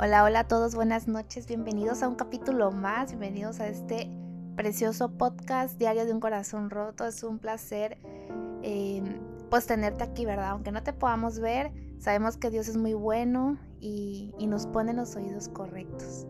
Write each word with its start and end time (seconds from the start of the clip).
Hola, 0.00 0.22
hola 0.22 0.40
a 0.40 0.44
todos, 0.44 0.76
buenas 0.76 1.08
noches, 1.08 1.48
bienvenidos 1.48 2.04
a 2.04 2.08
un 2.08 2.14
capítulo 2.14 2.70
más, 2.70 3.08
bienvenidos 3.08 3.58
a 3.58 3.66
este 3.66 4.08
precioso 4.54 5.18
podcast 5.18 5.76
Diario 5.76 6.06
de 6.06 6.12
un 6.12 6.20
Corazón 6.20 6.70
Roto. 6.70 7.04
Es 7.04 7.24
un 7.24 7.40
placer 7.40 7.98
eh, 8.62 9.02
pues 9.50 9.66
tenerte 9.66 10.04
aquí, 10.04 10.24
¿verdad? 10.24 10.50
Aunque 10.50 10.70
no 10.70 10.84
te 10.84 10.92
podamos 10.92 11.40
ver, 11.40 11.72
sabemos 11.98 12.36
que 12.36 12.48
Dios 12.48 12.68
es 12.68 12.76
muy 12.76 12.94
bueno 12.94 13.58
y, 13.80 14.32
nos 14.38 14.68
pone 14.68 14.92
los 14.92 15.16
oídos 15.16 15.48
correctos. 15.48 16.28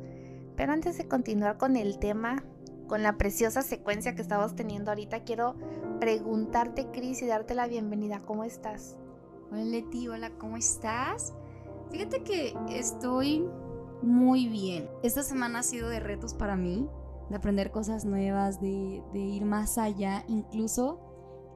Pero 0.56 0.72
antes 0.72 0.96
de 0.96 1.06
continuar 1.06 1.58
con 1.58 1.76
el 1.76 1.98
tema, 1.98 2.42
con 2.86 3.02
la 3.02 3.18
preciosa 3.18 3.60
secuencia 3.60 4.14
que 4.14 4.22
estamos 4.22 4.56
teniendo 4.56 4.92
ahorita, 4.92 5.24
quiero 5.24 5.56
preguntarte, 6.00 6.86
Cris, 6.90 7.20
y 7.20 7.26
darte 7.26 7.54
la 7.54 7.66
bienvenida. 7.66 8.22
¿Cómo 8.24 8.44
estás? 8.44 8.96
Hola 9.50 9.64
Leti, 9.64 10.08
hola, 10.08 10.30
¿cómo 10.38 10.56
estás? 10.56 11.34
Fíjate 11.90 12.22
que 12.22 12.54
estoy 12.70 13.44
muy 14.02 14.48
bien. 14.48 14.88
Esta 15.02 15.22
semana 15.22 15.60
ha 15.60 15.62
sido 15.62 15.88
de 15.88 16.00
retos 16.00 16.34
para 16.34 16.56
mí, 16.56 16.86
de 17.30 17.36
aprender 17.36 17.70
cosas 17.70 18.04
nuevas, 18.04 18.60
de, 18.60 19.02
ir 19.14 19.44
más 19.44 19.78
allá, 19.78 20.24
incluso 20.28 21.00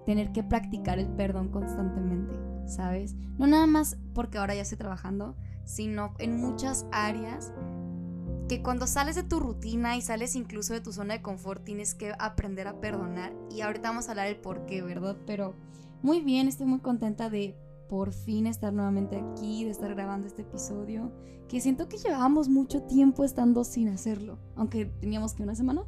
tener 0.06 0.32
que 0.32 0.42
practicar 0.42 0.98
el 0.98 1.08
perdón 1.08 1.50
constantemente, 1.50 2.34
¿sabes? 2.66 3.14
No 3.38 3.46
nada 3.46 3.66
más 3.66 3.96
porque 4.14 4.38
ahora 4.38 4.54
ya 4.54 4.62
estoy 4.62 4.78
trabajando, 4.78 5.36
sino 5.64 6.14
en 6.18 6.36
muchas 6.40 6.86
áreas 6.90 7.52
que 8.48 8.62
cuando 8.62 8.86
sales 8.86 9.14
de 9.14 9.22
tu 9.22 9.38
rutina 9.38 9.96
y 9.96 10.02
sales 10.02 10.34
incluso 10.34 10.74
de 10.74 10.80
tu 10.80 10.92
zona 10.92 11.14
de 11.14 11.22
confort 11.22 11.62
tienes 11.62 11.94
que 11.94 12.12
aprender 12.18 12.66
a 12.66 12.80
perdonar 12.80 13.32
y 13.48 13.60
ahorita 13.60 13.90
vamos 13.90 14.08
a 14.08 14.10
hablar 14.10 14.26
el 14.26 14.36
por 14.36 14.66
qué, 14.66 14.82
¿verdad? 14.82 15.16
Pero 15.26 15.54
muy 16.02 16.20
bien, 16.20 16.48
estoy 16.48 16.66
muy 16.66 16.80
contenta 16.80 17.30
de 17.30 17.56
por 17.88 18.12
fin 18.12 18.46
estar 18.46 18.72
nuevamente 18.72 19.16
aquí, 19.16 19.64
de 19.64 19.70
estar 19.70 19.94
grabando 19.94 20.26
este 20.26 20.42
episodio, 20.42 21.12
que 21.48 21.60
siento 21.60 21.88
que 21.88 21.98
llevábamos 21.98 22.48
mucho 22.48 22.82
tiempo 22.82 23.24
estando 23.24 23.64
sin 23.64 23.88
hacerlo, 23.88 24.38
aunque 24.56 24.86
teníamos 24.86 25.34
que 25.34 25.42
una 25.42 25.54
semana. 25.54 25.84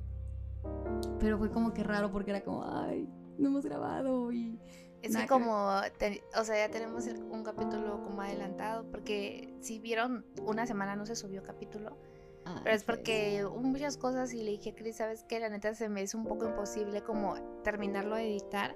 Pero 1.19 1.39
fue 1.39 1.51
como 1.51 1.73
que 1.73 1.83
raro 1.83 2.11
porque 2.11 2.31
era 2.31 2.43
como, 2.43 2.65
ay, 2.65 3.09
no 3.39 3.49
hemos 3.49 3.65
grabado 3.65 4.33
y... 4.33 4.59
Es 5.03 5.15
que 5.17 5.27
como, 5.27 5.67
o 5.69 6.45
sea, 6.45 6.67
ya 6.67 6.71
tenemos 6.71 7.07
un 7.07 7.43
capítulo 7.43 8.03
como 8.05 8.23
adelantado, 8.23 8.91
porque 8.91 9.55
si 9.61 9.79
vieron, 9.79 10.25
una 10.43 10.67
semana 10.67 10.97
no 10.97 11.05
se 11.05 11.15
subió 11.15 11.43
capítulo, 11.43 11.99
ah, 12.47 12.61
pero 12.65 12.75
es 12.75 12.85
porque 12.85 13.45
hubo 13.45 13.61
muchas 13.61 13.99
cosas 13.99 14.33
y 14.33 14.43
le 14.43 14.53
dije 14.53 14.71
a 14.71 14.75
Chris, 14.75 14.97
¿sabes 14.97 15.23
qué? 15.25 15.41
La 15.41 15.51
neta 15.51 15.75
se 15.75 15.91
me 15.91 16.03
hizo 16.03 16.17
un 16.17 16.25
poco 16.25 16.49
imposible 16.49 17.03
como 17.03 17.35
terminarlo 17.63 18.17
de 18.17 18.31
editar 18.31 18.75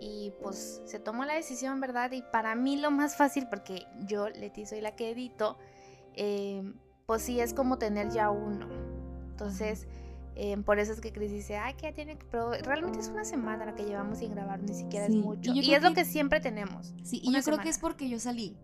y 0.00 0.32
pues 0.42 0.82
se 0.84 0.98
tomó 0.98 1.24
la 1.24 1.34
decisión, 1.34 1.80
¿verdad? 1.80 2.10
Y 2.12 2.22
para 2.22 2.54
mí 2.54 2.76
lo 2.76 2.90
más 2.90 3.16
fácil, 3.16 3.46
porque 3.48 3.86
yo, 4.06 4.28
Leti, 4.28 4.66
soy 4.66 4.80
la 4.80 4.96
que 4.96 5.10
edito, 5.10 5.58
em, 6.14 6.74
pues 7.06 7.22
sí 7.22 7.40
es 7.40 7.54
como 7.54 7.78
tener 7.78 8.10
ya 8.10 8.30
uno. 8.30 8.68
Entonces, 9.30 9.86
em, 10.34 10.62
por 10.62 10.78
eso 10.78 10.92
es 10.92 11.00
que 11.00 11.12
Chris 11.12 11.30
dice, 11.30 11.56
ay, 11.56 11.74
que 11.74 11.82
ya 11.82 11.92
tiene 11.92 12.16
que... 12.16 12.26
Pero 12.26 12.52
realmente 12.52 13.00
es 13.00 13.08
una 13.08 13.24
semana 13.24 13.66
la 13.66 13.74
que 13.74 13.84
llevamos 13.84 14.18
sin 14.18 14.32
grabar, 14.32 14.60
ni 14.62 14.74
siquiera 14.74 15.06
es 15.06 15.14
mucho. 15.14 15.52
Y, 15.52 15.74
es 15.74 15.82
lo 15.82 15.92
que 15.94 16.04
siempre 16.04 16.40
tenemos. 16.40 16.94
Sí, 17.02 17.20
y 17.22 17.32
yo 17.32 17.42
creo 17.42 17.58
que 17.58 17.68
es 17.68 17.78
porque 17.78 18.08
yo 18.08 18.18
salí. 18.18 18.56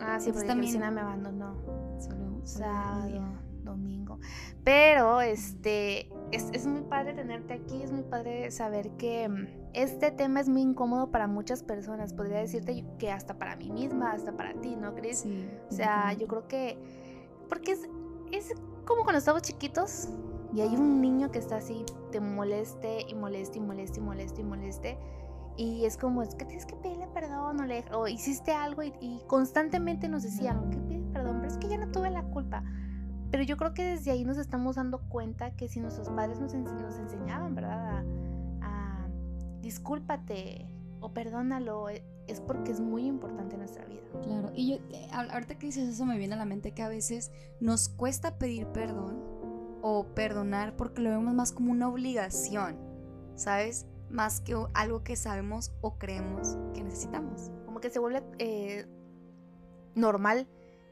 Ah, 0.00 0.18
sí, 0.20 0.32
porque 0.32 0.48
también... 0.48 0.72
Cristina 0.72 0.90
me 0.90 1.00
abandonó. 1.00 1.56
Solo, 1.98 2.40
sábado 2.44 3.49
domingo. 3.70 4.18
Pero 4.64 5.20
este 5.20 6.10
es, 6.32 6.66
muy 6.66 6.82
padre 6.82 7.14
tenerte 7.14 7.54
aquí, 7.54 7.82
es 7.82 7.92
muy 7.92 8.02
padre 8.02 8.50
saber 8.50 8.90
que 8.92 9.28
mm, 9.28 9.46
este 9.74 10.10
tema 10.10 10.40
es 10.40 10.48
muy 10.48 10.62
incómodo 10.62 11.10
para 11.10 11.26
muchas 11.26 11.62
personas. 11.62 12.14
Podría 12.14 12.38
decirte 12.38 12.84
que 12.98 13.10
hasta 13.10 13.38
para 13.38 13.56
mí 13.56 13.70
misma, 13.70 14.12
hasta 14.12 14.36
para 14.36 14.54
ti, 14.54 14.76
¿no, 14.76 14.94
Chris? 14.94 15.24
o 15.68 15.72
sea, 15.72 16.12
yo 16.12 16.26
creo 16.26 16.46
que. 16.46 16.78
Porque 17.48 17.72
es, 17.72 17.88
es 18.32 18.54
como 18.84 19.02
cuando 19.02 19.18
estamos 19.18 19.42
chiquitos 19.42 20.08
y 20.52 20.60
hay 20.60 20.74
un 20.74 21.00
niño 21.00 21.30
que 21.30 21.38
está 21.38 21.56
así, 21.56 21.84
te 22.10 22.20
moleste 22.20 23.06
y 23.08 23.14
moleste 23.14 23.58
y 23.58 23.60
moleste 23.60 24.00
y 24.00 24.02
moleste 24.02 24.40
y 24.40 24.44
moleste. 24.44 24.98
Y 25.56 25.84
es 25.84 25.96
como, 25.96 26.22
es 26.22 26.34
que 26.34 26.44
tienes 26.44 26.66
que 26.66 26.74
pedirle 26.76 27.06
perdón 27.08 27.60
o, 27.60 27.66
le, 27.66 27.84
o 27.92 28.08
hiciste 28.08 28.52
algo 28.52 28.82
y, 28.82 29.20
constantemente 29.26 30.08
nos 30.08 30.22
decían, 30.22 30.70
que 30.70 30.78
pide 30.78 31.04
perdón, 31.12 31.38
pero 31.40 31.52
es 31.52 31.58
que 31.58 31.68
ya 31.68 31.76
no 31.76 31.90
tuve 31.92 32.10
la 32.10 32.22
culpa. 32.22 32.64
Pero 33.30 33.44
yo 33.44 33.56
creo 33.56 33.74
que 33.74 33.84
desde 33.84 34.10
ahí 34.10 34.24
nos 34.24 34.38
estamos 34.38 34.76
dando 34.76 34.98
cuenta 35.08 35.52
que 35.52 35.68
si 35.68 35.80
nuestros 35.80 36.08
padres 36.08 36.40
nos, 36.40 36.52
nos 36.54 36.98
enseñaban, 36.98 37.54
¿verdad? 37.54 38.04
A, 38.60 39.06
discúlpate 39.62 40.66
o 41.00 41.12
perdónalo, 41.12 41.88
e, 41.90 42.02
es 42.26 42.40
porque 42.40 42.72
es 42.72 42.80
muy 42.80 43.06
importante 43.06 43.54
en 43.54 43.60
nuestra 43.60 43.84
vida. 43.84 44.00
Claro, 44.22 44.50
y 44.54 44.70
yo, 44.70 44.76
eh, 44.90 45.08
ahorita 45.12 45.58
que 45.58 45.66
dices 45.66 45.88
eso 45.88 46.06
me 46.06 46.18
viene 46.18 46.34
a 46.34 46.38
la 46.38 46.44
mente 46.44 46.72
que 46.72 46.82
a 46.82 46.88
veces 46.88 47.30
nos 47.60 47.88
cuesta 47.88 48.36
pedir 48.36 48.66
perdón 48.68 49.22
o 49.82 50.06
perdonar 50.14 50.76
porque 50.76 51.00
lo 51.00 51.10
vemos 51.10 51.34
más 51.34 51.52
como 51.52 51.70
una 51.70 51.88
obligación, 51.88 52.76
¿sabes? 53.36 53.86
Más 54.10 54.40
que 54.40 54.56
algo 54.74 55.04
que 55.04 55.14
sabemos 55.16 55.72
o 55.80 55.98
creemos 55.98 56.58
que 56.74 56.82
necesitamos. 56.82 57.50
Como 57.64 57.80
que 57.80 57.90
se 57.90 58.00
vuelve 58.00 58.22
eh, 58.38 58.86
normal 59.94 60.48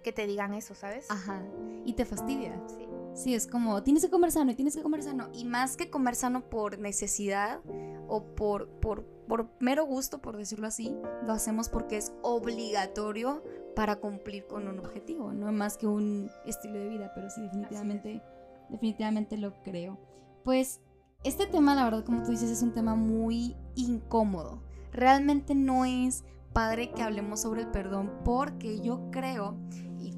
que 0.09 0.13
te 0.13 0.27
digan 0.27 0.55
eso, 0.55 0.75
¿sabes? 0.75 1.05
Ajá. 1.11 1.43
Y 1.85 1.93
te 1.93 2.07
fastidia. 2.07 2.59
Sí. 2.67 2.89
Sí, 3.13 3.35
es 3.35 3.47
como, 3.47 3.83
tienes 3.83 4.05
que 4.05 4.11
comer 4.11 4.33
sano 4.33 4.53
y 4.53 4.55
tienes 4.55 4.75
que 4.75 4.83
comer 4.83 5.03
sano. 5.03 5.29
Y 5.35 5.45
más 5.45 5.77
que 5.77 5.91
comer 5.91 6.15
sano 6.15 6.49
por 6.49 6.79
necesidad 6.79 7.61
o 8.07 8.23
por, 8.23 8.69
por, 8.81 9.05
por 9.05 9.51
mero 9.61 9.85
gusto, 9.85 10.23
por 10.23 10.39
decirlo 10.39 10.67
así, 10.67 10.97
lo 11.27 11.35
hacemos 11.35 11.69
porque 11.69 11.99
es 11.99 12.15
obligatorio 12.23 13.43
para 13.77 13.97
cumplir 13.97 14.47
con 14.47 14.67
un 14.67 14.79
objetivo, 14.79 15.33
no 15.33 15.53
más 15.53 15.77
que 15.77 15.87
un 15.87 16.31
estilo 16.47 16.79
de 16.79 16.89
vida, 16.89 17.13
pero 17.15 17.29
sí, 17.29 17.43
definitivamente, 17.43 18.23
definitivamente 18.71 19.37
lo 19.37 19.53
creo. 19.63 19.99
Pues 20.43 20.81
este 21.23 21.47
tema, 21.47 21.75
la 21.75 21.85
verdad, 21.85 22.05
como 22.05 22.23
tú 22.23 22.31
dices, 22.31 22.51
es 22.51 22.63
un 22.63 22.73
tema 22.73 22.95
muy 22.95 23.57
incómodo. 23.75 24.63
Realmente 24.91 25.55
no 25.55 25.85
es 25.85 26.25
padre 26.55 26.93
que 26.93 27.03
hablemos 27.03 27.41
sobre 27.41 27.63
el 27.63 27.69
perdón 27.69 28.13
porque 28.25 28.81
yo 28.81 29.11
creo 29.11 29.57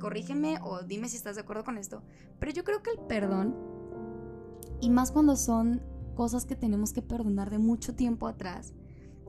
corrígeme 0.00 0.58
o 0.62 0.82
dime 0.82 1.08
si 1.08 1.16
estás 1.16 1.36
de 1.36 1.42
acuerdo 1.42 1.62
con 1.62 1.78
esto, 1.78 2.02
pero 2.40 2.50
yo 2.50 2.64
creo 2.64 2.82
que 2.82 2.90
el 2.90 2.98
perdón, 3.06 3.54
y 4.80 4.90
más 4.90 5.12
cuando 5.12 5.36
son 5.36 5.80
cosas 6.16 6.44
que 6.44 6.56
tenemos 6.56 6.92
que 6.92 7.02
perdonar 7.02 7.50
de 7.50 7.58
mucho 7.58 7.94
tiempo 7.94 8.26
atrás, 8.26 8.74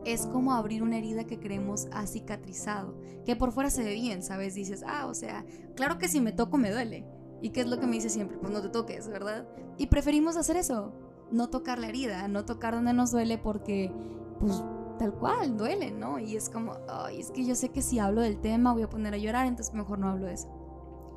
es 0.05 0.25
como 0.25 0.53
abrir 0.53 0.81
una 0.81 0.97
herida 0.97 1.25
que 1.25 1.39
creemos 1.39 1.87
ha 1.91 2.07
cicatrizado, 2.07 2.95
que 3.25 3.35
por 3.35 3.51
fuera 3.51 3.69
se 3.69 3.83
ve 3.83 3.93
bien, 3.93 4.23
¿sabes? 4.23 4.55
Dices, 4.55 4.83
ah, 4.87 5.05
o 5.05 5.13
sea, 5.13 5.45
claro 5.75 5.99
que 5.99 6.07
si 6.07 6.19
me 6.19 6.31
toco 6.31 6.57
me 6.57 6.71
duele. 6.71 7.05
¿Y 7.41 7.49
qué 7.49 7.61
es 7.61 7.67
lo 7.67 7.79
que 7.79 7.87
me 7.87 7.93
dice 7.93 8.09
siempre? 8.09 8.37
Pues 8.37 8.51
no 8.51 8.61
te 8.61 8.69
toques, 8.69 9.07
¿verdad? 9.07 9.47
Y 9.77 9.87
preferimos 9.87 10.37
hacer 10.37 10.57
eso, 10.57 10.93
no 11.31 11.49
tocar 11.49 11.79
la 11.79 11.87
herida, 11.87 12.27
no 12.27 12.45
tocar 12.45 12.73
donde 12.73 12.93
nos 12.93 13.11
duele 13.11 13.37
porque, 13.37 13.91
pues, 14.39 14.63
tal 14.99 15.13
cual, 15.13 15.57
duele, 15.57 15.91
¿no? 15.91 16.19
Y 16.19 16.35
es 16.35 16.49
como, 16.49 16.73
ay, 16.87 17.19
es 17.19 17.31
que 17.31 17.43
yo 17.45 17.55
sé 17.55 17.69
que 17.69 17.81
si 17.81 17.97
hablo 17.97 18.21
del 18.21 18.39
tema 18.39 18.73
voy 18.73 18.83
a 18.83 18.89
poner 18.89 19.15
a 19.15 19.17
llorar, 19.17 19.47
entonces 19.47 19.73
mejor 19.73 19.97
no 19.97 20.09
hablo 20.09 20.27
de 20.27 20.33
eso. 20.33 20.49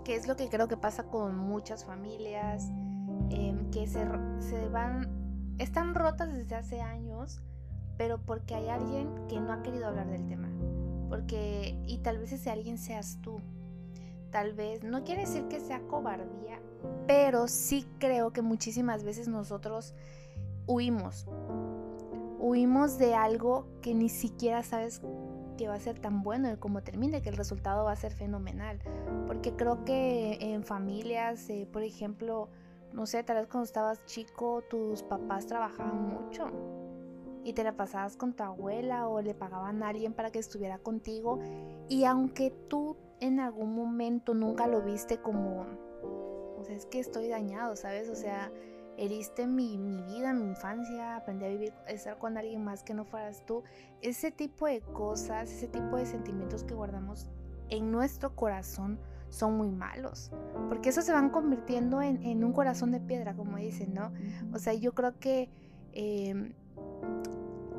Que 0.04 0.16
es 0.16 0.28
lo 0.28 0.36
que 0.36 0.48
creo 0.48 0.68
que 0.68 0.76
pasa 0.76 1.04
con 1.04 1.36
muchas 1.36 1.84
familias, 1.84 2.70
em, 3.30 3.70
que 3.70 3.86
se, 3.86 4.06
se 4.38 4.68
van, 4.68 5.54
están 5.58 5.94
rotas 5.94 6.32
desde 6.32 6.56
hace 6.56 6.80
años, 6.80 7.40
pero 7.96 8.18
porque 8.18 8.54
hay 8.54 8.68
alguien 8.68 9.26
que 9.28 9.40
no 9.40 9.52
ha 9.52 9.62
querido 9.62 9.86
hablar 9.86 10.10
del 10.10 10.26
tema. 10.26 10.48
Porque, 11.08 11.78
y 11.86 11.98
tal 11.98 12.18
vez 12.18 12.32
ese 12.32 12.50
alguien 12.50 12.78
seas 12.78 13.18
tú. 13.22 13.40
Tal 14.30 14.52
vez, 14.52 14.82
no 14.82 15.04
quiere 15.04 15.22
decir 15.22 15.46
que 15.48 15.60
sea 15.60 15.80
cobardía, 15.86 16.60
pero 17.06 17.46
sí 17.46 17.86
creo 17.98 18.32
que 18.32 18.42
muchísimas 18.42 19.04
veces 19.04 19.28
nosotros 19.28 19.94
huimos 20.66 21.26
huimos 22.44 22.98
de 22.98 23.14
algo 23.14 23.66
que 23.80 23.94
ni 23.94 24.10
siquiera 24.10 24.62
sabes 24.62 25.00
que 25.56 25.68
va 25.68 25.74
a 25.74 25.80
ser 25.80 25.98
tan 25.98 26.22
bueno 26.22 26.52
y 26.52 26.56
cómo 26.56 26.82
termine, 26.82 27.22
que 27.22 27.28
el 27.28 27.36
resultado 27.36 27.84
va 27.84 27.92
a 27.92 27.96
ser 27.96 28.12
fenomenal. 28.12 28.78
Porque 29.26 29.54
creo 29.54 29.84
que 29.84 30.38
en 30.40 30.64
familias, 30.64 31.48
eh, 31.50 31.68
por 31.70 31.82
ejemplo, 31.82 32.48
no 32.92 33.06
sé, 33.06 33.22
tal 33.24 33.36
vez 33.36 33.46
cuando 33.46 33.64
estabas 33.64 34.04
chico, 34.06 34.62
tus 34.68 35.02
papás 35.02 35.46
trabajaban 35.46 36.08
mucho 36.08 36.50
y 37.44 37.52
te 37.52 37.62
la 37.62 37.76
pasabas 37.76 38.16
con 38.16 38.32
tu 38.32 38.42
abuela 38.42 39.08
o 39.08 39.20
le 39.20 39.34
pagaban 39.34 39.82
a 39.82 39.88
alguien 39.88 40.14
para 40.14 40.30
que 40.30 40.38
estuviera 40.38 40.78
contigo. 40.78 41.40
Y 41.88 42.04
aunque 42.04 42.50
tú 42.68 42.96
en 43.20 43.40
algún 43.40 43.74
momento 43.74 44.34
nunca 44.34 44.66
lo 44.66 44.82
viste 44.82 45.18
como, 45.18 45.66
o 46.58 46.64
sea, 46.64 46.74
es 46.74 46.86
que 46.86 47.00
estoy 47.00 47.28
dañado, 47.28 47.76
¿sabes? 47.76 48.08
O 48.08 48.14
sea, 48.14 48.50
heriste 48.96 49.46
mi, 49.46 49.78
mi, 49.78 50.02
vida, 50.02 50.32
mi 50.32 50.44
infancia, 50.44 51.16
aprendí 51.16 51.44
a 51.44 51.48
vivir, 51.48 51.72
a 51.86 51.90
estar 51.90 52.18
con 52.18 52.36
alguien 52.36 52.64
más 52.64 52.82
que 52.82 52.94
no 52.94 53.04
fueras 53.04 53.44
tú. 53.46 53.62
Ese 54.00 54.30
tipo 54.30 54.66
de 54.66 54.80
cosas, 54.80 55.50
ese 55.50 55.68
tipo 55.68 55.96
de 55.96 56.06
sentimientos 56.06 56.64
que 56.64 56.74
guardamos 56.74 57.28
en 57.70 57.90
nuestro 57.90 58.34
corazón 58.34 58.98
son 59.28 59.56
muy 59.56 59.70
malos, 59.70 60.30
porque 60.68 60.90
eso 60.90 61.02
se 61.02 61.12
van 61.12 61.30
convirtiendo 61.30 62.00
en, 62.02 62.44
un 62.44 62.52
corazón 62.52 62.92
de 62.92 63.00
piedra, 63.00 63.34
como 63.34 63.56
dicen, 63.56 63.92
¿no? 63.94 64.12
O 64.52 64.58
sea, 64.58 64.74
yo 64.74 64.92
creo 64.94 65.18
que 65.18 65.50
eh, 65.92 66.54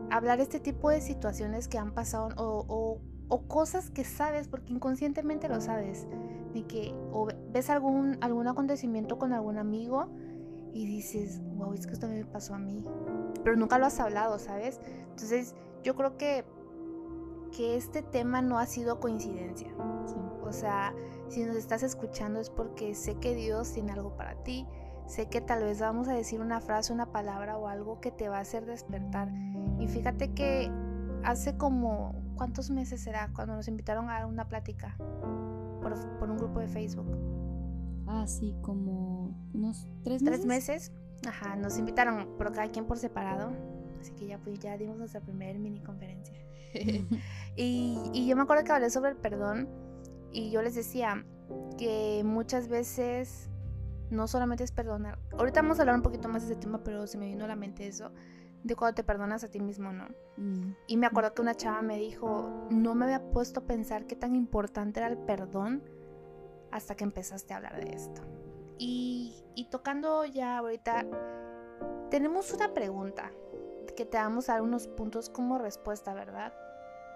hablar 0.09 0.41
este 0.41 0.59
tipo 0.59 0.89
de 0.89 0.99
situaciones 0.99 1.69
que 1.69 1.77
han 1.77 1.93
pasado 1.93 2.29
o, 2.35 2.99
o 3.27 3.41
cosas 3.47 3.89
que 3.89 4.03
sabes 4.03 4.47
porque 4.47 4.73
inconscientemente 4.73 5.47
lo 5.47 5.61
sabes, 5.61 6.07
de 6.53 6.63
que 6.63 6.93
o 7.11 7.27
ves 7.51 7.69
algún 7.69 8.17
algún 8.21 8.47
acontecimiento 8.47 9.17
con 9.17 9.33
algún 9.33 9.57
amigo 9.57 10.07
y 10.75 10.85
dices, 10.85 11.41
"Wow, 11.55 11.73
es 11.73 11.87
que 11.87 11.93
esto 11.93 12.07
me 12.07 12.23
pasó 12.25 12.53
a 12.53 12.59
mí." 12.59 12.85
Pero 13.43 13.55
nunca 13.55 13.79
lo 13.79 13.87
has 13.87 13.99
hablado, 13.99 14.37
¿sabes? 14.37 14.79
Entonces, 15.09 15.55
yo 15.83 15.95
creo 15.95 16.17
que 16.17 16.45
que 17.55 17.77
este 17.77 18.01
tema 18.01 18.41
no 18.41 18.59
ha 18.59 18.65
sido 18.65 18.99
coincidencia. 18.99 19.73
O 20.43 20.51
sea, 20.51 20.93
si 21.29 21.43
nos 21.43 21.55
estás 21.55 21.83
escuchando 21.83 22.39
es 22.39 22.49
porque 22.49 22.95
sé 22.95 23.15
que 23.15 23.33
Dios 23.33 23.71
tiene 23.73 23.93
algo 23.93 24.15
para 24.15 24.35
ti. 24.43 24.67
Sé 25.07 25.27
que 25.27 25.41
tal 25.41 25.63
vez 25.63 25.79
vamos 25.79 26.07
a 26.07 26.13
decir 26.13 26.41
una 26.41 26.59
frase, 26.61 26.91
una 26.91 27.11
palabra 27.11 27.57
o 27.57 27.67
algo 27.67 27.99
que 27.99 28.11
te 28.11 28.27
va 28.29 28.37
a 28.37 28.41
hacer 28.41 28.65
despertar. 28.65 29.31
Y 29.79 29.87
fíjate 29.87 30.33
que 30.33 30.71
hace 31.23 31.57
como, 31.57 32.13
¿cuántos 32.35 32.69
meses 32.69 33.01
será? 33.01 33.31
Cuando 33.33 33.55
nos 33.55 33.67
invitaron 33.67 34.09
a 34.09 34.25
una 34.25 34.47
plática 34.47 34.95
por, 35.81 36.29
un 36.29 36.37
grupo 36.37 36.59
de 36.59 36.67
Facebook. 36.67 37.07
Ah, 38.15 38.27
sí, 38.27 38.55
como 38.61 39.35
unos 39.53 39.87
tres 40.03 40.21
meses. 40.21 40.39
Tres 40.39 40.45
meses. 40.45 40.91
Ajá, 41.27 41.55
nos 41.55 41.77
invitaron, 41.77 42.29
pero 42.37 42.51
cada 42.51 42.69
quien 42.69 42.85
por 42.85 42.97
separado. 42.97 43.51
Así 43.99 44.13
que 44.13 44.27
ya, 44.27 44.37
pues, 44.37 44.59
ya 44.59 44.77
dimos 44.77 44.97
nuestra 44.97 45.19
primera 45.19 45.57
mini 45.59 45.81
conferencia. 45.81 46.33
y, 47.55 47.99
y 48.13 48.27
yo 48.27 48.35
me 48.35 48.43
acuerdo 48.43 48.63
que 48.63 48.71
hablé 48.71 48.89
sobre 48.89 49.11
el 49.11 49.17
perdón 49.17 49.69
y 50.31 50.51
yo 50.51 50.61
les 50.61 50.75
decía 50.75 51.25
que 51.77 52.21
muchas 52.25 52.67
veces 52.67 53.49
no 54.09 54.27
solamente 54.27 54.63
es 54.63 54.71
perdonar. 54.71 55.19
Ahorita 55.37 55.61
vamos 55.61 55.79
a 55.79 55.81
hablar 55.81 55.95
un 55.95 56.01
poquito 56.01 56.29
más 56.29 56.47
de 56.47 56.53
ese 56.53 56.61
tema, 56.61 56.83
pero 56.83 57.07
se 57.07 57.17
me 57.17 57.27
vino 57.27 57.45
a 57.45 57.47
la 57.47 57.55
mente 57.55 57.87
eso 57.87 58.11
de 58.65 58.75
cuando 58.75 58.95
te 58.95 59.03
perdonas 59.03 59.43
a 59.43 59.47
ti 59.49 59.59
mismo, 59.59 59.93
¿no? 59.93 60.07
Mm. 60.37 60.73
Y 60.87 60.97
me 60.97 61.05
acuerdo 61.05 61.35
que 61.35 61.41
una 61.43 61.53
chava 61.53 61.83
me 61.83 61.99
dijo, 61.99 62.67
no 62.71 62.95
me 62.95 63.05
había 63.05 63.29
puesto 63.31 63.59
a 63.59 63.63
pensar 63.63 64.07
qué 64.07 64.15
tan 64.15 64.35
importante 64.35 64.99
era 64.99 65.07
el 65.07 65.19
perdón 65.19 65.83
hasta 66.75 66.95
que 66.95 67.05
empezaste 67.05 67.53
a 67.53 67.57
hablar 67.57 67.83
de 67.83 67.95
esto. 67.95 68.21
Y, 68.77 69.67
tocando 69.71 70.25
ya 70.25 70.57
ahorita, 70.57 71.05
tenemos 72.11 72.51
una 72.51 72.73
pregunta 72.73 73.31
que 73.95 74.05
te 74.05 74.17
vamos 74.17 74.49
a 74.49 74.53
dar 74.53 74.61
unos 74.61 74.87
puntos 74.87 75.29
como 75.29 75.57
respuesta, 75.57 76.13
¿verdad? 76.13 76.53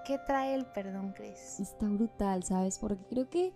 ¿Qué 0.05 0.17
trae 0.25 0.55
el 0.55 0.65
perdón, 0.65 1.11
Chris? 1.11 1.59
Está 1.59 1.87
brutal, 1.87 2.43
¿sabes? 2.43 2.79
Porque 2.79 3.03
creo 3.09 3.29
que... 3.29 3.53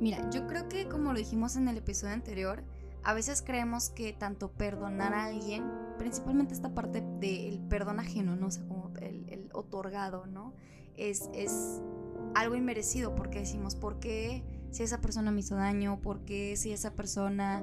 Mira, 0.00 0.28
yo 0.30 0.46
creo 0.46 0.68
que 0.68 0.88
como 0.88 1.12
lo 1.12 1.18
dijimos 1.18 1.56
en 1.56 1.68
el 1.68 1.76
episodio 1.76 2.14
anterior, 2.14 2.64
a 3.04 3.12
veces 3.12 3.42
creemos 3.42 3.90
que 3.90 4.14
tanto 4.14 4.50
perdonar 4.52 5.12
a 5.12 5.26
alguien, 5.26 5.70
principalmente 5.98 6.54
esta 6.54 6.74
parte 6.74 7.02
del 7.20 7.60
perdón 7.68 8.00
ajeno, 8.00 8.36
¿no? 8.36 8.46
O 8.46 8.50
sea, 8.50 8.66
como 8.66 8.90
el, 9.00 9.50
otorgado, 9.52 10.24
¿no? 10.26 10.54
Es, 10.96 11.28
es 11.34 11.82
algo 12.34 12.54
inmerecido 12.54 13.14
porque 13.14 13.40
decimos, 13.40 13.76
¿por 13.76 13.98
qué 13.98 14.61
si 14.72 14.82
esa 14.82 15.00
persona 15.00 15.30
me 15.30 15.40
hizo 15.40 15.54
daño? 15.54 16.00
¿Por 16.00 16.24
qué 16.24 16.56
si 16.56 16.72
esa 16.72 16.94
persona... 16.94 17.62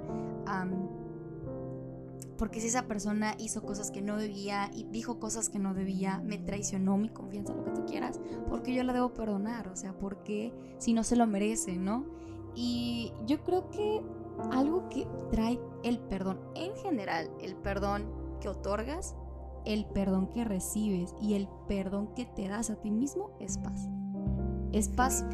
porque 2.37 2.61
si 2.61 2.67
esa 2.67 2.87
persona 2.87 3.35
hizo 3.37 3.63
cosas 3.63 3.91
que 3.91 4.01
no 4.01 4.15
debía 4.15 4.71
y 4.73 4.85
dijo 4.85 5.19
cosas 5.19 5.49
que 5.49 5.59
no 5.59 5.73
debía, 5.73 6.21
me 6.23 6.37
traicionó 6.37 6.97
mi 6.97 7.09
confianza, 7.09 7.53
lo 7.53 7.65
que 7.65 7.71
tú 7.71 7.85
quieras, 7.85 8.21
porque 8.47 8.73
yo 8.73 8.83
la 8.83 8.93
debo 8.93 9.13
perdonar, 9.13 9.67
o 9.67 9.75
sea, 9.75 9.91
porque 9.91 10.53
si 10.77 10.93
no 10.93 11.03
se 11.03 11.17
lo 11.17 11.27
merece, 11.27 11.75
¿no? 11.77 12.05
Y 12.55 13.11
yo 13.25 13.43
creo 13.43 13.69
que 13.71 14.01
algo 14.51 14.87
que 14.87 15.05
trae 15.31 15.59
el 15.83 15.99
perdón, 15.99 16.39
en 16.55 16.75
general, 16.77 17.29
el 17.41 17.55
perdón 17.55 18.05
que 18.39 18.47
otorgas, 18.47 19.15
el 19.65 19.85
perdón 19.85 20.29
que 20.29 20.45
recibes 20.45 21.13
y 21.21 21.33
el 21.33 21.49
perdón 21.67 22.13
que 22.15 22.25
te 22.25 22.47
das 22.47 22.69
a 22.69 22.75
ti 22.75 22.91
mismo 22.91 23.31
es 23.39 23.57
paz. 23.57 23.89
Es 24.71 24.87
paz 24.87 25.25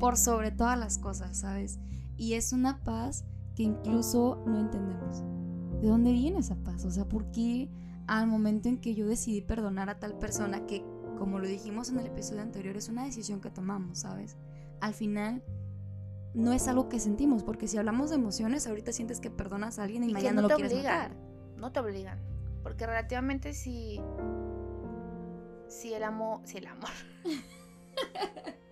por 0.00 0.16
sobre 0.16 0.50
todas 0.50 0.78
las 0.78 0.98
cosas, 0.98 1.38
¿sabes? 1.38 1.78
Y 2.16 2.34
es 2.34 2.52
una 2.52 2.82
paz 2.84 3.24
que 3.54 3.62
incluso 3.62 4.42
no 4.46 4.58
entendemos. 4.58 5.22
¿De 5.80 5.88
dónde 5.88 6.12
viene 6.12 6.40
esa 6.40 6.56
paz? 6.56 6.84
O 6.84 6.90
sea, 6.90 7.04
¿por 7.04 7.30
qué 7.30 7.70
al 8.06 8.26
momento 8.26 8.68
en 8.68 8.78
que 8.78 8.94
yo 8.94 9.06
decidí 9.06 9.40
perdonar 9.40 9.88
a 9.90 9.98
tal 9.98 10.18
persona 10.18 10.66
que, 10.66 10.84
como 11.18 11.38
lo 11.38 11.46
dijimos 11.46 11.90
en 11.90 11.98
el 12.00 12.06
episodio 12.06 12.42
anterior, 12.42 12.76
es 12.76 12.88
una 12.88 13.04
decisión 13.04 13.40
que 13.40 13.50
tomamos, 13.50 14.00
¿sabes? 14.00 14.36
Al 14.80 14.94
final 14.94 15.42
no 16.34 16.52
es 16.52 16.68
algo 16.68 16.88
que 16.88 16.98
sentimos, 16.98 17.42
porque 17.42 17.68
si 17.68 17.78
hablamos 17.78 18.10
de 18.10 18.16
emociones, 18.16 18.66
ahorita 18.66 18.92
sientes 18.92 19.20
que 19.20 19.30
perdonas 19.30 19.78
a 19.78 19.84
alguien 19.84 20.04
y, 20.04 20.12
mañana 20.12 20.42
no, 20.42 20.48
lo 20.48 20.56
quieres 20.56 20.72
obligan, 20.72 21.16
No 21.56 21.72
te 21.72 21.80
obligan, 21.80 22.18
porque 22.62 22.86
relativamente 22.86 23.54
si 23.54 24.00
si 25.68 25.92
el 25.94 26.02
amor, 26.02 26.40
si 26.44 26.58
el 26.58 26.66
amor. 26.66 26.90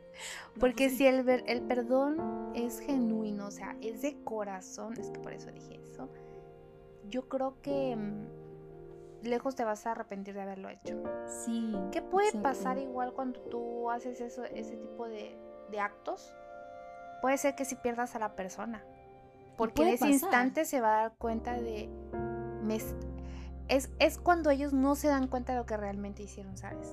porque 0.58 0.90
si 0.90 1.06
el, 1.06 1.28
el 1.28 1.62
perdón 1.62 2.52
es 2.54 2.80
genuino, 2.80 3.46
o 3.46 3.50
sea, 3.50 3.76
es 3.80 4.02
de 4.02 4.22
corazón, 4.22 4.98
es 4.98 5.10
que 5.10 5.18
por 5.18 5.32
eso 5.32 5.50
dije 5.50 5.80
eso. 5.82 6.08
Yo 7.08 7.28
creo 7.28 7.60
que 7.62 7.96
mm, 7.96 9.26
lejos 9.26 9.54
te 9.54 9.64
vas 9.64 9.86
a 9.86 9.92
arrepentir 9.92 10.34
de 10.34 10.42
haberlo 10.42 10.68
hecho. 10.68 11.02
Sí. 11.44 11.74
¿Qué 11.90 12.02
puede 12.02 12.32
pasar 12.32 12.78
igual 12.78 13.12
cuando 13.12 13.40
tú 13.40 13.90
haces 13.90 14.20
eso, 14.20 14.44
ese 14.44 14.76
tipo 14.76 15.08
de, 15.08 15.36
de 15.70 15.80
actos? 15.80 16.34
puede 17.22 17.38
ser 17.38 17.54
que 17.54 17.64
si 17.64 17.76
pierdas 17.76 18.14
a 18.16 18.18
la 18.18 18.34
persona. 18.34 18.84
Porque 19.56 19.82
en 19.82 19.88
ese 19.88 20.08
instante 20.08 20.66
se 20.66 20.80
va 20.82 20.98
a 20.98 21.02
dar 21.02 21.12
cuenta 21.16 21.54
de... 21.54 21.88
es, 23.72 23.90
es 23.98 24.18
cuando 24.18 24.50
ellos 24.50 24.74
no 24.74 24.94
se 24.94 25.08
dan 25.08 25.28
cuenta 25.28 25.52
de 25.52 25.58
lo 25.58 25.66
que 25.66 25.76
realmente 25.78 26.22
hicieron, 26.22 26.58
¿sabes? 26.58 26.92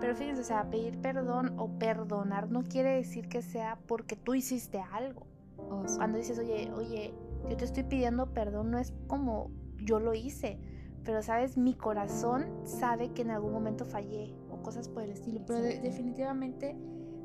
Pero 0.00 0.14
fíjense, 0.14 0.42
o 0.42 0.44
sea, 0.44 0.70
pedir 0.70 1.00
perdón 1.00 1.54
o 1.58 1.68
perdonar 1.78 2.50
no 2.50 2.62
quiere 2.62 2.94
decir 2.94 3.28
que 3.28 3.42
sea 3.42 3.78
porque 3.86 4.14
tú 4.14 4.34
hiciste 4.34 4.80
algo. 4.80 5.26
Oh, 5.58 5.82
cuando 5.96 6.18
dices, 6.18 6.38
oye, 6.38 6.70
oye, 6.72 7.14
yo 7.48 7.56
te 7.56 7.64
estoy 7.64 7.82
pidiendo 7.82 8.32
perdón, 8.32 8.70
no 8.70 8.78
es 8.78 8.92
como 9.08 9.50
yo 9.78 9.98
lo 9.98 10.14
hice. 10.14 10.58
Pero, 11.04 11.20
¿sabes? 11.20 11.58
Mi 11.58 11.74
corazón 11.74 12.46
sabe 12.64 13.12
que 13.12 13.22
en 13.22 13.30
algún 13.30 13.52
momento 13.52 13.84
fallé 13.84 14.32
o 14.50 14.62
cosas 14.62 14.88
por 14.88 15.02
el 15.02 15.10
estilo. 15.10 15.40
Pero 15.46 15.60
definitivamente 15.60 16.76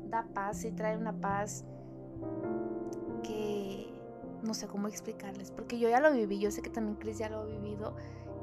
da 0.08 0.26
paz 0.34 0.64
y 0.64 0.72
trae 0.72 0.96
una 0.96 1.12
paz 1.12 1.64
que 3.22 3.89
no 4.42 4.54
sé 4.54 4.66
cómo 4.66 4.88
explicarles, 4.88 5.50
porque 5.50 5.78
yo 5.78 5.88
ya 5.88 6.00
lo 6.00 6.12
viví, 6.12 6.38
yo 6.38 6.50
sé 6.50 6.62
que 6.62 6.70
también 6.70 6.96
Chris 6.96 7.18
ya 7.18 7.28
lo 7.28 7.40
ha 7.40 7.44
vivido 7.44 7.94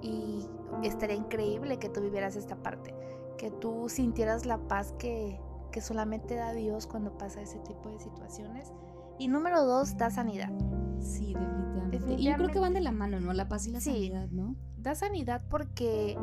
y 0.01 0.45
estaría 0.83 1.15
increíble 1.15 1.79
que 1.79 1.89
tú 1.89 2.01
vivieras 2.01 2.35
esta 2.35 2.55
parte, 2.55 2.93
que 3.37 3.51
tú 3.51 3.89
sintieras 3.89 4.45
la 4.45 4.57
paz 4.57 4.93
que, 4.99 5.39
que 5.71 5.81
solamente 5.81 6.35
da 6.35 6.53
Dios 6.53 6.87
cuando 6.87 7.17
pasa 7.17 7.41
ese 7.41 7.59
tipo 7.59 7.89
de 7.89 7.99
situaciones. 7.99 8.73
Y 9.19 9.27
número 9.27 9.63
dos, 9.63 9.97
da 9.97 10.09
sanidad. 10.09 10.51
Sí, 10.99 11.33
definitivamente. 11.33 12.13
Y 12.21 12.25
yo 12.25 12.35
creo 12.35 12.49
que 12.49 12.59
van 12.59 12.73
de 12.73 12.81
la 12.81 12.91
mano, 12.91 13.19
¿no? 13.19 13.33
La 13.33 13.47
paz 13.47 13.67
y 13.67 13.71
la 13.71 13.81
sanidad, 13.81 14.27
¿no? 14.29 14.55
Da 14.77 14.95
sanidad 14.95 15.41
porque 15.49 16.17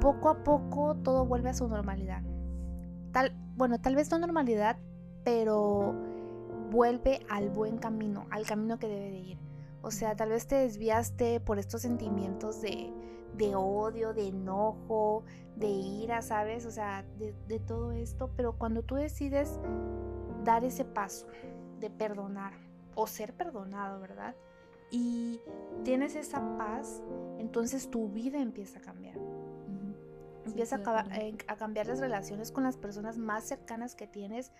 poco 0.00 0.28
a 0.28 0.42
poco 0.42 0.96
todo 0.96 1.26
vuelve 1.26 1.50
a 1.50 1.54
su 1.54 1.68
normalidad. 1.68 2.22
Tal, 3.12 3.32
bueno, 3.56 3.80
tal 3.80 3.94
vez 3.94 4.10
no 4.10 4.18
normalidad, 4.18 4.78
pero 5.24 5.94
vuelve 6.74 7.24
al 7.30 7.50
buen 7.50 7.78
camino, 7.78 8.26
al 8.30 8.44
camino 8.46 8.80
que 8.80 8.88
debe 8.88 9.10
de 9.10 9.18
ir. 9.18 9.38
O 9.80 9.92
sea, 9.92 10.16
tal 10.16 10.30
vez 10.30 10.48
te 10.48 10.56
desviaste 10.56 11.38
por 11.38 11.60
estos 11.60 11.82
sentimientos 11.82 12.60
de, 12.60 12.92
odio, 13.54 14.12
de 14.12 14.28
enojo, 14.28 15.22
de 15.54 15.68
ira, 15.68 16.20
¿sabes? 16.20 16.66
O 16.66 16.72
sea, 16.72 17.04
de, 17.16 17.60
todo 17.60 17.92
esto. 17.92 18.30
Pero 18.36 18.58
cuando 18.58 18.82
tú 18.82 18.96
decides 18.96 19.60
dar 20.42 20.64
ese 20.64 20.84
paso 20.84 21.28
de 21.78 21.90
perdonar 21.90 22.54
o 22.96 23.06
ser 23.06 23.34
perdonado, 23.34 24.00
¿verdad? 24.00 24.34
Y 24.90 25.40
tienes 25.84 26.16
esa 26.16 26.40
paz, 26.58 27.04
entonces 27.38 27.88
tu 27.88 28.08
vida 28.08 28.40
empieza 28.40 28.80
a 28.80 28.82
cambiar. 28.82 29.16
empieza 30.44 30.80
a, 30.84 31.18
eh, 31.20 31.36
a 31.46 31.56
cambiar 31.56 31.86
las 31.86 32.00
relaciones 32.00 32.50
con 32.50 32.64
las 32.64 32.76
personas 32.76 33.16
más 33.16 33.44
cercanas 33.44 33.94
que 33.94 34.08
tienes 34.08 34.50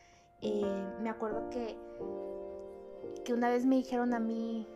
eh, 0.43 0.93
me 1.01 1.11
acuerdo 1.11 1.49
que, 1.51 1.77
que 3.25 3.33
una 3.33 3.49
vez 3.49 3.67
me 3.67 3.77
dijeron 3.77 4.15
a 4.15 4.21
mí, 4.21 4.69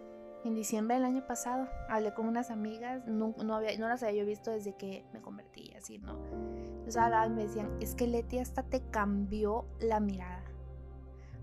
en 0.44 0.54
diciembre 0.54 0.96
del 0.96 1.04
año 1.04 1.26
pasado, 1.26 1.68
hablé 1.88 2.14
con 2.14 2.26
unas 2.26 2.50
amigas, 2.50 3.06
no, 3.06 3.34
no, 3.44 3.56
había, 3.56 3.76
no 3.78 3.88
las 3.88 4.02
había 4.02 4.24
visto 4.24 4.50
desde 4.50 4.76
que 4.76 5.04
me 5.12 5.20
convertí, 5.20 5.72
así, 5.76 5.98
¿no? 5.98 6.18
Entonces 6.68 6.96
hablaban 6.96 7.34
me 7.34 7.44
decían, 7.44 7.70
es 7.80 7.94
que 7.94 8.06
Leti 8.06 8.38
hasta 8.38 8.62
te 8.62 8.82
cambió 8.90 9.66
la 9.80 10.00
mirada. 10.00 10.44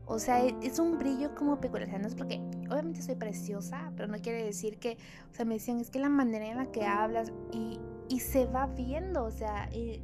O 0.07 0.19
sea, 0.19 0.43
e, 0.45 0.55
es 0.61 0.79
un 0.79 0.97
brillo 0.97 1.33
como 1.35 1.59
peculiar. 1.59 1.87
O 1.87 1.91
sea, 1.91 1.99
no 1.99 2.07
es 2.07 2.15
porque, 2.15 2.39
obviamente 2.69 3.01
soy 3.01 3.15
preciosa, 3.15 3.91
pero 3.95 4.07
no 4.07 4.17
quiere 4.19 4.43
decir 4.43 4.77
que, 4.79 4.97
o 5.31 5.33
sea, 5.33 5.45
me 5.45 5.55
decían, 5.55 5.79
es 5.79 5.89
que 5.89 5.99
la 5.99 6.09
manera 6.09 6.45
en 6.45 6.57
la 6.57 6.71
que 6.71 6.85
hablas 6.85 7.33
y, 7.51 7.79
y 8.07 8.19
se 8.19 8.45
va 8.45 8.67
viendo, 8.67 9.23
o 9.23 9.31
sea, 9.31 9.67
eh, 9.71 10.01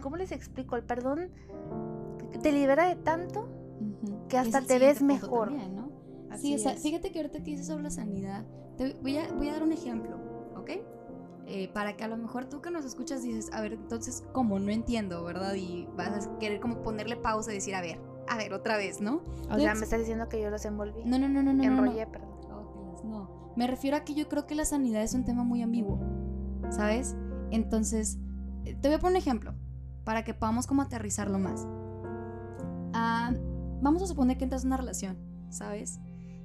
¿cómo 0.00 0.16
les 0.16 0.32
explico? 0.32 0.76
El 0.76 0.84
perdón 0.84 1.30
te 2.42 2.52
libera 2.52 2.88
de 2.88 2.96
tanto 2.96 3.48
que 4.28 4.38
hasta 4.38 4.62
te 4.62 4.78
ves 4.78 5.02
mejor. 5.02 5.52
sí, 6.36 6.56
fíjate 6.58 7.12
que 7.12 7.18
ahorita 7.20 7.42
que 7.42 7.50
dices 7.50 7.66
sobre 7.66 7.84
la 7.84 7.90
sanidad, 7.90 8.44
te 8.76 8.94
voy 9.02 9.18
a, 9.18 9.32
voy 9.32 9.48
a 9.48 9.52
dar 9.52 9.62
un 9.62 9.72
ejemplo, 9.72 10.16
¿ok? 10.56 10.70
eh, 11.52 11.68
para 11.72 11.96
que 11.96 12.04
a 12.04 12.08
lo 12.08 12.16
mejor 12.16 12.44
tú 12.44 12.60
que 12.62 12.70
nos 12.70 12.84
escuchas 12.84 13.22
dices, 13.22 13.50
a 13.52 13.60
ver, 13.60 13.72
entonces, 13.72 14.22
¿cómo? 14.32 14.60
No 14.60 14.70
entiendo, 14.70 15.24
¿verdad? 15.24 15.54
Y 15.54 15.88
vas 15.96 16.28
a 16.28 16.38
querer 16.38 16.60
como 16.60 16.80
ponerle 16.82 17.16
pausa 17.16 17.50
y 17.50 17.56
decir, 17.56 17.74
a 17.74 17.80
ver, 17.80 18.00
a 18.28 18.36
ver, 18.36 18.52
otra 18.52 18.76
vez, 18.76 19.00
¿no? 19.00 19.24
O 19.50 19.58
sea, 19.58 19.74
me 19.74 19.82
estás 19.82 19.98
diciendo 19.98 20.28
que 20.28 20.40
yo 20.40 20.48
los 20.48 20.64
envolví. 20.64 21.02
No, 21.04 21.18
no, 21.18 21.28
no, 21.28 21.42
no, 21.42 21.52
no. 21.52 21.64
Enrollé, 21.64 22.06
perdón. 22.06 22.30
no. 23.02 23.52
Me 23.56 23.66
refiero 23.66 23.96
a 23.96 24.04
que 24.04 24.14
yo 24.14 24.28
creo 24.28 24.46
que 24.46 24.54
la 24.54 24.64
sanidad 24.64 25.02
es 25.02 25.12
un 25.12 25.24
tema 25.24 25.42
muy 25.42 25.60
ambiguo, 25.60 25.98
¿sabes? 26.70 27.16
Entonces, 27.50 28.18
eh, 28.64 28.76
te 28.80 28.86
voy 28.86 28.94
a 28.94 29.00
poner 29.00 29.14
un 29.14 29.16
ejemplo 29.16 29.54
para 30.04 30.22
que 30.22 30.34
podamos 30.34 30.68
como 30.68 30.82
aterrizarlo 30.82 31.40
más. 31.40 31.66
Ah, 32.92 33.32
vamos 33.80 34.02
a 34.02 34.06
suponer 34.06 34.36
que 34.36 34.44
entras 34.44 34.62
en 34.62 34.68
una 34.68 34.76
relación, 34.76 35.18
¿sabes? 35.50 35.98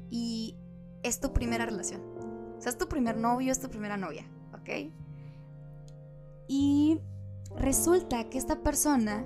Y 0.10 0.56
es 1.04 1.20
tu 1.20 1.34
primera 1.34 1.66
relación. 1.66 2.02
O 2.58 2.62
sea, 2.62 2.72
es 2.72 2.78
tu 2.78 2.88
primer 2.88 3.18
novio, 3.18 3.52
es 3.52 3.60
tu 3.60 3.70
primera 3.70 3.98
novia, 3.98 4.26
¿ok? 4.54 4.92
Y 6.48 7.00
resulta 7.58 8.30
que 8.30 8.38
esta 8.38 8.62
persona, 8.62 9.26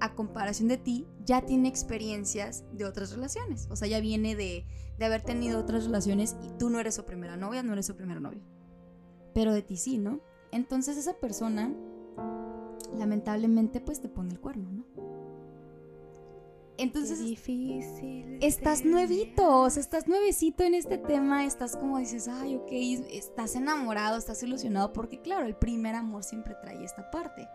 a 0.00 0.14
comparación 0.14 0.68
de 0.68 0.76
ti, 0.76 1.06
ya 1.24 1.42
tiene 1.42 1.68
experiencias 1.68 2.64
de 2.72 2.84
otras 2.84 3.12
relaciones. 3.12 3.68
O 3.70 3.76
sea, 3.76 3.88
ya 3.88 4.00
viene 4.00 4.34
de, 4.34 4.66
de 4.98 5.04
haber 5.04 5.22
tenido 5.22 5.58
otras 5.58 5.84
relaciones 5.84 6.36
y 6.42 6.50
tú 6.58 6.70
no 6.70 6.80
eres 6.80 6.94
su 6.94 7.04
primera 7.04 7.36
novia, 7.36 7.62
no 7.62 7.72
eres 7.72 7.86
su 7.86 7.96
primera 7.96 8.20
novia. 8.20 8.42
Pero 9.34 9.52
de 9.52 9.62
ti 9.62 9.76
sí, 9.76 9.98
¿no? 9.98 10.20
Entonces 10.52 10.96
esa 10.96 11.14
persona, 11.14 11.72
lamentablemente, 12.96 13.80
pues 13.80 14.00
te 14.00 14.08
pone 14.08 14.32
el 14.32 14.40
cuerno, 14.40 14.70
¿no? 14.70 14.84
Entonces, 16.80 17.18
difícil. 17.18 18.38
Estás 18.40 18.86
nuevito, 18.86 19.60
o 19.60 19.68
sea, 19.68 19.82
estás 19.82 20.08
nuevecito 20.08 20.64
en 20.64 20.72
este 20.72 20.96
tema, 20.96 21.44
estás 21.44 21.76
como 21.76 21.98
dices, 21.98 22.26
ay, 22.26 22.56
ok, 22.56 22.68
estás 23.12 23.54
enamorado, 23.54 24.16
estás 24.16 24.42
ilusionado, 24.42 24.90
porque 24.94 25.20
claro, 25.20 25.44
el 25.44 25.54
primer 25.54 25.94
amor 25.94 26.24
siempre 26.24 26.54
trae 26.62 26.82
esta 26.82 27.10
parte. 27.10 27.46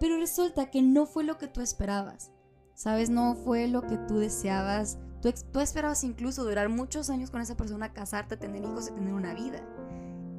Pero 0.00 0.16
resulta 0.16 0.68
que 0.68 0.82
no 0.82 1.06
fue 1.06 1.22
lo 1.22 1.38
que 1.38 1.46
tú 1.46 1.60
esperabas, 1.60 2.32
¿sabes? 2.74 3.08
No 3.08 3.36
fue 3.36 3.68
lo 3.68 3.82
que 3.82 3.98
tú 3.98 4.18
deseabas. 4.18 4.98
Tú, 5.22 5.32
tú 5.52 5.60
esperabas 5.60 6.02
incluso 6.02 6.42
durar 6.42 6.70
muchos 6.70 7.08
años 7.08 7.30
con 7.30 7.40
esa 7.40 7.56
persona, 7.56 7.92
casarte, 7.92 8.36
tener 8.36 8.64
hijos 8.64 8.88
y 8.88 8.94
tener 8.94 9.14
una 9.14 9.32
vida. 9.32 9.62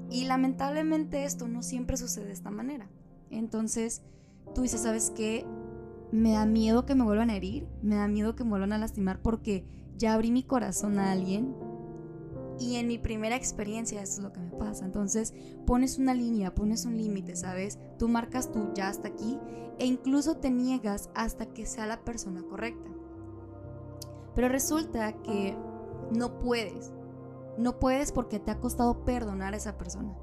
Y 0.10 0.26
lamentablemente 0.26 1.24
esto 1.24 1.48
no 1.48 1.64
siempre 1.64 1.96
sucede 1.96 2.26
de 2.26 2.34
esta 2.34 2.52
manera. 2.52 2.90
Entonces, 3.30 4.02
tú 4.54 4.64
dices, 4.64 4.82
¿sabes 4.82 5.14
qué? 5.16 5.46
Me 6.12 6.34
da 6.34 6.46
miedo 6.46 6.86
que 6.86 6.96
me 6.96 7.04
vuelvan 7.04 7.30
a 7.30 7.36
herir, 7.36 7.68
me 7.82 7.96
da 7.96 8.08
miedo 8.08 8.36
que 8.36 8.44
me 8.44 8.52
vuelvan 8.52 8.74
a 8.74 8.78
lastimar 8.78 9.22
porque 9.22 9.66
ya 9.98 10.14
abrí 10.14 10.32
mi 10.32 10.44
corazón 10.44 11.00
a 11.00 11.12
alguien 11.12 11.56
y 12.60 12.76
en 12.76 12.88
mi 12.88 12.98
primera 12.98 13.36
experiencia 13.36 14.02
eso 14.02 14.20
es 14.20 14.24
lo 14.24 14.34
que 14.34 14.40
me 14.40 14.52
pasa. 14.52 14.86
Entonces 14.86 15.34
pones 15.66 15.98
una 15.98 16.14
línea, 16.14 16.54
pones 16.54 16.86
un 16.86 16.98
límite, 16.98 17.36
¿sabes? 17.36 17.80
Tú 17.98 18.08
marcas 18.08 18.52
tú 18.52 18.72
ya 18.74 18.88
hasta 18.88 19.08
aquí 19.08 19.40
e 19.80 19.86
incluso 19.86 20.38
te 20.38 20.52
niegas 20.52 21.10
hasta 21.16 21.48
que 21.48 21.66
sea 21.66 21.88
la 21.88 22.04
persona 22.04 22.44
correcta. 22.44 22.92
Pero 24.36 24.50
resulta 24.50 25.14
que 25.24 25.58
no 26.12 26.40
puedes. 26.40 26.94
No 27.58 27.80
puedes 27.80 28.12
porque 28.12 28.40
te 28.40 28.52
ha 28.52 28.60
costado 28.60 29.04
perdonar 29.04 29.54
a 29.54 29.58
esa 29.58 29.78
persona. 29.78 30.16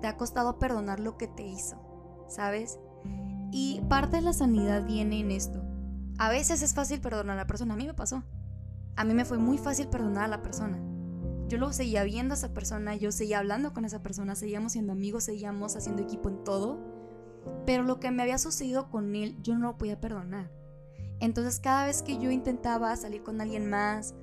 Te 0.00 0.06
ha 0.06 0.16
costado 0.16 0.58
perdonar 0.58 0.98
lo 0.98 1.16
que 1.16 1.28
te 1.28 1.42
hizo, 1.42 1.76
¿sabes? 2.28 2.78
Y 3.50 3.80
parte 3.88 4.16
de 4.16 4.22
la 4.22 4.32
sanidad 4.32 4.86
viene 4.86 5.20
en 5.20 5.30
esto. 5.30 5.62
A 6.18 6.30
veces 6.30 6.62
es 6.62 6.74
fácil 6.74 7.00
perdonar 7.00 7.36
a 7.36 7.42
la 7.42 7.46
persona, 7.46 7.74
a 7.74 7.76
mí 7.76 7.86
me 7.86 7.94
pasó. 7.94 8.22
A 8.96 9.04
mí 9.04 9.14
me 9.14 9.24
fue 9.24 9.38
muy 9.38 9.58
fácil 9.58 9.88
perdonar 9.88 10.24
a 10.24 10.28
la 10.28 10.42
persona. 10.42 10.78
Yo 11.48 11.56
lo 11.56 11.72
seguía 11.72 12.02
viendo 12.04 12.34
a 12.34 12.36
esa 12.36 12.52
persona, 12.52 12.96
yo 12.96 13.10
seguía 13.12 13.38
hablando 13.38 13.72
con 13.72 13.84
esa 13.84 14.02
persona, 14.02 14.34
seguíamos 14.34 14.72
siendo 14.72 14.92
amigos, 14.92 15.24
seguíamos 15.24 15.76
haciendo 15.76 16.02
equipo 16.02 16.28
en 16.28 16.44
todo. 16.44 16.78
Pero 17.64 17.84
lo 17.84 18.00
que 18.00 18.10
me 18.10 18.22
había 18.22 18.38
sucedido 18.38 18.90
con 18.90 19.14
él, 19.14 19.36
yo 19.42 19.56
no 19.56 19.68
lo 19.68 19.78
podía 19.78 20.00
perdonar. 20.00 20.50
Entonces 21.20 21.58
cada 21.60 21.86
vez 21.86 22.02
que 22.02 22.18
yo 22.18 22.30
intentaba 22.30 22.94
salir 22.96 23.22
con 23.22 23.40
alguien 23.40 23.70
más 23.70 24.14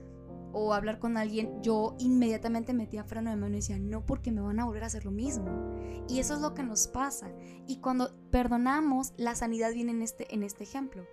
o 0.57 0.73
hablar 0.73 0.99
con 0.99 1.17
alguien, 1.17 1.61
yo 1.61 1.97
inmediatamente 1.99 2.73
metía 2.73 3.03
freno 3.03 3.29
de 3.29 3.35
mano 3.35 3.55
y 3.55 3.57
decía, 3.57 3.77
no, 3.77 4.05
porque 4.05 4.31
me 4.31 4.39
van 4.39 4.61
a 4.61 4.65
volver 4.65 4.83
a 4.83 4.87
hacer 4.87 5.03
lo 5.03 5.11
mismo. 5.11 5.75
Y 6.07 6.19
eso 6.19 6.33
es 6.33 6.39
lo 6.39 6.53
que 6.53 6.63
nos 6.63 6.87
pasa. 6.87 7.29
Y 7.67 7.81
cuando 7.81 8.15
perdonamos, 8.31 9.13
la 9.17 9.35
sanidad 9.35 9.73
viene 9.73 9.91
en 9.91 10.01
este, 10.01 10.33
en 10.33 10.43
este 10.43 10.63
ejemplo. 10.63 11.05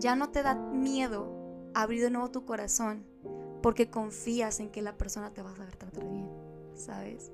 Ya 0.00 0.16
no 0.16 0.30
te 0.30 0.42
da 0.42 0.56
miedo 0.56 1.70
abrir 1.74 2.02
de 2.02 2.10
nuevo 2.10 2.32
tu 2.32 2.44
corazón 2.44 3.06
porque 3.62 3.88
confías 3.88 4.58
en 4.58 4.70
que 4.70 4.82
la 4.82 4.98
persona 4.98 5.32
te 5.32 5.42
va 5.42 5.52
a 5.52 5.56
saber 5.56 5.76
tratar 5.76 6.08
bien, 6.10 6.28
¿sabes? 6.74 7.30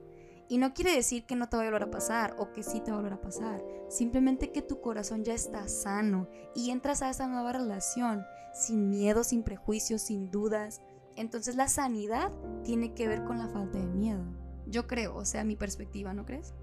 Y 0.50 0.59
no 0.59 0.75
quiere 0.75 0.95
decir 0.95 1.25
que 1.25 1.35
no 1.35 1.49
te 1.49 1.57
va 1.57 1.62
a 1.62 1.67
volver 1.67 1.85
a 1.85 1.90
pasar 1.90 2.37
o 2.38 2.52
que 2.52 2.62
sí 2.62 2.81
te 2.81 2.90
va 2.90 2.99
a 2.99 3.00
volver 3.00 3.14
a 3.14 3.23
pasar. 3.23 3.64
Simplemente 3.88 4.52
que 4.52 4.61
tu 4.61 4.83
corazón 4.83 5.25
ya 5.25 5.33
está 5.33 5.67
sano 5.67 6.28
y 6.55 6.71
entras 6.73 7.00
a 7.00 7.09
esa 7.09 7.26
nueva 7.26 7.52
relación 7.52 8.23
sin 8.52 8.90
miedo, 8.90 9.25
sin 9.25 9.43
prejuicios, 9.43 10.02
sin 10.02 10.31
dudas, 10.31 10.83
entonces 11.19 11.57
la 11.57 11.69
sanidad 11.69 12.33
tiene 12.65 12.95
que 12.95 13.09
ver 13.09 13.25
con 13.25 13.39
la 13.39 13.49
falta 13.49 13.79
de 13.79 13.87
miedo. 13.87 14.25
Yo 14.67 14.87
creo, 14.87 15.17
o 15.17 15.25
sea, 15.25 15.45
mi 15.45 15.57
perspectiva, 15.57 16.15
¿no 16.15 16.25
crees? 16.25 16.55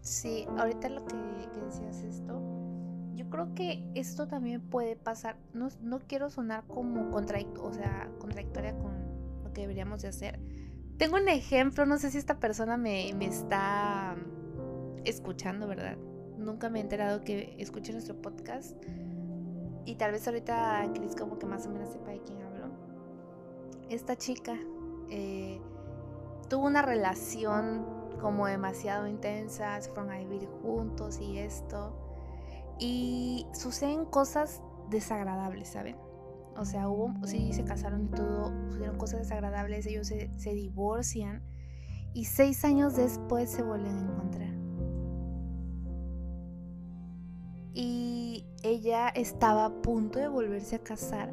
Sí, 0.00 0.46
ahorita 0.56 0.88
lo 0.88 1.04
que, 1.04 1.16
decías 1.64 2.02
esto, 2.02 2.40
yo 3.14 3.28
creo 3.28 3.54
que 3.54 3.88
esto 3.94 4.26
también 4.26 4.62
puede 4.62 4.96
pasar, 4.96 5.36
no, 5.52 5.68
no 5.82 6.00
quiero 6.00 6.30
sonar 6.30 6.64
como 6.66 7.14
o 7.14 7.72
sea, 7.72 8.10
contradictoria 8.18 8.76
con 8.78 8.92
lo 9.44 9.52
que 9.52 9.62
deberíamos 9.62 10.02
de 10.02 10.08
hacer. 10.08 10.40
Tengo 10.96 11.16
un 11.16 11.28
ejemplo, 11.28 11.86
no 11.86 11.98
sé 11.98 12.10
si 12.10 12.18
esta 12.18 12.40
persona 12.40 12.76
me, 12.76 13.12
me 13.14 13.26
está 13.26 14.16
escuchando, 15.04 15.68
¿verdad? 15.68 15.96
Nunca 16.36 16.70
me 16.70 16.78
he 16.78 16.82
enterado 16.82 17.22
que 17.22 17.54
escuche 17.58 17.92
nuestro 17.92 18.20
podcast. 18.20 18.76
Y 19.84 19.94
tal 19.96 20.12
vez 20.12 20.26
ahorita 20.26 20.90
Chris 20.94 21.14
como 21.14 21.38
que 21.38 21.46
más 21.46 21.66
o 21.66 21.70
menos 21.70 21.90
sepa 21.90 22.10
de 22.10 22.20
quién 22.22 22.42
hablo 22.42 22.47
esta 23.88 24.16
chica 24.16 24.56
eh, 25.10 25.60
tuvo 26.48 26.66
una 26.66 26.82
relación 26.82 27.86
como 28.20 28.46
demasiado 28.46 29.06
intensa, 29.06 29.80
se 29.80 29.90
fueron 29.90 30.12
a 30.12 30.18
vivir 30.18 30.48
juntos 30.62 31.20
y 31.20 31.38
esto. 31.38 31.94
Y 32.78 33.46
suceden 33.52 34.04
cosas 34.04 34.62
desagradables, 34.90 35.68
¿saben? 35.68 35.96
O 36.56 36.64
sea, 36.64 36.88
hubo, 36.88 37.14
sí, 37.24 37.52
se 37.52 37.64
casaron 37.64 38.06
y 38.06 38.08
todo, 38.08 38.52
sucedieron 38.66 38.98
cosas 38.98 39.20
desagradables, 39.20 39.86
ellos 39.86 40.08
se, 40.08 40.30
se 40.36 40.54
divorcian 40.54 41.42
y 42.14 42.24
seis 42.24 42.64
años 42.64 42.96
después 42.96 43.50
se 43.50 43.62
vuelven 43.62 43.96
a 43.96 44.00
encontrar. 44.02 44.54
Y 47.74 48.44
ella 48.64 49.08
estaba 49.08 49.66
a 49.66 49.82
punto 49.82 50.18
de 50.18 50.26
volverse 50.26 50.76
a 50.76 50.80
casar 50.80 51.32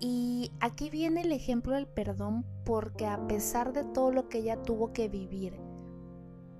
y 0.00 0.52
aquí 0.60 0.90
viene 0.90 1.22
el 1.22 1.32
ejemplo 1.32 1.74
del 1.74 1.86
perdón 1.86 2.44
porque 2.64 3.06
a 3.06 3.26
pesar 3.26 3.72
de 3.72 3.84
todo 3.84 4.12
lo 4.12 4.28
que 4.28 4.38
ella 4.38 4.62
tuvo 4.62 4.92
que 4.92 5.08
vivir 5.08 5.54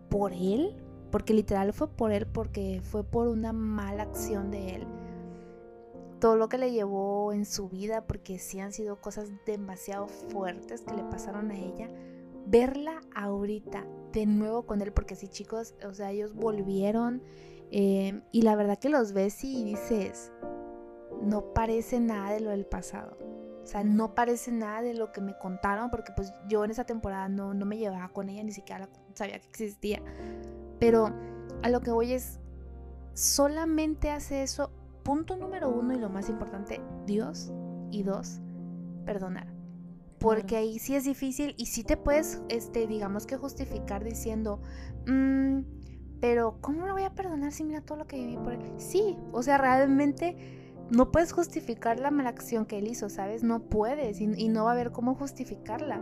por 0.08 0.32
él, 0.32 0.76
porque 1.10 1.34
literal 1.34 1.72
fue 1.72 1.88
por 1.88 2.12
él, 2.12 2.26
porque 2.26 2.80
fue 2.82 3.04
por 3.04 3.28
una 3.28 3.52
mala 3.52 4.04
acción 4.04 4.50
de 4.50 4.76
él, 4.76 4.86
todo 6.20 6.36
lo 6.36 6.48
que 6.48 6.58
le 6.58 6.72
llevó 6.72 7.32
en 7.32 7.44
su 7.44 7.68
vida, 7.68 8.06
porque 8.06 8.38
sí 8.38 8.58
han 8.58 8.72
sido 8.72 9.00
cosas 9.00 9.30
demasiado 9.46 10.08
fuertes 10.08 10.82
que 10.82 10.94
le 10.94 11.04
pasaron 11.04 11.50
a 11.50 11.56
ella, 11.56 11.90
verla 12.46 13.00
ahorita 13.14 13.86
de 14.12 14.26
nuevo 14.26 14.66
con 14.66 14.82
él, 14.82 14.92
porque 14.92 15.14
sí 15.14 15.28
chicos, 15.28 15.74
o 15.86 15.94
sea, 15.94 16.10
ellos 16.10 16.34
volvieron 16.34 17.22
eh, 17.70 18.22
y 18.32 18.42
la 18.42 18.56
verdad 18.56 18.78
que 18.78 18.88
los 18.88 19.12
ves 19.12 19.44
y 19.44 19.64
dices, 19.64 20.32
no 21.22 21.52
parece 21.52 22.00
nada 22.00 22.32
de 22.32 22.40
lo 22.40 22.50
del 22.50 22.66
pasado. 22.66 23.16
O 23.62 23.66
sea, 23.66 23.84
no 23.84 24.14
parece 24.14 24.50
nada 24.50 24.80
de 24.80 24.94
lo 24.94 25.12
que 25.12 25.20
me 25.20 25.36
contaron, 25.36 25.90
porque 25.90 26.12
pues 26.16 26.32
yo 26.48 26.64
en 26.64 26.70
esa 26.70 26.84
temporada 26.84 27.28
no, 27.28 27.52
no 27.52 27.66
me 27.66 27.76
llevaba 27.76 28.08
con 28.08 28.30
ella, 28.30 28.42
ni 28.42 28.52
siquiera 28.52 28.88
sabía 29.14 29.38
que 29.40 29.48
existía. 29.48 30.00
Pero 30.78 31.12
a 31.62 31.68
lo 31.68 31.80
que 31.80 31.90
voy 31.90 32.12
es, 32.12 32.40
solamente 33.12 34.10
hace 34.10 34.42
eso, 34.42 34.70
punto 35.02 35.36
número 35.36 35.68
uno 35.68 35.92
y 35.92 35.98
lo 35.98 36.08
más 36.08 36.28
importante, 36.28 36.80
Dios. 37.04 37.52
Y 37.90 38.02
dos, 38.02 38.40
perdonar. 39.04 39.52
Porque 40.18 40.56
ahí 40.56 40.78
sí 40.78 40.94
es 40.94 41.04
difícil 41.04 41.54
y 41.58 41.66
sí 41.66 41.84
te 41.84 41.96
puedes, 41.96 42.42
este, 42.48 42.86
digamos 42.86 43.26
que 43.26 43.36
justificar 43.36 44.04
diciendo, 44.04 44.60
mm, 45.06 45.60
pero 46.20 46.58
¿cómo 46.60 46.86
lo 46.86 46.92
voy 46.92 47.04
a 47.04 47.14
perdonar 47.14 47.52
si 47.52 47.64
mira 47.64 47.80
todo 47.80 47.98
lo 47.98 48.06
que 48.06 48.16
viví 48.16 48.36
por 48.36 48.54
él? 48.54 48.62
Sí, 48.78 49.16
o 49.32 49.42
sea, 49.42 49.58
realmente 49.58 50.67
no 50.90 51.10
puedes 51.10 51.32
justificar 51.32 52.00
la 52.00 52.10
mala 52.10 52.30
acción 52.30 52.66
que 52.66 52.78
él 52.78 52.88
hizo, 52.88 53.08
¿sabes? 53.08 53.42
No 53.42 53.60
puedes 53.60 54.20
y, 54.20 54.48
no 54.48 54.64
va 54.64 54.70
a 54.70 54.72
haber 54.74 54.90
cómo 54.90 55.14
justificarla. 55.14 56.00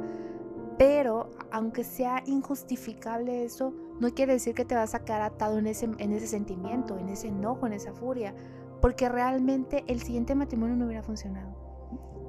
Pero 0.79 1.31
aunque 1.51 1.85
sea 1.85 2.23
injustificable 2.27 3.45
eso, 3.45 3.73
no 4.01 4.11
quiere 4.13 4.35
decir 4.35 4.55
que 4.55 4.65
te 4.65 4.75
vas 4.75 4.95
a 4.95 5.05
quedar 5.05 5.23
atado 5.23 5.59
en 5.59 5.67
ese, 5.67 5.87
en 5.99 6.13
ese 6.13 6.27
sentimiento, 6.27 6.99
en 6.99 7.09
ese 7.09 7.29
enojo, 7.29 7.67
en 7.67 7.73
esa 7.73 7.93
furia, 7.95 8.35
porque 8.81 9.09
realmente 9.09 9.85
el 9.89 10.03
siguiente 10.03 10.35
matrimonio 10.35 10.77
no 10.77 10.85
hubiera 10.85 11.03
funcionado. 11.03 11.57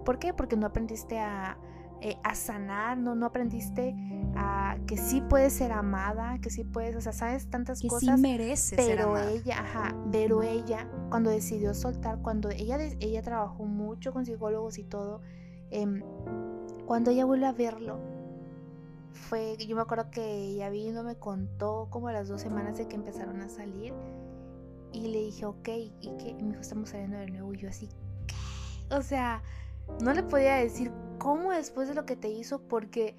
¿Por 0.05 0.17
qué? 0.17 0.33
Porque 0.33 0.55
no 0.55 0.65
aprendiste 0.65 1.19
a, 1.19 1.57
eh, 2.01 2.18
a 2.24 2.36
sanar, 2.36 2.98
no, 2.98 3.16
no 3.16 3.25
aprendiste 3.25 3.96
a 4.36 4.77
que 4.86 4.98
sí 4.98 5.22
puedes 5.22 5.54
ser 5.54 5.72
amada, 5.72 6.39
que 6.39 6.50
sí 6.50 6.63
puedes, 6.63 6.96
o 6.96 7.01
sea, 7.01 7.12
sabes 7.12 7.50
tantas 7.50 7.82
que 7.82 7.88
cosas. 7.88 8.16
Sí 8.16 8.22
mereces 8.22 8.77
pero 8.77 9.18
ser 9.18 9.30
ella, 9.30 9.60
ajá, 9.62 9.96
pero 10.12 10.44
ella, 10.44 10.88
cuando 11.10 11.30
decidió 11.30 11.74
soltar, 11.74 12.22
cuando 12.22 12.50
ella, 12.50 12.77
ella 13.00 13.22
trabajó 13.22 13.66
mucho 13.66 14.13
con 14.13 14.25
psicólogos 14.25 14.77
y 14.77 14.84
todo, 14.84 15.22
eh, 15.72 16.04
cuando 16.86 17.12
ella 17.12 17.25
vuelve 17.25 17.48
a 17.48 17.51
verlo, 17.51 18.00
fue, 19.12 19.58
yo 19.58 19.75
me 19.75 19.82
acuerdo 19.82 20.12
que 20.12 20.24
ella 20.24 20.70
vino, 20.70 21.04
me 21.04 21.16
contó 21.16 21.88
como 21.89 22.08
a 22.10 22.12
las 22.12 22.27
dos 22.27 22.42
semanas 22.42 22.77
de 22.77 22.88
que 22.88 22.96
empezaron 22.96 23.42
a 23.42 23.50
salir 23.50 23.94
y 24.94 25.08
le 25.08 25.20
dije, 25.20 25.46
ok, 25.46 25.68
y 26.00 26.12
que 26.18 26.36
me 26.36 26.50
dijo, 26.50 26.62
estamos 26.62 26.89
saliendo 26.89 27.18
de 27.18 27.27
nuevo, 27.27 27.54
y 27.54 27.58
yo 27.58 27.70
así, 27.70 27.89
¿qué? 28.27 28.96
O 28.96 29.01
sea, 29.01 29.42
no 30.01 30.13
le 30.13 30.24
podía 30.24 30.56
decir 30.56 30.92
cómo 31.27 31.51
después 31.51 31.89
de 31.89 31.93
lo 31.93 32.05
que 32.05 32.15
te 32.15 32.29
hizo, 32.29 32.60
porque 32.60 33.13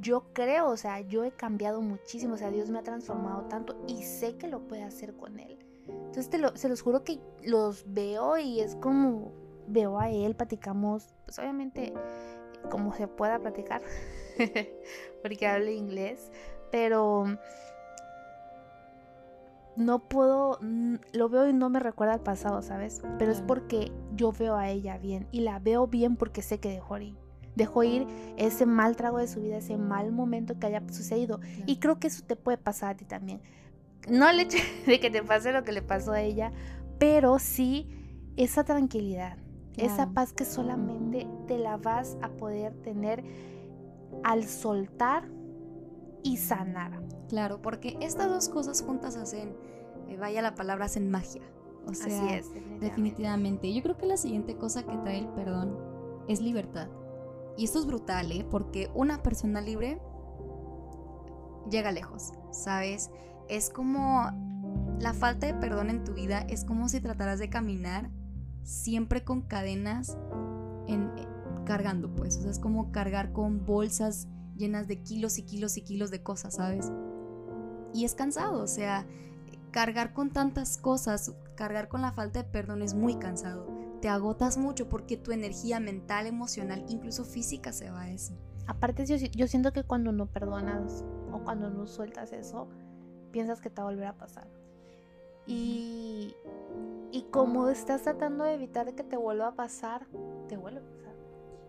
yo 0.00 0.24
creo, 0.32 0.70
o 0.70 0.76
sea, 0.76 0.98
yo 1.02 1.22
he 1.22 1.30
cambiado 1.30 1.80
muchísimo, 1.82 2.34
o 2.34 2.36
sea, 2.36 2.50
Dios 2.50 2.68
me 2.68 2.80
ha 2.80 2.82
transformado 2.82 3.42
tanto 3.42 3.76
y 3.86 4.02
sé 4.02 4.36
que 4.36 4.48
lo 4.48 4.66
puede 4.66 4.82
hacer 4.82 5.14
con 5.14 5.38
Él. 5.38 5.56
Entonces 5.86 6.28
te 6.30 6.38
lo, 6.38 6.56
se 6.56 6.68
los 6.68 6.82
juro 6.82 7.04
que 7.04 7.20
los 7.44 7.84
veo 7.86 8.38
y 8.38 8.58
es 8.58 8.74
como, 8.74 9.30
veo 9.68 10.00
a 10.00 10.10
Él, 10.10 10.34
platicamos, 10.34 11.14
pues 11.26 11.38
obviamente 11.38 11.94
como 12.72 12.92
se 12.92 13.06
pueda 13.06 13.38
platicar, 13.38 13.82
porque 15.22 15.46
habla 15.46 15.70
inglés, 15.70 16.32
pero 16.72 17.38
no 19.76 20.08
puedo, 20.08 20.58
lo 21.12 21.28
veo 21.28 21.48
y 21.48 21.52
no 21.52 21.70
me 21.70 21.78
recuerda 21.78 22.14
al 22.14 22.20
pasado, 22.20 22.62
¿sabes? 22.62 23.00
Pero 23.16 23.30
es 23.30 23.42
porque 23.42 23.92
yo 24.16 24.32
veo 24.32 24.56
a 24.56 24.70
ella 24.70 24.98
bien 24.98 25.28
y 25.30 25.42
la 25.42 25.60
veo 25.60 25.86
bien 25.86 26.16
porque 26.16 26.42
sé 26.42 26.58
que 26.58 26.70
dejó 26.70 26.98
ir. 26.98 27.23
Dejó 27.54 27.84
ir 27.84 28.06
ese 28.36 28.66
mal 28.66 28.96
trago 28.96 29.18
de 29.18 29.28
su 29.28 29.40
vida, 29.40 29.58
ese 29.58 29.76
mal 29.76 30.12
momento 30.12 30.58
que 30.58 30.66
haya 30.66 30.82
sucedido. 30.90 31.40
Y 31.66 31.76
creo 31.76 31.98
que 31.98 32.08
eso 32.08 32.22
te 32.24 32.36
puede 32.36 32.58
pasar 32.58 32.90
a 32.90 32.96
ti 32.96 33.04
también. 33.04 33.40
No 34.08 34.28
el 34.28 34.40
hecho 34.40 34.58
de 34.86 35.00
que 35.00 35.10
te 35.10 35.22
pase 35.22 35.52
lo 35.52 35.64
que 35.64 35.72
le 35.72 35.82
pasó 35.82 36.12
a 36.12 36.20
ella, 36.20 36.52
pero 36.98 37.38
sí 37.38 37.88
esa 38.36 38.64
tranquilidad, 38.64 39.38
esa 39.76 40.10
paz 40.10 40.32
que 40.32 40.44
solamente 40.44 41.26
te 41.46 41.58
la 41.58 41.76
vas 41.76 42.16
a 42.22 42.28
poder 42.30 42.74
tener 42.82 43.24
al 44.22 44.44
soltar 44.44 45.28
y 46.22 46.36
sanar. 46.38 47.02
Claro, 47.28 47.60
porque 47.60 47.96
estas 48.00 48.28
dos 48.28 48.48
cosas 48.48 48.82
juntas 48.82 49.16
hacen, 49.16 49.54
eh, 50.08 50.16
vaya 50.16 50.42
la 50.42 50.54
palabra, 50.54 50.86
hacen 50.86 51.10
magia. 51.10 51.42
O 51.86 51.92
sea, 51.92 52.06
Así 52.06 52.34
es, 52.34 52.46
definitivamente. 52.54 52.86
definitivamente. 52.86 53.74
Yo 53.74 53.82
creo 53.82 53.96
que 53.98 54.06
la 54.06 54.16
siguiente 54.16 54.56
cosa 54.56 54.84
que 54.84 54.96
trae 54.98 55.18
el 55.18 55.28
perdón 55.28 55.76
es 56.28 56.40
libertad. 56.40 56.88
Y 57.56 57.64
esto 57.64 57.78
es 57.78 57.86
brutal, 57.86 58.32
¿eh? 58.32 58.46
Porque 58.50 58.90
una 58.94 59.22
persona 59.22 59.60
libre 59.60 60.00
llega 61.70 61.92
lejos, 61.92 62.32
¿sabes? 62.50 63.10
Es 63.48 63.70
como 63.70 64.30
la 65.00 65.12
falta 65.12 65.46
de 65.46 65.54
perdón 65.54 65.90
en 65.90 66.04
tu 66.04 66.14
vida, 66.14 66.40
es 66.48 66.64
como 66.64 66.88
si 66.88 67.00
trataras 67.00 67.38
de 67.38 67.50
caminar 67.50 68.10
siempre 68.62 69.24
con 69.24 69.42
cadenas 69.42 70.16
en, 70.88 71.10
eh, 71.16 71.28
cargando, 71.64 72.14
pues. 72.14 72.36
O 72.38 72.42
sea, 72.42 72.50
es 72.50 72.58
como 72.58 72.90
cargar 72.90 73.32
con 73.32 73.64
bolsas 73.64 74.28
llenas 74.56 74.88
de 74.88 75.02
kilos 75.02 75.38
y 75.38 75.42
kilos 75.42 75.76
y 75.76 75.82
kilos 75.82 76.10
de 76.10 76.22
cosas, 76.22 76.54
¿sabes? 76.54 76.90
Y 77.92 78.04
es 78.04 78.14
cansado, 78.14 78.62
o 78.62 78.66
sea, 78.66 79.06
cargar 79.70 80.12
con 80.12 80.30
tantas 80.30 80.76
cosas, 80.76 81.32
cargar 81.56 81.88
con 81.88 82.00
la 82.02 82.12
falta 82.12 82.42
de 82.42 82.48
perdón 82.48 82.82
es 82.82 82.94
muy 82.94 83.16
cansado. 83.16 83.66
Te 84.04 84.10
agotas 84.10 84.58
mucho 84.58 84.90
porque 84.90 85.16
tu 85.16 85.32
energía 85.32 85.80
mental, 85.80 86.26
emocional, 86.26 86.84
incluso 86.90 87.24
física 87.24 87.72
se 87.72 87.90
va 87.90 88.02
a 88.02 88.10
eso. 88.10 88.34
Aparte, 88.66 89.06
yo, 89.06 89.16
yo 89.16 89.48
siento 89.48 89.72
que 89.72 89.82
cuando 89.82 90.12
no 90.12 90.26
perdonas 90.26 91.02
o 91.32 91.38
cuando 91.42 91.70
no 91.70 91.86
sueltas 91.86 92.34
eso, 92.34 92.68
piensas 93.32 93.62
que 93.62 93.70
te 93.70 93.80
va 93.80 93.88
a 93.88 93.90
volver 93.90 94.08
a 94.08 94.18
pasar. 94.18 94.46
Y, 95.46 96.34
y 97.12 97.22
como 97.30 97.70
estás 97.70 98.02
tratando 98.02 98.44
de 98.44 98.52
evitar 98.52 98.94
que 98.94 99.04
te 99.04 99.16
vuelva 99.16 99.46
a 99.46 99.54
pasar, 99.54 100.06
te 100.48 100.58
vuelve 100.58 100.80
a 100.80 100.82
pasar. 100.82 101.14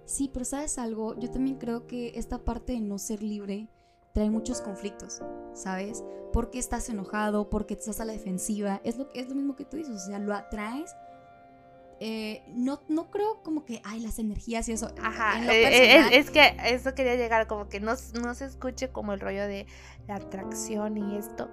Sí, 0.04 0.30
pero 0.34 0.44
sabes 0.44 0.78
algo, 0.78 1.18
yo 1.18 1.32
también 1.32 1.56
creo 1.58 1.88
que 1.88 2.12
esta 2.16 2.40
parte 2.40 2.74
de 2.74 2.82
no 2.82 2.98
ser 2.98 3.24
libre 3.24 3.70
trae 4.12 4.30
muchos 4.30 4.60
conflictos, 4.60 5.22
¿sabes? 5.54 6.04
Porque 6.34 6.60
estás 6.60 6.90
enojado, 6.90 7.50
porque 7.50 7.76
estás 7.76 8.02
a 8.02 8.06
la 8.06 8.12
defensiva, 8.12 8.82
es 8.84 8.98
lo, 8.98 9.10
es 9.14 9.30
lo 9.30 9.36
mismo 9.36 9.56
que 9.56 9.64
tú 9.64 9.78
dices, 9.78 9.96
o 9.96 10.06
sea, 10.08 10.20
lo 10.20 10.34
atraes. 10.34 10.94
Eh, 12.02 12.44
no, 12.54 12.82
no 12.90 13.10
creo 13.10 13.42
como 13.42 13.64
que, 13.64 13.82
ay, 13.86 14.02
las 14.02 14.20
energías 14.20 14.68
y 14.68 14.74
eso. 14.74 14.94
Ajá, 15.02 15.40
en 15.40 15.48
lo 15.48 15.52
eh, 15.54 15.62
personal- 15.64 16.14
es, 16.14 16.26
es 16.26 16.32
que 16.32 16.58
eso 16.76 16.94
quería 16.94 17.16
llegar, 17.16 17.48
como 17.48 17.70
que 17.70 17.80
no, 17.80 17.94
no 18.22 18.34
se 18.36 18.46
escuche 18.46 18.90
como 18.90 19.14
el 19.14 19.20
rollo 19.22 19.48
de 19.48 19.66
la 20.08 20.16
atracción 20.16 20.98
y 20.98 21.18
esto. 21.18 21.50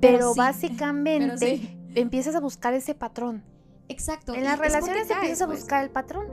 Pero 0.00 0.18
Pero, 0.18 0.32
sí, 0.32 0.38
básicamente 0.38 1.36
pero 1.40 1.56
sí. 1.56 1.76
empiezas 1.94 2.34
a 2.36 2.40
buscar 2.40 2.72
ese 2.74 2.94
patrón. 2.94 3.42
Exacto. 3.88 4.34
En 4.34 4.44
las 4.44 4.58
relaciones 4.58 5.10
empiezas 5.10 5.42
a 5.42 5.46
pues. 5.46 5.60
buscar 5.60 5.82
el 5.82 5.90
patrón. 5.90 6.28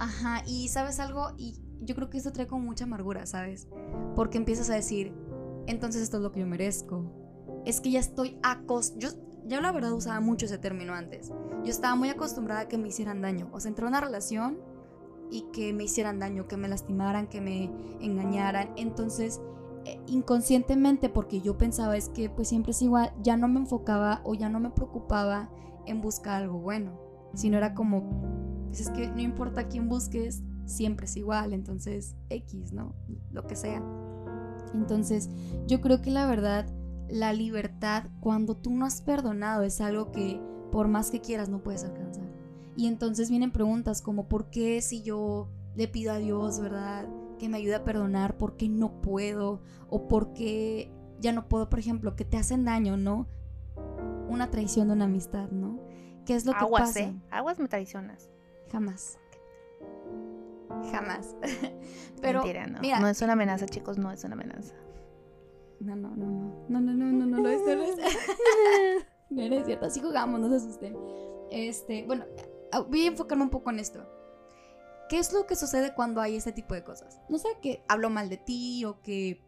Ajá, 0.00 0.42
y 0.46 0.68
sabes 0.68 0.98
algo, 0.98 1.32
y 1.38 1.60
yo 1.80 1.94
creo 1.94 2.10
que 2.10 2.18
esto 2.18 2.32
trae 2.32 2.46
como 2.46 2.64
mucha 2.64 2.84
amargura, 2.84 3.26
¿sabes? 3.26 3.68
Porque 4.16 4.38
empiezas 4.38 4.68
a 4.68 4.74
decir, 4.74 5.14
entonces 5.66 6.02
esto 6.02 6.16
es 6.16 6.22
lo 6.22 6.32
que 6.32 6.40
yo 6.40 6.46
merezco. 6.46 7.62
Es 7.64 7.80
que 7.80 7.92
ya 7.92 8.00
estoy 8.00 8.38
acos... 8.42 8.94
Yo, 9.46 9.60
la 9.60 9.72
verdad 9.72 9.92
usaba 9.92 10.20
mucho 10.20 10.46
ese 10.46 10.58
término 10.58 10.94
antes. 10.94 11.30
Yo 11.64 11.70
estaba 11.70 11.94
muy 11.94 12.08
acostumbrada 12.08 12.62
a 12.62 12.68
que 12.68 12.78
me 12.78 12.88
hicieran 12.88 13.20
daño. 13.20 13.48
O 13.52 13.60
sea, 13.60 13.68
entré 13.68 13.84
a 13.84 13.88
una 13.88 14.00
relación 14.00 14.58
y 15.30 15.42
que 15.52 15.72
me 15.72 15.84
hicieran 15.84 16.18
daño, 16.18 16.48
que 16.48 16.56
me 16.56 16.68
lastimaran, 16.68 17.26
que 17.26 17.40
me 17.40 17.70
engañaran. 18.00 18.70
Entonces, 18.76 19.40
eh, 19.84 20.00
inconscientemente, 20.06 21.08
porque 21.08 21.40
yo 21.40 21.58
pensaba 21.58 21.96
es 21.96 22.08
que 22.08 22.30
pues 22.30 22.48
siempre 22.48 22.72
es 22.72 22.80
igual, 22.80 23.12
ya 23.22 23.36
no 23.36 23.48
me 23.48 23.60
enfocaba 23.60 24.22
o 24.24 24.34
ya 24.34 24.48
no 24.48 24.60
me 24.60 24.70
preocupaba 24.70 25.50
en 25.86 26.00
buscar 26.00 26.42
algo 26.42 26.58
bueno. 26.58 26.98
Sino 27.34 27.58
era 27.58 27.74
como, 27.74 28.66
pues 28.68 28.80
es 28.80 28.90
que 28.90 29.08
no 29.08 29.20
importa 29.20 29.68
quién 29.68 29.88
busques, 29.88 30.42
siempre 30.64 31.06
es 31.06 31.16
igual, 31.16 31.52
entonces 31.52 32.16
X, 32.30 32.72
¿no? 32.72 32.94
Lo 33.30 33.46
que 33.46 33.56
sea. 33.56 33.82
Entonces, 34.72 35.28
yo 35.66 35.80
creo 35.80 36.00
que 36.00 36.10
la 36.10 36.26
verdad, 36.26 36.66
la 37.14 37.32
libertad, 37.32 38.08
cuando 38.18 38.56
tú 38.56 38.70
no 38.70 38.84
has 38.84 39.00
perdonado, 39.00 39.62
es 39.62 39.80
algo 39.80 40.10
que 40.10 40.40
por 40.72 40.88
más 40.88 41.12
que 41.12 41.20
quieras 41.20 41.48
no 41.48 41.62
puedes 41.62 41.84
alcanzar. 41.84 42.24
Y 42.76 42.88
entonces 42.88 43.30
vienen 43.30 43.52
preguntas 43.52 44.02
como, 44.02 44.28
¿por 44.28 44.50
qué 44.50 44.82
si 44.82 45.04
yo 45.04 45.48
le 45.76 45.86
pido 45.86 46.12
a 46.12 46.18
Dios, 46.18 46.58
verdad, 46.58 47.06
que 47.38 47.48
me 47.48 47.58
ayude 47.58 47.76
a 47.76 47.84
perdonar, 47.84 48.36
por 48.36 48.56
qué 48.56 48.68
no 48.68 49.00
puedo? 49.00 49.62
O 49.88 50.08
por 50.08 50.32
qué 50.32 50.92
ya 51.20 51.30
no 51.30 51.46
puedo, 51.46 51.70
por 51.70 51.78
ejemplo, 51.78 52.16
que 52.16 52.24
te 52.24 52.36
hacen 52.36 52.64
daño, 52.64 52.96
¿no? 52.96 53.28
Una 54.28 54.50
traición 54.50 54.88
de 54.88 54.94
una 54.94 55.04
amistad, 55.04 55.52
¿no? 55.52 55.78
¿Qué 56.26 56.34
es 56.34 56.44
lo 56.44 56.52
que 56.52 56.58
Aguas, 56.58 56.82
pasa? 56.88 57.00
¿eh? 57.00 57.14
Aguas 57.30 57.60
me 57.60 57.68
traicionas. 57.68 58.28
Jamás. 58.72 59.20
Jamás. 60.90 61.36
Pero 62.20 62.40
Mentira, 62.40 62.66
no. 62.66 62.80
mira, 62.80 62.98
no 62.98 63.06
es 63.06 63.22
una 63.22 63.34
amenaza, 63.34 63.66
chicos, 63.66 63.98
no 63.98 64.10
es 64.10 64.24
una 64.24 64.34
amenaza. 64.34 64.74
No, 65.84 65.96
no, 65.96 66.16
no, 66.16 66.26
no. 66.26 66.66
No, 66.68 66.80
no, 66.80 66.94
no, 66.94 67.12
no, 67.12 67.26
no 67.26 67.42
lo 67.42 67.48
es. 67.48 67.60
No, 67.60 67.74
lo 67.74 67.82
es. 67.82 67.96
no, 69.30 69.48
no 69.48 69.54
es 69.56 69.66
cierto. 69.66 69.86
Así 69.86 70.00
jugamos, 70.00 70.40
no 70.40 70.48
se 70.48 70.56
asusten. 70.56 70.96
Este, 71.50 72.04
bueno, 72.06 72.24
ah, 72.72 72.80
voy 72.80 73.02
a 73.02 73.08
enfocarme 73.08 73.44
un 73.44 73.50
poco 73.50 73.70
en 73.70 73.78
esto. 73.78 74.06
¿Qué 75.08 75.18
es 75.18 75.32
lo 75.32 75.46
que 75.46 75.56
sucede 75.56 75.94
cuando 75.94 76.20
hay 76.20 76.36
este 76.36 76.52
tipo 76.52 76.74
de 76.74 76.82
cosas? 76.82 77.20
No 77.28 77.38
sé, 77.38 77.48
que 77.60 77.84
habló 77.88 78.08
mal 78.08 78.30
de 78.30 78.38
ti 78.38 78.84
o 78.84 79.02
que 79.02 79.42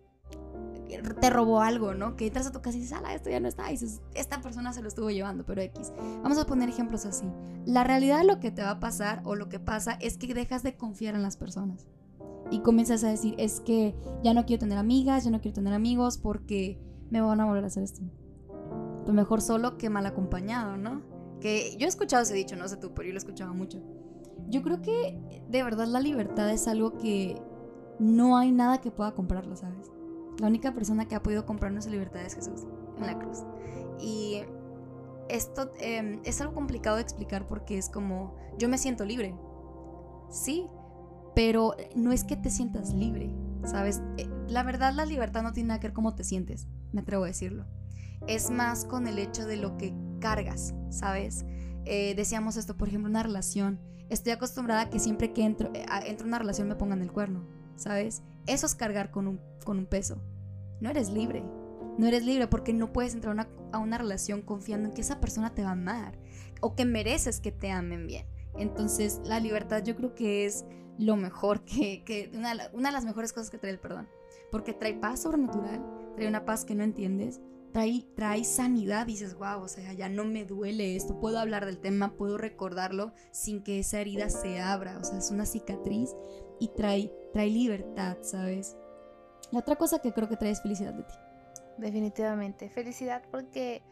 te 1.20 1.31
robó 1.31 1.61
algo, 1.61 1.94
¿no? 1.94 2.16
Que 2.16 2.27
entras 2.27 2.46
a 2.46 2.53
tu 2.53 2.61
casa 2.61 2.77
y 2.77 2.81
dices, 2.81 2.96
ala, 2.96 3.14
esto 3.14 3.31
ya 3.31 3.40
no 3.40 3.49
está. 3.49 3.68
Y 3.68 3.72
dices, 3.72 4.03
esta 4.14 4.40
persona 4.40 4.72
se 4.72 4.83
lo 4.83 4.88
estuvo 4.88 5.11
llevando, 5.11 5.44
pero 5.44 5.62
X. 5.62 5.92
Vamos 6.22 6.38
a 6.38 6.46
poner 6.46 6.68
ejemplos 6.68 7.07
así. 7.07 7.27
La 7.64 7.85
realidad 7.85 8.22
lo 8.25 8.38
que 8.38 8.51
te 8.51 8.62
va 8.62 8.70
a 8.70 8.81
pasar 8.81 9.22
o 9.25 9.35
lo 9.35 9.49
que 9.49 9.59
pasa 9.59 9.99
es 10.01 10.18
que 10.18 10.33
dejas 10.35 10.62
de 10.62 10.77
confiar 10.77 11.14
en 11.14 11.22
las 11.22 11.37
personas. 11.37 11.87
Y 12.50 12.61
comienzas 12.61 13.02
a 13.04 13.09
decir, 13.09 13.35
es 13.38 13.61
que 13.61 13.94
ya 14.22 14.35
no 14.35 14.46
quiero 14.46 14.61
tener 14.61 14.78
amigas, 14.78 15.24
ya 15.24 15.30
no 15.30 15.40
quiero 15.40 15.54
tener 15.54 15.74
amigos 15.74 16.18
porque 16.18 16.78
me 17.11 17.20
van 17.20 17.40
a 17.40 17.46
volver 17.46 17.64
a 17.64 17.66
hacer 17.66 17.82
esto. 17.82 18.02
Pues 19.04 19.14
mejor 19.14 19.40
solo 19.40 19.78
que 19.78 19.90
mal 19.90 20.06
acompañado, 20.06 20.76
¿no? 20.76 21.02
Que 21.40 21.76
yo 21.78 21.87
he 21.87 21.88
escuchado 21.88 22.22
ese 22.22 22.35
dicho, 22.35 22.56
no 22.56 22.68
sé 22.68 22.76
tú, 22.76 22.92
pero 22.94 23.06
yo 23.06 23.12
lo 23.12 23.16
he 23.16 23.18
escuchado 23.18 23.54
mucho. 23.54 23.80
Yo 24.48 24.62
creo 24.62 24.80
que 24.80 25.44
de 25.48 25.62
verdad 25.62 25.87
la 25.87 26.00
libertad 26.00 26.50
es 26.50 26.68
algo 26.68 26.96
que 26.98 27.40
no 27.98 28.37
hay 28.37 28.52
nada 28.52 28.80
que 28.80 28.90
pueda 28.90 29.12
comprarlo, 29.12 29.56
¿sabes? 29.56 29.90
La 30.38 30.48
única 30.48 30.72
persona 30.72 31.06
que 31.06 31.14
ha 31.14 31.22
podido 31.22 31.46
comprarnos 31.46 31.87
la 31.87 31.92
libertad 31.92 32.22
es 32.22 32.35
Jesús 32.35 32.66
en 32.98 33.06
la 33.06 33.18
cruz. 33.18 33.38
Y 34.00 34.42
esto 35.28 35.72
eh, 35.80 36.20
es 36.24 36.40
algo 36.40 36.54
complicado 36.54 36.96
de 36.96 37.02
explicar 37.02 37.46
porque 37.46 37.78
es 37.78 37.88
como, 37.88 38.37
yo 38.59 38.68
me 38.68 38.78
siento 38.78 39.04
libre. 39.04 39.35
Sí, 40.30 40.66
pero 41.37 41.77
no 41.94 42.11
es 42.12 42.25
que 42.25 42.35
te 42.37 42.51
sientas 42.51 42.92
libre, 42.94 43.31
¿sabes? 43.64 44.01
Eh, 44.16 44.27
La 44.49 44.62
verdad, 44.62 44.92
la 44.94 45.05
libertad 45.05 45.42
no 45.42 45.53
tiene 45.53 45.68
nada 45.68 45.81
que 45.81 45.88
ver 45.88 45.94
cómo 45.94 46.14
te 46.14 46.25
sientes, 46.25 46.66
me 46.92 47.03
atrevo 47.03 47.25
a 47.25 47.27
decirlo. 47.29 47.66
Es 48.27 48.51
más 48.51 48.85
con 48.87 49.07
el 49.07 49.18
hecho 49.18 49.46
de 49.46 49.57
lo 49.59 49.77
que 49.77 49.94
cargas, 50.20 50.75
¿sabes? 50.90 51.44
Eh, 51.85 52.14
decíamos 52.16 52.57
esto, 52.57 52.77
por 52.77 52.88
ejemplo, 52.88 53.11
una 53.11 53.22
relación. 53.22 53.79
Estoy 54.09 54.33
acostumbrada 54.33 54.83
a 54.83 54.90
que 54.90 54.99
siempre 54.99 55.33
que 55.33 55.44
entro, 55.44 55.70
eh, 55.75 55.85
a- 55.88 56.03
una 56.25 56.38
relación 56.38 56.68
me 56.68 56.75
pongan 56.77 57.03
el 57.03 57.12
cuerno. 57.12 57.46
¿sabes? 57.77 58.22
Eso 58.46 58.64
es 58.64 58.75
cargar 58.75 59.11
con 59.11 59.27
un, 59.27 59.38
con 59.64 59.79
un 59.79 59.85
peso. 59.85 60.22
No 60.81 60.88
eres 60.88 61.11
libre. 61.11 61.44
No 61.99 62.07
eres 62.07 62.25
libre 62.25 62.46
porque 62.46 62.72
no 62.72 62.90
puedes 62.90 63.12
entrar 63.12 63.46
a 63.72 63.79
una 63.79 63.99
relación 63.99 64.40
confiando 64.40 64.88
en 64.88 64.94
que 64.94 65.03
esa 65.03 65.20
persona 65.20 65.55
te 65.55 65.62
va 65.62 65.68
a 65.68 65.72
amar 65.72 66.18
o 66.62 66.75
que 66.75 66.87
mereces 66.87 67.38
que 67.38 67.53
te 67.53 67.70
amen 67.70 68.07
bien. 68.07 68.25
Entonces, 68.57 69.20
la 69.25 69.40
libertad 69.40 69.83
yo 69.85 69.94
creo 69.94 70.14
que 70.14 70.46
es 70.46 70.64
lo 70.98 71.16
mejor, 71.16 71.64
que, 71.64 72.30
una, 72.35 72.52
una, 72.72 72.88
de 72.88 72.92
las 72.92 73.04
mejores 73.04 73.32
cosas 73.32 73.50
que 73.50 73.59
trae 73.59 73.72
el 73.72 73.78
perdón. 73.78 74.09
Porque 74.50 74.72
trae 74.72 74.94
paz 74.94 75.22
sobrenatural, 75.22 75.85
trae 76.14 76.28
una 76.28 76.44
paz 76.44 76.64
que 76.64 76.74
no 76.74 76.85
entiendes, 76.85 77.40
trae, 77.72 78.06
trae 78.14 78.44
sanidad. 78.44 79.06
Dices, 79.06 79.35
wow, 79.35 79.62
o 79.62 79.68
sea, 79.68 79.92
ya 79.92 80.09
no 80.09 80.24
me 80.24 80.44
duele 80.44 80.96
esto, 80.96 81.18
puedo 81.18 81.38
hablar 81.38 81.66
del 81.66 81.78
tema, 81.78 82.12
puedo 82.16 82.38
recordarlo 82.38 83.12
sin 83.32 83.62
que 83.62 83.80
esa 83.80 84.00
herida 84.00 84.30
se 84.30 84.61
abra. 84.61 84.98
O 84.98 85.04
sea, 85.04 85.18
es 85.18 85.30
una 85.30 85.46
cicatriz 85.46 86.14
y 86.61 86.68
trae, 86.68 87.12
trae 87.32 87.50
libertad, 87.50 88.18
¿sabes? 88.22 88.76
La 89.52 89.61
otra 89.61 89.76
cosa 89.76 90.00
que 90.00 90.12
creo 90.12 90.28
que 90.28 90.37
trae 90.37 90.52
es 90.52 90.62
felicidad 90.62 90.94
de 90.94 91.02
ti. 91.02 91.14
Definitivamente, 91.78 92.70
felicidad 92.70 93.22
porque 93.30 93.82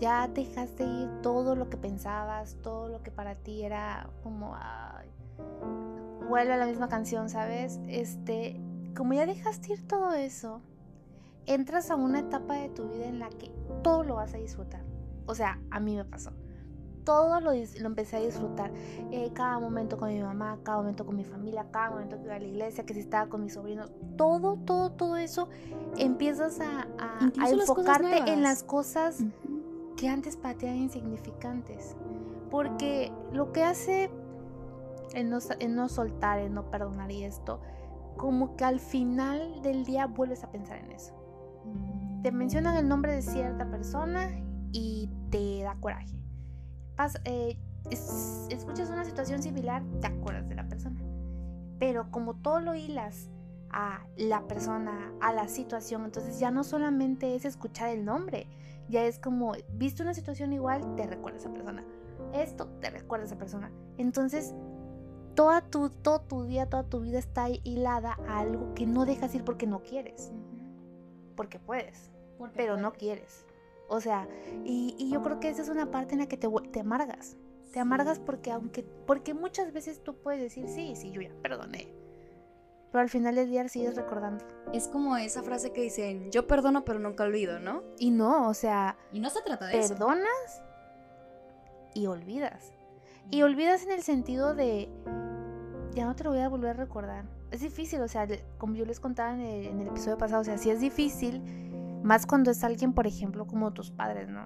ya 0.00 0.26
dejaste 0.28 0.84
ir 0.84 1.08
todo 1.22 1.54
lo 1.54 1.70
que 1.70 1.76
pensabas, 1.76 2.56
todo 2.62 2.88
lo 2.88 3.02
que 3.02 3.10
para 3.10 3.36
ti 3.36 3.62
era 3.62 4.10
como, 4.22 4.56
vuelve 6.28 6.52
a 6.52 6.56
la 6.56 6.66
misma 6.66 6.88
canción, 6.88 7.28
¿sabes? 7.28 7.80
Este, 7.88 8.60
como 8.96 9.14
ya 9.14 9.26
dejaste 9.26 9.74
ir 9.74 9.86
todo 9.86 10.12
eso, 10.12 10.60
entras 11.46 11.90
a 11.90 11.96
una 11.96 12.20
etapa 12.20 12.54
de 12.54 12.68
tu 12.68 12.88
vida 12.88 13.06
en 13.06 13.18
la 13.18 13.28
que 13.28 13.50
todo 13.82 14.04
lo 14.04 14.16
vas 14.16 14.34
a 14.34 14.38
disfrutar. 14.38 14.82
O 15.26 15.34
sea, 15.34 15.60
a 15.70 15.80
mí 15.80 15.96
me 15.96 16.04
pasó. 16.04 16.32
Todo 17.04 17.38
lo, 17.40 17.52
lo 17.52 17.86
empecé 17.86 18.16
a 18.16 18.20
disfrutar. 18.20 18.72
Eh, 19.10 19.30
cada 19.34 19.58
momento 19.58 19.98
con 19.98 20.08
mi 20.08 20.20
mamá, 20.20 20.58
cada 20.62 20.78
momento 20.78 21.04
con 21.04 21.16
mi 21.16 21.24
familia, 21.24 21.66
cada 21.70 21.90
momento 21.90 22.16
que 22.16 22.24
iba 22.24 22.36
a 22.36 22.38
la 22.38 22.46
iglesia, 22.46 22.86
que 22.86 22.94
si 22.94 23.00
estaba 23.00 23.28
con 23.28 23.42
mis 23.42 23.54
sobrinos. 23.54 23.92
Todo, 24.16 24.56
todo, 24.64 24.90
todo 24.90 25.16
eso 25.16 25.48
empiezas 25.98 26.60
a, 26.60 26.86
enfocarte 27.50 28.32
en 28.32 28.42
las 28.42 28.62
cosas 28.62 29.18
que 29.96 30.08
antes 30.08 30.36
para 30.36 30.54
ti 30.54 30.64
eran 30.64 30.78
insignificantes. 30.78 31.94
Porque 32.50 33.12
lo 33.32 33.52
que 33.52 33.64
hace 33.64 34.10
en 35.12 35.30
no, 35.30 35.38
en 35.58 35.74
no 35.74 35.88
soltar, 35.88 36.38
en 36.38 36.54
no 36.54 36.70
perdonar 36.70 37.10
y 37.10 37.24
esto, 37.24 37.60
como 38.16 38.56
que 38.56 38.64
al 38.64 38.80
final 38.80 39.62
del 39.62 39.84
día 39.84 40.06
vuelves 40.06 40.44
a 40.44 40.50
pensar 40.50 40.78
en 40.78 40.92
eso. 40.92 41.14
Te 42.22 42.32
mencionan 42.32 42.76
el 42.76 42.88
nombre 42.88 43.12
de 43.12 43.22
cierta 43.22 43.68
persona 43.70 44.30
y 44.72 45.10
te 45.30 45.62
da 45.62 45.76
coraje. 45.76 46.16
Eh, 47.24 47.58
escuchas 47.90 48.90
una 48.90 49.04
situación 49.04 49.42
similar, 49.42 49.82
te 50.00 50.06
acuerdas 50.06 50.48
de 50.48 50.54
la 50.54 50.68
persona. 50.68 51.00
Pero 51.78 52.10
como 52.10 52.34
todo 52.34 52.60
lo 52.60 52.74
hilas 52.74 53.30
a 53.70 54.06
la 54.16 54.46
persona, 54.46 55.12
a 55.20 55.32
la 55.32 55.48
situación, 55.48 56.04
entonces 56.04 56.38
ya 56.38 56.50
no 56.50 56.64
solamente 56.64 57.34
es 57.34 57.44
escuchar 57.44 57.90
el 57.90 58.04
nombre, 58.04 58.48
ya 58.88 59.04
es 59.04 59.18
como, 59.18 59.52
viste 59.72 60.02
una 60.02 60.14
situación 60.14 60.52
igual, 60.52 60.94
te 60.96 61.06
recuerda 61.06 61.38
a 61.38 61.40
esa 61.40 61.52
persona. 61.52 61.84
Esto 62.32 62.68
te 62.80 62.90
recuerda 62.90 63.24
a 63.24 63.26
esa 63.26 63.38
persona. 63.38 63.70
Entonces, 63.98 64.54
toda 65.34 65.60
tu, 65.62 65.90
todo 65.90 66.20
tu 66.20 66.44
día, 66.44 66.68
toda 66.68 66.84
tu 66.84 67.00
vida 67.00 67.18
está 67.18 67.48
hilada 67.48 68.18
a 68.28 68.40
algo 68.40 68.74
que 68.74 68.86
no 68.86 69.04
dejas 69.04 69.34
ir 69.34 69.44
porque 69.44 69.66
no 69.66 69.82
quieres. 69.82 70.32
Porque 71.36 71.58
puedes, 71.58 72.10
pero 72.54 72.76
no 72.76 72.92
quieres. 72.92 73.46
O 73.88 74.00
sea, 74.00 74.28
y, 74.64 75.10
yo 75.10 75.22
creo 75.22 75.40
que 75.40 75.48
esa 75.48 75.62
es 75.62 75.68
una 75.68 75.90
parte 75.90 76.14
en 76.14 76.20
la 76.20 76.26
que 76.26 76.36
te, 76.36 76.48
te 76.72 76.80
amargas. 76.80 77.36
Te 77.72 77.80
amargas 77.80 78.20
porque 78.20 78.52
aunque 78.52 78.84
porque 78.84 79.34
muchas 79.34 79.72
veces 79.72 80.02
tú 80.02 80.16
puedes 80.16 80.40
decir, 80.40 80.68
sí, 80.68 80.94
sí, 80.94 81.10
yo 81.10 81.20
ya 81.20 81.34
perdoné. 81.42 81.92
Pero 82.92 83.02
al 83.02 83.10
final 83.10 83.34
del 83.34 83.50
día 83.50 83.68
sigues 83.68 83.96
recordando. 83.96 84.44
Es 84.72 84.86
como 84.86 85.16
esa 85.16 85.42
frase 85.42 85.72
que 85.72 85.80
dicen, 85.80 86.30
yo 86.30 86.46
perdono 86.46 86.84
pero 86.84 87.00
nunca 87.00 87.24
olvido, 87.24 87.58
¿no? 87.58 87.82
Y 87.98 88.12
no, 88.12 88.48
o 88.48 88.54
sea... 88.54 88.96
Y 89.12 89.18
no 89.18 89.30
se 89.30 89.42
trata 89.42 89.66
de 89.66 89.72
perdonas 89.72 89.90
eso. 89.90 89.94
Perdonas 89.94 90.62
y 91.94 92.06
olvidas. 92.06 92.73
Y 93.30 93.42
olvidas 93.42 93.84
en 93.84 93.92
el 93.92 94.02
sentido 94.02 94.54
de, 94.54 94.88
ya 95.94 96.06
no 96.06 96.14
te 96.14 96.24
lo 96.24 96.30
voy 96.30 96.40
a 96.40 96.48
volver 96.48 96.70
a 96.70 96.74
recordar. 96.74 97.24
Es 97.50 97.60
difícil, 97.60 98.00
o 98.00 98.08
sea, 98.08 98.26
como 98.58 98.74
yo 98.74 98.84
les 98.84 99.00
contaba 99.00 99.32
en 99.34 99.40
el, 99.80 99.86
episodio 99.86 100.18
pasado, 100.18 100.42
o 100.42 100.44
sea, 100.44 100.58
sí 100.58 100.70
es 100.70 100.80
difícil, 100.80 101.42
más 102.02 102.26
cuando 102.26 102.50
es 102.50 102.62
alguien, 102.64 102.92
por 102.92 103.06
ejemplo, 103.06 103.46
como 103.46 103.72
tus 103.72 103.90
padres, 103.90 104.28
¿no? 104.28 104.44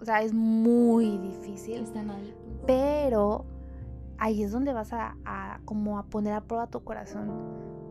O 0.00 0.04
sea, 0.04 0.22
es 0.22 0.32
muy 0.32 1.18
difícil. 1.18 1.82
Están 1.82 2.10
ahí. 2.10 2.34
Pues. 2.44 2.58
Pero 2.66 3.44
ahí 4.18 4.42
es 4.42 4.50
donde 4.50 4.72
vas 4.72 4.92
a, 4.92 5.16
a, 5.24 5.60
como 5.64 5.98
a 5.98 6.04
poner 6.06 6.32
a 6.32 6.40
prueba 6.40 6.66
tu 6.66 6.82
corazón. 6.82 7.30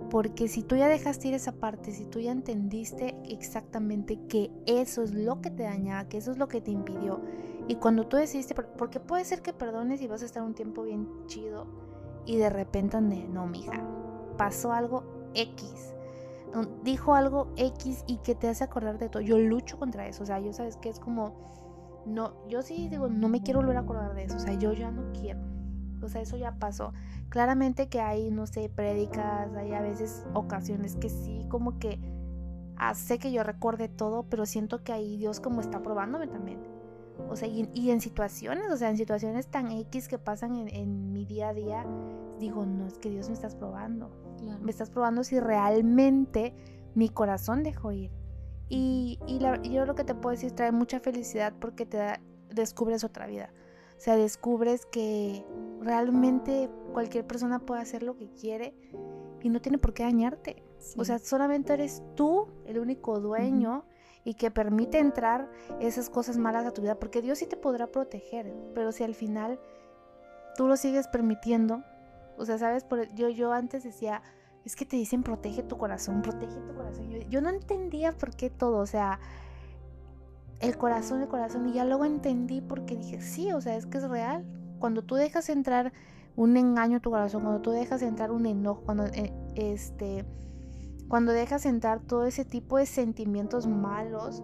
Porque 0.10 0.50
si 0.50 0.62
tú 0.62 0.76
ya 0.76 0.90
dejaste 0.90 1.30
ir 1.30 1.36
esa 1.36 1.54
parte, 1.54 1.92
si 1.92 2.06
tú 2.06 2.20
ya 2.20 2.34
entendiste 2.34 3.16
exactamente 3.24 4.20
que 4.28 4.52
eso 4.66 5.04
es 5.04 5.14
lo 5.14 5.40
que 5.40 5.52
te 5.52 5.64
dañaba, 5.64 6.10
que 6.10 6.18
eso 6.18 6.32
es 6.32 6.38
lo 6.38 6.50
que 6.50 6.60
te 6.60 6.72
impidió, 6.72 7.22
y 7.68 7.76
cuando 7.76 8.08
tú 8.08 8.18
decidiste, 8.18 8.56
porque 8.56 9.00
puede 9.00 9.26
ser 9.26 9.42
que 9.42 9.54
perdones 9.54 10.02
y 10.02 10.08
vas 10.08 10.22
a 10.22 10.26
estar 10.26 10.44
un 10.44 10.54
tiempo 10.54 10.84
bien 10.84 11.08
chido, 11.28 11.68
y 12.26 12.38
de 12.38 12.50
repente, 12.50 13.00
no, 13.00 13.48
mija, 13.48 13.82
pasó 14.38 14.74
algo 14.74 15.04
X, 15.34 15.94
dijo 16.84 17.16
algo 17.16 17.48
X 17.56 18.04
y 18.08 18.18
que 18.18 18.36
te 18.36 18.48
hace 18.48 18.64
acordar 18.64 18.98
de 18.98 19.10
todo. 19.10 19.22
Yo 19.22 19.38
lucho 19.40 19.78
contra 19.80 20.08
eso, 20.08 20.24
o 20.24 20.26
sea, 20.26 20.40
yo 20.40 20.54
sabes 20.54 20.78
que 20.78 20.90
es 20.90 21.00
como, 21.00 21.34
no, 22.06 22.48
yo 22.48 22.62
sí 22.62 22.90
digo, 22.90 23.08
no 23.08 23.30
me 23.30 23.42
quiero 23.42 23.62
volver 23.62 23.78
a 23.78 23.82
acordar 23.82 24.14
de 24.14 24.24
eso, 24.24 24.38
o 24.38 24.40
sea, 24.40 24.54
yo 24.54 24.74
ya 24.74 24.92
no 24.92 25.12
quiero. 25.14 25.40
O 26.04 26.10
sea, 26.10 26.22
eso 26.22 26.36
ya 26.36 26.56
pasó. 26.58 26.94
Claramente 27.30 27.88
que 27.88 28.02
hay, 28.02 28.32
no 28.32 28.48
sé, 28.48 28.70
prédicas, 28.70 29.54
hay 29.56 29.74
a 29.74 29.82
veces 29.82 30.26
ocasiones 30.34 30.96
que 30.96 31.10
sí, 31.10 31.46
como 31.48 31.78
que 31.78 32.00
hace 32.76 33.20
que 33.20 33.32
yo 33.32 33.44
recuerde 33.44 33.88
todo, 33.88 34.24
pero 34.24 34.48
siento 34.48 34.84
que 34.84 34.92
ahí 34.94 35.18
Dios 35.18 35.40
como 35.40 35.62
está 35.62 35.84
probándome 35.84 36.28
también. 36.28 36.60
O 37.30 37.36
sea, 37.36 37.48
y, 37.48 37.92
en 37.92 38.02
situaciones, 38.02 38.70
o 38.72 38.78
sea, 38.78 38.90
en 38.90 38.98
situaciones 38.98 39.48
tan 39.48 39.72
X 39.72 40.08
que 40.08 40.18
pasan 40.18 40.68
en, 40.68 41.14
mi 41.14 41.26
día 41.26 41.50
a 41.50 41.54
día, 41.54 41.86
digo, 42.40 42.66
no, 42.66 42.88
es 42.88 42.98
que 42.98 43.10
Dios 43.10 43.28
me 43.28 43.34
estás 43.34 43.56
probando. 43.56 44.10
Me 44.62 44.72
estás 44.72 44.90
probando 44.90 45.24
si 45.24 45.40
realmente 45.40 46.54
mi 46.96 47.10
corazón 47.10 47.64
dejó 47.64 47.92
ir. 47.92 48.12
Y, 48.70 49.20
y 49.28 49.40
yo 49.72 49.86
lo 49.86 49.96
que 49.96 50.04
te 50.04 50.16
puedo 50.16 50.32
decir 50.32 50.52
trae 50.52 50.72
mucha 50.72 51.00
felicidad 51.00 51.54
porque 51.60 51.86
te 51.86 52.20
descubres 52.50 53.04
otra 53.04 53.28
vida. 53.28 53.54
O 53.98 54.04
sea, 54.04 54.16
descubres 54.16 54.86
que 54.86 55.46
realmente 55.80 56.70
cualquier 56.92 57.28
persona 57.28 57.60
puede 57.60 57.82
hacer 57.82 58.02
lo 58.02 58.18
que 58.18 58.32
quiere 58.32 58.74
y 59.42 59.50
no 59.50 59.62
tiene 59.62 59.78
por 59.78 59.94
qué 59.94 60.04
dañarte. 60.04 60.64
O 60.98 61.06
sea, 61.06 61.20
solamente 61.20 61.74
eres 61.74 62.02
tú 62.16 62.48
el 62.66 62.80
único 62.80 63.20
dueño 63.20 63.86
y 64.24 64.36
que 64.36 64.52
permite 64.52 65.00
entrar 65.00 65.50
esas 65.80 66.10
cosas 66.10 66.38
malas 66.38 66.66
a 66.66 66.72
tu 66.72 66.82
vida, 66.82 67.00
porque 67.00 67.22
Dios 67.22 67.40
sí 67.40 67.48
te 67.48 67.58
podrá 67.58 67.88
proteger, 67.88 68.54
pero 68.76 68.92
si 68.92 69.04
al 69.04 69.16
final 69.16 69.60
tú 70.56 70.68
lo 70.68 70.78
sigues 70.78 71.08
permitiendo, 71.08 71.84
o 72.38 72.46
sea, 72.46 72.58
sabes, 72.58 72.84
por, 72.84 73.08
yo, 73.14 73.30
yo 73.30 73.52
antes 73.52 73.84
decía, 73.84 74.22
es 74.66 74.76
que 74.76 74.86
te 74.86 74.96
dicen 74.96 75.24
protege 75.24 75.64
tu 75.64 75.78
corazón, 75.78 76.22
protege 76.22 76.60
tu 76.62 76.74
corazón. 76.76 77.10
Yo, 77.10 77.20
yo 77.30 77.42
no 77.42 77.50
entendía 77.50 78.12
por 78.12 78.36
qué 78.36 78.50
todo, 78.50 78.78
o 78.78 78.86
sea, 78.86 79.20
el 80.60 80.78
corazón, 80.78 81.22
el 81.22 81.28
corazón, 81.28 81.68
y 81.68 81.74
ya 81.74 81.86
luego 81.86 82.06
entendí 82.06 82.62
porque 82.62 82.96
dije, 82.96 83.22
sí, 83.22 83.52
o 83.52 83.62
sea, 83.62 83.76
es 83.76 83.88
que 83.88 83.98
es 83.98 84.08
real. 84.08 84.46
Cuando 84.80 85.04
tú 85.04 85.16
dejas 85.16 85.50
entrar 85.50 85.92
un 86.36 86.58
engaño 86.58 86.98
a 86.98 87.00
tu 87.00 87.10
corazón, 87.10 87.42
cuando 87.42 87.62
tú 87.62 87.72
dejas 87.72 88.02
entrar 88.02 88.32
un 88.32 88.46
enojo, 88.46 88.82
cuando 88.82 89.06
eh, 89.08 89.34
este 89.56 90.26
cuando 91.12 91.34
dejas 91.34 91.66
entrar 91.66 92.00
todo 92.00 92.26
ese 92.26 92.46
tipo 92.46 92.78
de 92.78 92.86
sentimientos 92.86 93.68
malos, 93.68 94.42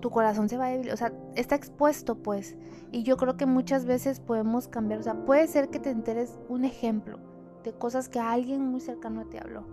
tu 0.00 0.08
corazón 0.08 0.48
se 0.48 0.56
va 0.56 0.64
a 0.64 0.70
debilitar, 0.70 0.94
o 0.94 0.96
sea, 0.96 1.12
está 1.34 1.54
expuesto 1.54 2.14
pues. 2.14 2.56
Y 2.92 3.02
yo 3.02 3.18
creo 3.18 3.36
que 3.36 3.44
muchas 3.44 3.84
veces 3.84 4.20
podemos 4.20 4.68
cambiar, 4.68 5.00
o 5.00 5.02
sea, 5.02 5.26
puede 5.26 5.48
ser 5.48 5.68
que 5.68 5.80
te 5.80 5.90
enteres 5.90 6.38
un 6.48 6.64
ejemplo 6.64 7.18
de 7.62 7.74
cosas 7.74 8.08
que 8.08 8.20
alguien 8.20 8.62
muy 8.62 8.80
cercano 8.80 9.26
te 9.26 9.38
habló. 9.38 9.66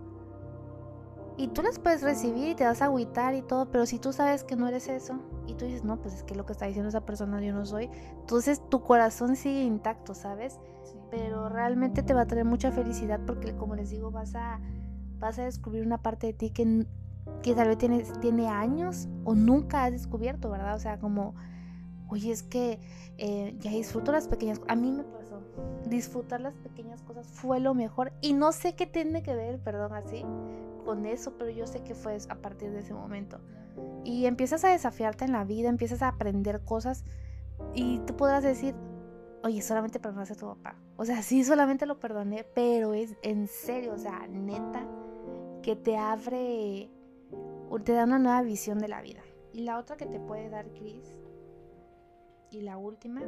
Y 1.38 1.48
tú 1.48 1.62
las 1.62 1.78
puedes 1.78 2.02
recibir 2.02 2.50
y 2.50 2.54
te 2.54 2.64
vas 2.64 2.82
a 2.82 2.84
agüitar 2.84 3.34
y 3.34 3.40
todo, 3.40 3.70
pero 3.70 3.86
si 3.86 3.98
tú 3.98 4.12
sabes 4.12 4.44
que 4.44 4.56
no 4.56 4.68
eres 4.68 4.88
eso 4.88 5.14
y 5.46 5.54
tú 5.54 5.64
dices, 5.64 5.84
no, 5.84 6.02
pues 6.02 6.12
es 6.12 6.22
que 6.22 6.34
lo 6.34 6.44
que 6.44 6.52
está 6.52 6.66
diciendo 6.66 6.90
esa 6.90 7.06
persona 7.06 7.40
yo 7.40 7.54
no 7.54 7.64
soy, 7.64 7.88
entonces 8.20 8.60
tu 8.68 8.82
corazón 8.82 9.36
sigue 9.36 9.62
intacto, 9.62 10.14
¿sabes? 10.14 10.60
Pero 11.10 11.48
realmente 11.48 12.02
te 12.02 12.12
va 12.12 12.20
a 12.20 12.26
traer 12.26 12.44
mucha 12.44 12.70
felicidad 12.72 13.20
porque, 13.26 13.56
como 13.56 13.74
les 13.74 13.88
digo, 13.88 14.10
vas 14.10 14.34
a 14.34 14.60
vas 15.18 15.38
a 15.38 15.44
descubrir 15.44 15.84
una 15.86 15.98
parte 15.98 16.28
de 16.28 16.32
ti 16.32 16.50
que, 16.50 16.86
que 17.42 17.54
tal 17.54 17.68
vez 17.68 17.78
tiene, 17.78 18.04
tiene 18.20 18.48
años 18.48 19.08
o 19.24 19.34
nunca 19.34 19.84
has 19.84 19.92
descubierto, 19.92 20.50
¿verdad? 20.50 20.74
O 20.74 20.78
sea, 20.78 20.98
como, 20.98 21.34
oye, 22.08 22.30
es 22.30 22.42
que 22.42 22.80
eh, 23.18 23.56
ya 23.58 23.70
disfruto 23.70 24.12
las 24.12 24.28
pequeñas 24.28 24.58
cosas. 24.58 24.72
A 24.72 24.76
mí 24.76 24.90
me 24.90 25.04
pasó, 25.04 25.40
disfrutar 25.86 26.40
las 26.40 26.54
pequeñas 26.54 27.02
cosas 27.02 27.26
fue 27.26 27.60
lo 27.60 27.74
mejor 27.74 28.12
y 28.20 28.32
no 28.32 28.52
sé 28.52 28.74
qué 28.74 28.86
tiene 28.86 29.22
que 29.22 29.34
ver, 29.34 29.58
perdón, 29.60 29.94
así, 29.94 30.24
con 30.84 31.06
eso, 31.06 31.34
pero 31.38 31.50
yo 31.50 31.66
sé 31.66 31.82
que 31.82 31.94
fue 31.94 32.16
a 32.28 32.34
partir 32.36 32.70
de 32.70 32.80
ese 32.80 32.94
momento. 32.94 33.40
Y 34.04 34.26
empiezas 34.26 34.64
a 34.64 34.68
desafiarte 34.68 35.24
en 35.24 35.32
la 35.32 35.44
vida, 35.44 35.68
empiezas 35.68 36.02
a 36.02 36.08
aprender 36.08 36.62
cosas 36.62 37.04
y 37.74 37.98
tú 38.00 38.16
podrás 38.16 38.42
decir, 38.42 38.74
oye, 39.42 39.60
solamente 39.62 40.00
perdonaste 40.00 40.34
a 40.34 40.36
tu 40.36 40.46
papá. 40.46 40.76
O 40.96 41.04
sea, 41.04 41.22
sí, 41.22 41.44
solamente 41.44 41.86
lo 41.86 41.98
perdoné, 41.98 42.44
pero 42.54 42.94
es 42.94 43.16
en 43.22 43.48
serio, 43.48 43.94
o 43.94 43.98
sea, 43.98 44.26
neta, 44.28 44.86
que 45.64 45.76
te 45.76 45.96
abre, 45.96 46.90
te 47.84 47.92
da 47.94 48.04
una 48.04 48.18
nueva 48.18 48.42
visión 48.42 48.78
de 48.78 48.88
la 48.88 49.00
vida. 49.00 49.22
Y 49.54 49.62
la 49.62 49.78
otra 49.78 49.96
que 49.96 50.04
te 50.04 50.20
puede 50.20 50.50
dar 50.50 50.68
Chris, 50.74 51.18
y 52.50 52.60
la 52.60 52.76
última, 52.76 53.22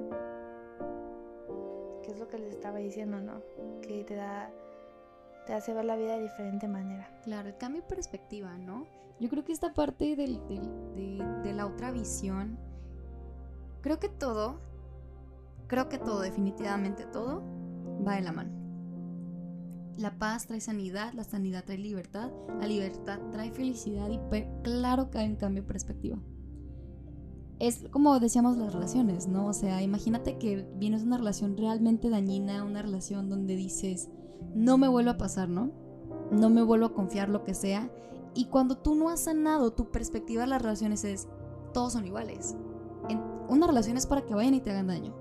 que 2.03 2.11
es 2.11 2.19
lo 2.19 2.29
que 2.29 2.39
les 2.39 2.51
estaba 2.51 2.77
diciendo, 2.77 3.21
¿no? 3.21 3.41
Que 3.81 4.05
te 4.05 4.17
da 4.17 4.53
te 5.47 5.55
hace 5.55 5.73
ver 5.73 5.85
la 5.85 5.97
vida 5.97 6.17
de 6.17 6.25
diferente 6.25 6.69
manera. 6.69 7.09
Claro, 7.23 7.49
de 7.49 7.83
perspectiva, 7.83 8.59
¿no? 8.59 8.85
Yo 9.19 9.31
creo 9.31 9.45
que 9.45 9.53
esta 9.53 9.73
parte 9.73 10.15
de, 10.15 10.27
de, 11.43 11.53
la 11.55 11.67
otra 11.67 11.91
visión, 11.91 12.59
creo 13.81 13.99
que 13.99 14.11
todo, 14.11 14.61
creo 15.69 15.89
que 15.89 15.99
todo, 15.99 16.21
definitivamente 16.21 17.07
todo, 17.07 17.43
va 18.07 18.17
de 18.17 18.23
la 18.23 18.33
mano. 18.33 18.66
La 19.99 20.19
paz 20.19 20.47
trae 20.47 20.61
sanidad, 20.61 21.15
la 21.15 21.25
sanidad 21.25 21.65
trae 21.65 21.79
libertad, 21.79 22.31
la 22.61 22.67
libertad 22.67 23.19
trae 23.33 23.51
felicidad 23.51 24.11
y 24.11 24.21
claro 24.63 25.11
que 25.11 25.19
hay 25.19 25.29
un 25.31 25.37
cambio 25.37 25.63
de 25.63 25.69
perspectiva. 25.69 26.19
Es 27.59 27.87
como 27.91 28.21
decíamos 28.21 28.59
las 28.59 28.75
relaciones, 28.75 29.27
¿no? 29.27 29.47
O 29.47 29.55
sea, 29.55 29.81
imagínate 29.81 30.37
que 30.37 30.69
vienes 30.77 31.03
una 31.03 31.17
relación 31.17 31.57
realmente 31.57 32.11
dañina, 32.11 32.63
una 32.63 32.83
relación 32.83 33.31
donde 33.31 33.57
dices, 33.57 34.11
no 34.55 34.77
me 34.77 34.89
vuelvo 34.89 35.13
a 35.13 35.17
pasar, 35.17 35.49
¿no? 35.49 35.71
No 36.31 36.51
me 36.51 36.63
vuelvo 36.63 36.87
a 36.87 36.93
confiar 36.93 37.31
lo 37.31 37.45
que 37.45 37.55
sea. 37.55 37.91
Y 38.35 38.47
cuando 38.47 38.77
tú 38.77 38.95
no 38.95 39.09
has 39.09 39.21
sanado, 39.21 39.73
tu 39.73 39.91
perspectiva 39.91 40.43
de 40.43 40.49
las 40.49 40.61
relaciones 40.61 41.05
es, 41.05 41.27
todos 41.73 41.95
son 41.95 42.05
iguales. 42.05 42.55
En 43.09 43.23
una 43.49 43.67
relación 43.67 43.97
es 43.97 44.07
para 44.07 44.27
que 44.27 44.35
vayan 44.35 44.53
y 44.53 44.61
te 44.61 44.71
hagan 44.71 44.89
daño. 44.89 45.15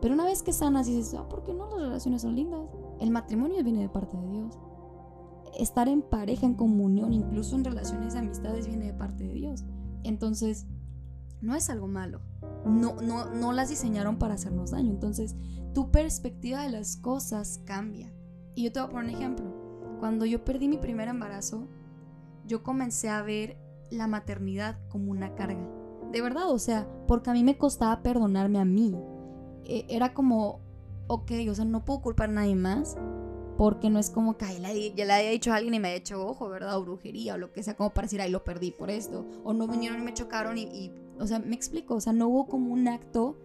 Pero 0.00 0.14
una 0.14 0.24
vez 0.24 0.44
que 0.44 0.52
sanas 0.52 0.86
dices, 0.86 1.14
ah, 1.14 1.28
¿por 1.28 1.42
qué 1.42 1.52
no 1.52 1.68
las 1.70 1.80
relaciones 1.80 2.22
son 2.22 2.36
lindas? 2.36 2.68
El 3.00 3.10
matrimonio 3.10 3.62
viene 3.62 3.82
de 3.82 3.88
parte 3.88 4.16
de 4.16 4.28
Dios. 4.28 4.58
Estar 5.58 5.88
en 5.88 6.02
pareja, 6.02 6.46
en 6.46 6.54
comunión, 6.54 7.12
incluso 7.12 7.56
en 7.56 7.64
relaciones 7.64 8.14
de 8.14 8.20
amistades, 8.20 8.66
viene 8.66 8.86
de 8.86 8.94
parte 8.94 9.24
de 9.24 9.34
Dios. 9.34 9.64
Entonces, 10.02 10.66
no 11.40 11.54
es 11.54 11.70
algo 11.70 11.86
malo. 11.86 12.20
No, 12.64 12.96
no, 13.02 13.30
no 13.30 13.52
las 13.52 13.68
diseñaron 13.68 14.18
para 14.18 14.34
hacernos 14.34 14.70
daño. 14.70 14.90
Entonces, 14.90 15.36
tu 15.74 15.90
perspectiva 15.90 16.62
de 16.62 16.70
las 16.70 16.96
cosas 16.96 17.60
cambia. 17.64 18.12
Y 18.54 18.64
yo 18.64 18.72
te 18.72 18.80
voy 18.80 18.88
a 18.88 18.92
poner 18.92 19.10
un 19.10 19.20
ejemplo. 19.20 19.46
Cuando 20.00 20.24
yo 20.24 20.44
perdí 20.44 20.68
mi 20.68 20.78
primer 20.78 21.08
embarazo, 21.08 21.68
yo 22.46 22.62
comencé 22.62 23.08
a 23.08 23.22
ver 23.22 23.58
la 23.90 24.06
maternidad 24.06 24.78
como 24.88 25.10
una 25.10 25.34
carga. 25.34 25.68
De 26.12 26.20
verdad, 26.20 26.50
o 26.50 26.58
sea, 26.58 26.88
porque 27.06 27.30
a 27.30 27.32
mí 27.32 27.42
me 27.42 27.58
costaba 27.58 28.02
perdonarme 28.02 28.58
a 28.58 28.64
mí. 28.64 28.94
E, 29.64 29.86
era 29.88 30.14
como, 30.14 30.60
ok, 31.06 31.30
o 31.50 31.54
sea, 31.54 31.64
no 31.64 31.84
puedo 31.84 32.00
culpar 32.00 32.28
a 32.30 32.32
nadie 32.32 32.54
más. 32.54 32.96
Porque 33.56 33.88
no 33.88 34.00
es 34.00 34.10
como 34.10 34.36
que 34.36 34.46
ya 34.46 35.04
le 35.04 35.12
haya 35.12 35.30
dicho 35.30 35.52
a 35.52 35.56
alguien 35.56 35.74
y 35.74 35.78
me 35.78 35.86
haya 35.86 35.98
hecho 35.98 36.26
ojo, 36.26 36.48
¿verdad? 36.48 36.76
O 36.76 36.82
brujería 36.82 37.34
o 37.34 37.38
lo 37.38 37.52
que 37.52 37.62
sea, 37.62 37.76
como 37.76 37.90
para 37.90 38.06
decir, 38.06 38.20
ay, 38.20 38.28
lo 38.28 38.42
perdí 38.42 38.72
por 38.72 38.90
esto. 38.90 39.24
O 39.44 39.52
no 39.52 39.68
vinieron 39.68 40.00
y 40.00 40.02
me 40.02 40.12
chocaron 40.12 40.58
y, 40.58 40.62
y 40.62 40.92
o 41.20 41.26
sea, 41.26 41.38
me 41.38 41.54
explico, 41.54 41.94
o 41.94 42.00
sea, 42.00 42.12
no 42.12 42.26
hubo 42.26 42.48
como 42.48 42.72
un 42.72 42.88
acto 42.88 43.36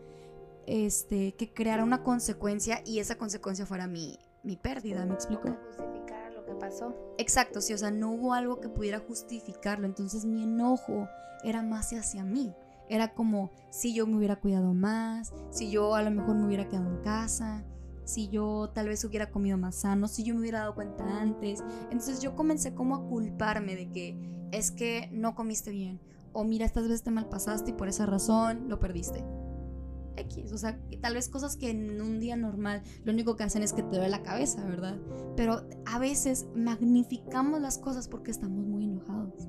este, 0.65 1.33
que 1.33 1.51
creara 1.51 1.83
una 1.83 2.03
consecuencia 2.03 2.81
y 2.85 2.99
esa 2.99 3.17
consecuencia 3.17 3.65
fuera 3.65 3.87
mi, 3.87 4.17
mi 4.43 4.55
pérdida, 4.55 5.05
¿me 5.05 5.13
explico? 5.13 5.49
justificar 5.67 6.31
lo 6.33 6.45
que 6.45 6.53
pasó. 6.53 6.95
Exacto, 7.17 7.61
sí, 7.61 7.73
o 7.73 7.77
sea, 7.77 7.91
no 7.91 8.11
hubo 8.11 8.33
algo 8.33 8.59
que 8.59 8.69
pudiera 8.69 8.99
justificarlo, 8.99 9.85
entonces 9.85 10.25
mi 10.25 10.43
enojo 10.43 11.07
era 11.43 11.61
más 11.61 11.91
hacia 11.91 12.23
mí. 12.23 12.53
Era 12.89 13.13
como 13.13 13.51
si 13.69 13.93
yo 13.93 14.07
me 14.07 14.17
hubiera 14.17 14.39
cuidado 14.39 14.73
más, 14.73 15.31
si 15.51 15.69
yo 15.69 15.95
a 15.95 16.01
lo 16.01 16.11
mejor 16.11 16.35
me 16.35 16.45
hubiera 16.45 16.67
quedado 16.67 16.89
en 16.89 17.01
casa, 17.01 17.63
si 18.03 18.29
yo 18.29 18.71
tal 18.73 18.87
vez 18.87 19.03
hubiera 19.05 19.29
comido 19.29 19.57
más 19.57 19.75
sano, 19.75 20.07
si 20.07 20.23
yo 20.23 20.33
me 20.33 20.41
hubiera 20.41 20.61
dado 20.61 20.75
cuenta 20.75 21.21
antes. 21.21 21.63
Entonces 21.91 22.21
yo 22.21 22.35
comencé 22.35 22.73
como 22.73 22.95
a 22.95 23.07
culparme 23.07 23.75
de 23.75 23.91
que 23.91 24.47
es 24.51 24.71
que 24.71 25.09
no 25.11 25.35
comiste 25.35 25.69
bien, 25.69 26.01
o 26.33 26.43
mira, 26.43 26.65
estas 26.65 26.83
veces 26.83 27.03
te 27.03 27.11
malpasaste 27.11 27.71
y 27.71 27.73
por 27.73 27.87
esa 27.87 28.05
razón 28.05 28.67
lo 28.67 28.79
perdiste. 28.79 29.23
X, 30.15 30.51
o 30.51 30.57
sea, 30.57 30.79
tal 31.01 31.13
vez 31.13 31.29
cosas 31.29 31.55
que 31.55 31.69
en 31.69 32.01
un 32.01 32.19
día 32.19 32.35
normal 32.35 32.83
lo 33.03 33.13
único 33.13 33.35
que 33.35 33.43
hacen 33.43 33.63
es 33.63 33.71
que 33.71 33.83
te 33.83 33.89
duele 33.89 34.09
la 34.09 34.23
cabeza, 34.23 34.65
¿verdad? 34.65 34.97
Pero 35.37 35.61
a 35.85 35.99
veces 35.99 36.47
magnificamos 36.55 37.61
las 37.61 37.77
cosas 37.77 38.07
porque 38.07 38.31
estamos 38.31 38.65
muy 38.65 38.85
enojados. 38.85 39.47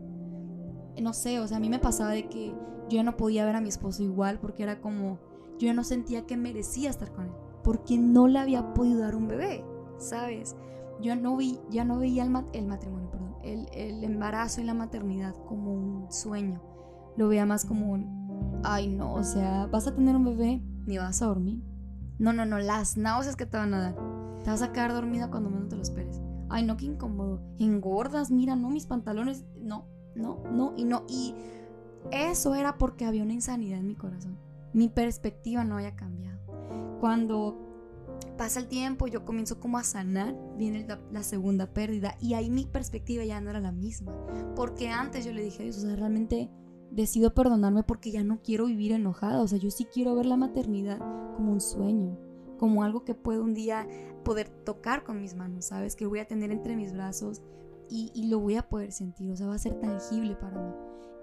No 1.00 1.12
sé, 1.12 1.40
o 1.40 1.46
sea, 1.46 1.56
a 1.56 1.60
mí 1.60 1.68
me 1.68 1.78
pasaba 1.78 2.10
de 2.10 2.28
que 2.28 2.48
yo 2.48 2.96
ya 2.96 3.02
no 3.02 3.16
podía 3.16 3.44
ver 3.44 3.56
a 3.56 3.60
mi 3.60 3.68
esposo 3.68 4.02
igual 4.02 4.38
porque 4.38 4.62
era 4.62 4.80
como, 4.80 5.18
yo 5.58 5.66
ya 5.66 5.74
no 5.74 5.84
sentía 5.84 6.26
que 6.26 6.36
merecía 6.36 6.90
estar 6.90 7.12
con 7.12 7.26
él, 7.26 7.32
porque 7.62 7.98
no 7.98 8.28
le 8.28 8.38
había 8.38 8.74
podido 8.74 9.00
dar 9.00 9.16
un 9.16 9.28
bebé, 9.28 9.64
¿sabes? 9.98 10.56
Yo 11.00 11.16
no 11.16 11.36
vi, 11.36 11.58
ya 11.70 11.84
no 11.84 11.98
veía 11.98 12.22
el, 12.24 12.30
matrimonio, 12.30 13.10
perdón, 13.10 13.36
el, 13.42 13.68
el 13.72 14.04
embarazo 14.04 14.60
y 14.60 14.64
la 14.64 14.74
maternidad 14.74 15.34
como 15.46 15.72
un 15.72 16.12
sueño, 16.12 16.60
lo 17.16 17.28
veía 17.28 17.46
más 17.46 17.64
como 17.64 17.92
un, 17.92 18.60
ay 18.64 18.88
no, 18.88 19.14
o 19.14 19.22
sea, 19.22 19.66
vas 19.66 19.86
a 19.86 19.94
tener 19.94 20.16
un 20.16 20.24
bebé, 20.24 20.62
ni 20.86 20.98
vas 20.98 21.22
a 21.22 21.26
dormir. 21.26 21.62
No, 22.18 22.34
no, 22.34 22.44
no, 22.44 22.58
las 22.58 22.98
náuseas 22.98 23.34
que 23.34 23.46
te 23.46 23.56
van 23.56 23.72
a 23.72 23.80
dar. 23.80 23.96
Te 24.44 24.50
vas 24.50 24.60
a 24.60 24.72
quedar 24.72 24.92
dormida 24.92 25.30
cuando 25.30 25.48
menos 25.48 25.70
te 25.70 25.76
lo 25.76 25.82
esperes. 25.82 26.20
Ay, 26.50 26.66
no, 26.66 26.76
qué 26.76 26.84
incómodo. 26.84 27.40
Engordas, 27.58 28.30
mira, 28.30 28.56
no, 28.56 28.68
mis 28.68 28.86
pantalones, 28.86 29.46
no, 29.56 29.86
no, 30.14 30.42
no, 30.51 30.75
y 30.77 30.85
no. 30.85 31.05
Y 31.09 31.35
eso 32.11 32.55
era 32.55 32.79
porque 32.79 33.05
había 33.05 33.23
una 33.23 33.33
insanidad 33.33 33.79
en 33.79 33.87
mi 33.87 33.94
corazón. 33.94 34.38
Mi 34.73 34.88
perspectiva 34.88 35.64
no 35.64 35.77
había 35.77 35.96
cambiado. 35.96 36.38
Cuando 37.01 37.70
pasa 38.37 38.61
el 38.61 38.68
tiempo, 38.68 39.07
yo 39.07 39.25
comienzo 39.25 39.61
como 39.61 39.79
a 39.79 39.85
sanar, 39.85 40.35
viene 40.57 40.87
la, 41.11 41.23
segunda 41.23 41.66
pérdida 41.73 42.16
y 42.20 42.35
ahí 42.35 42.51
mi 42.51 42.64
perspectiva 42.64 43.25
ya 43.25 43.40
no 43.40 43.51
era 43.51 43.61
la 43.61 43.73
misma. 43.73 44.14
Porque 44.57 44.88
antes 44.88 45.25
yo 45.25 45.33
le 45.33 45.42
dije 45.42 45.62
a 45.62 45.64
Dios, 45.64 45.79
o 45.79 45.81
sea, 45.81 45.96
realmente 45.96 46.51
decido 46.90 47.35
perdonarme 47.35 47.83
porque 47.83 48.11
ya 48.11 48.25
no 48.25 48.40
quiero 48.42 48.66
vivir 48.66 48.92
enojada. 48.92 49.40
O 49.42 49.49
sea, 49.49 49.59
yo 49.59 49.70
sí 49.70 49.85
quiero 49.85 50.14
ver 50.14 50.27
la 50.27 50.37
maternidad 50.37 50.99
como 51.37 51.53
un 51.53 51.61
sueño, 51.61 52.18
como 52.59 52.83
algo 52.83 53.05
que 53.05 53.14
puedo 53.14 53.42
un 53.42 53.55
día 53.55 53.87
poder 54.25 54.49
tocar 54.49 55.05
con 55.05 55.20
mis 55.20 55.35
manos, 55.35 55.66
¿sabes? 55.66 55.96
Que 55.96 56.07
voy 56.07 56.20
a 56.20 56.29
tener 56.29 56.51
entre 56.51 56.77
mis 56.77 56.92
brazos 56.92 57.42
y, 57.90 58.29
lo 58.29 58.38
voy 58.38 58.57
a 58.57 58.62
poder 58.62 58.92
sentir. 58.92 59.31
O 59.31 59.37
sea, 59.37 59.46
va 59.46 59.55
a 59.55 59.59
ser 59.59 59.74
tangible 59.81 60.37
para 60.37 60.61
mí. 60.61 60.72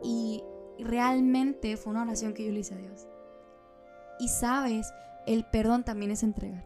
Y 0.04 0.44
realmente 0.80 1.78
fue 1.78 1.92
una 1.92 2.04
oración 2.04 2.34
que 2.34 2.46
yo 2.46 2.52
le 2.52 2.60
hice 2.60 2.76
a 2.76 2.78
Dios. 2.78 3.08
Y 4.20 4.28
sabes, 4.30 4.92
el 5.26 5.46
perdón 5.46 5.84
también 5.84 6.12
es 6.12 6.24
entregar. 6.24 6.66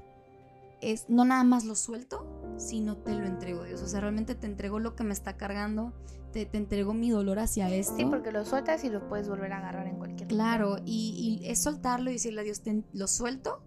Es 0.81 1.09
no 1.09 1.25
nada 1.25 1.43
más 1.43 1.63
lo 1.63 1.75
suelto, 1.75 2.25
sino 2.57 2.97
te 2.97 3.13
lo 3.13 3.25
entrego, 3.25 3.63
Dios. 3.63 3.81
O 3.81 3.87
sea, 3.87 4.01
realmente 4.01 4.35
te 4.35 4.47
entrego 4.47 4.79
lo 4.79 4.95
que 4.95 5.03
me 5.03 5.13
está 5.13 5.37
cargando, 5.37 5.93
te, 6.33 6.45
te, 6.45 6.57
entrego 6.57 6.93
mi 6.93 7.11
dolor 7.11 7.39
hacia 7.39 7.69
esto. 7.69 7.95
Sí, 7.97 8.05
porque 8.05 8.31
lo 8.31 8.45
sueltas 8.45 8.83
y 8.83 8.89
lo 8.89 9.07
puedes 9.07 9.29
volver 9.29 9.53
a 9.53 9.59
agarrar 9.59 9.87
en 9.87 9.97
cualquier 9.97 10.27
Claro, 10.27 10.77
y, 10.83 11.39
y, 11.43 11.47
es 11.47 11.61
soltarlo 11.61 12.09
y 12.09 12.13
decirle 12.13 12.41
a 12.41 12.43
Dios, 12.43 12.63
lo 12.93 13.07
suelto 13.07 13.61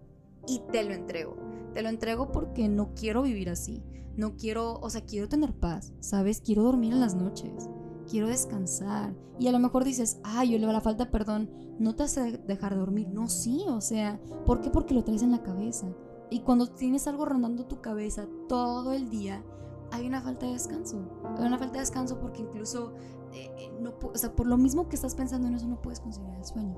y 0.47 0.61
te 0.71 0.83
lo 0.83 0.93
entrego. 0.93 1.37
Te 1.75 1.81
lo 1.81 1.89
entrego 1.89 2.31
porque 2.31 2.69
no 2.69 2.93
quiero 2.95 3.23
vivir 3.23 3.49
así. 3.49 3.83
No 4.15 4.37
quiero, 4.37 4.79
o 4.79 4.89
sea, 4.89 5.01
quiero 5.01 5.27
tener 5.27 5.53
paz, 5.53 5.91
¿sabes? 5.99 6.39
Quiero 6.39 6.63
dormir 6.63 6.93
en 6.93 7.01
las 7.01 7.15
noches. 7.15 7.69
Quiero 8.09 8.29
descansar. 8.29 9.13
Y 9.39 9.47
a 9.47 9.51
lo 9.51 9.59
mejor 9.59 9.83
dices, 9.83 10.21
ay, 10.23 10.51
yo 10.51 10.57
le 10.57 10.67
va 10.67 10.71
la 10.71 10.79
falta 10.79 11.11
perdón. 11.11 11.49
No 11.77 11.93
te 11.93 12.03
hace 12.03 12.37
dejar 12.37 12.75
de 12.75 12.79
dormir. 12.79 13.09
No, 13.09 13.27
sí, 13.27 13.65
o 13.67 13.81
sea, 13.81 14.21
¿por 14.45 14.61
qué? 14.61 14.69
Porque 14.69 14.93
lo 14.93 15.03
traes 15.03 15.21
en 15.21 15.31
la 15.31 15.43
cabeza. 15.43 15.93
Y 16.29 16.39
cuando 16.39 16.67
tienes 16.67 17.07
algo 17.07 17.25
rondando 17.25 17.65
tu 17.65 17.81
cabeza 17.81 18.25
todo 18.47 18.93
el 18.93 19.09
día, 19.09 19.43
hay 19.91 20.07
una 20.07 20.21
falta 20.21 20.45
de 20.45 20.53
descanso. 20.53 21.01
Hay 21.37 21.45
una 21.45 21.57
falta 21.57 21.73
de 21.73 21.79
descanso 21.81 22.21
porque 22.21 22.41
incluso, 22.41 22.93
eh, 23.33 23.51
eh, 23.57 23.71
no, 23.81 23.95
o 24.01 24.17
sea, 24.17 24.33
por 24.33 24.47
lo 24.47 24.55
mismo 24.55 24.87
que 24.87 24.95
estás 24.95 25.13
pensando 25.13 25.49
en 25.49 25.55
eso, 25.55 25.67
no 25.67 25.81
puedes 25.81 25.99
conseguir 25.99 26.35
el 26.35 26.45
sueño. 26.45 26.77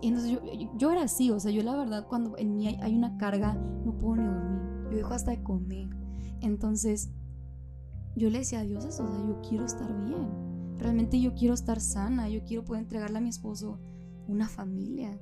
Y 0.00 0.08
entonces 0.08 0.32
yo, 0.32 0.40
yo, 0.76 0.90
era 0.90 1.02
así, 1.02 1.30
o 1.30 1.40
sea, 1.40 1.50
yo 1.50 1.62
la 1.62 1.76
verdad 1.76 2.06
cuando 2.06 2.36
en 2.36 2.56
mí 2.56 2.68
hay, 2.68 2.94
una 2.94 3.16
carga, 3.16 3.54
no 3.54 3.96
puedo 3.98 4.16
ni 4.16 4.26
dormir. 4.26 4.60
Yo 4.90 4.96
dejo 4.96 5.14
hasta 5.14 5.30
de 5.30 5.42
comer. 5.42 5.88
Entonces, 6.40 7.10
yo 8.14 8.30
le 8.30 8.38
decía 8.38 8.60
a 8.60 8.64
Dios 8.64 8.84
eso, 8.84 9.04
o 9.04 9.08
sea, 9.08 9.26
yo 9.26 9.40
quiero 9.48 9.64
estar 9.64 9.92
bien. 10.04 10.28
Realmente 10.78 11.20
yo 11.20 11.34
quiero 11.34 11.54
estar 11.54 11.80
sana, 11.80 12.28
yo 12.28 12.44
quiero 12.44 12.64
poder 12.64 12.82
entregarle 12.82 13.18
a 13.18 13.22
mi 13.22 13.30
esposo 13.30 13.78
una 14.28 14.48
familia. 14.48 15.18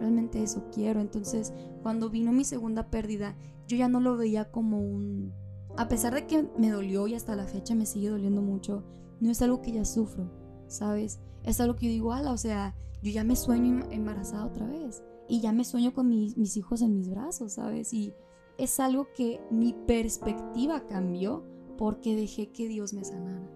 Realmente 0.00 0.42
eso 0.42 0.68
quiero. 0.72 1.00
Entonces, 1.00 1.52
cuando 1.82 2.10
vino 2.10 2.32
mi 2.32 2.44
segunda 2.44 2.90
pérdida, 2.90 3.36
yo 3.68 3.76
ya 3.76 3.88
no 3.88 4.00
lo 4.00 4.16
veía 4.16 4.50
como 4.50 4.80
un 4.80 5.32
a 5.76 5.88
pesar 5.88 6.14
de 6.14 6.26
que 6.26 6.48
me 6.58 6.70
dolió 6.70 7.06
y 7.06 7.14
hasta 7.14 7.36
la 7.36 7.46
fecha 7.46 7.74
me 7.74 7.86
sigue 7.86 8.08
doliendo 8.08 8.42
mucho, 8.42 8.84
no 9.20 9.30
es 9.30 9.42
algo 9.42 9.60
que 9.60 9.72
ya 9.72 9.84
sufro, 9.84 10.30
¿sabes? 10.68 11.20
Es 11.46 11.60
algo 11.60 11.76
que 11.76 11.86
yo 11.86 11.92
digo, 11.92 12.12
ala, 12.12 12.32
o 12.32 12.36
sea, 12.36 12.74
yo 13.02 13.10
ya 13.10 13.24
me 13.24 13.36
sueño 13.36 13.84
em-, 13.84 13.92
embarazada 13.92 14.44
otra 14.44 14.66
vez 14.66 15.02
y 15.28 15.40
ya 15.40 15.52
me 15.52 15.64
sueño 15.64 15.94
con 15.94 16.08
mis, 16.08 16.56
hijos 16.56 16.82
en 16.82 16.94
mis 16.94 17.08
brazos, 17.08 17.54
¿sabes? 17.54 17.92
Y 17.92 18.12
es 18.58 18.78
algo 18.80 19.08
que 19.14 19.40
mi 19.50 19.72
perspectiva 19.72 20.86
cambió 20.86 21.44
porque 21.78 22.16
dejé 22.16 22.50
que 22.50 22.68
Dios 22.68 22.92
me 22.92 23.04
sanara. 23.04 23.48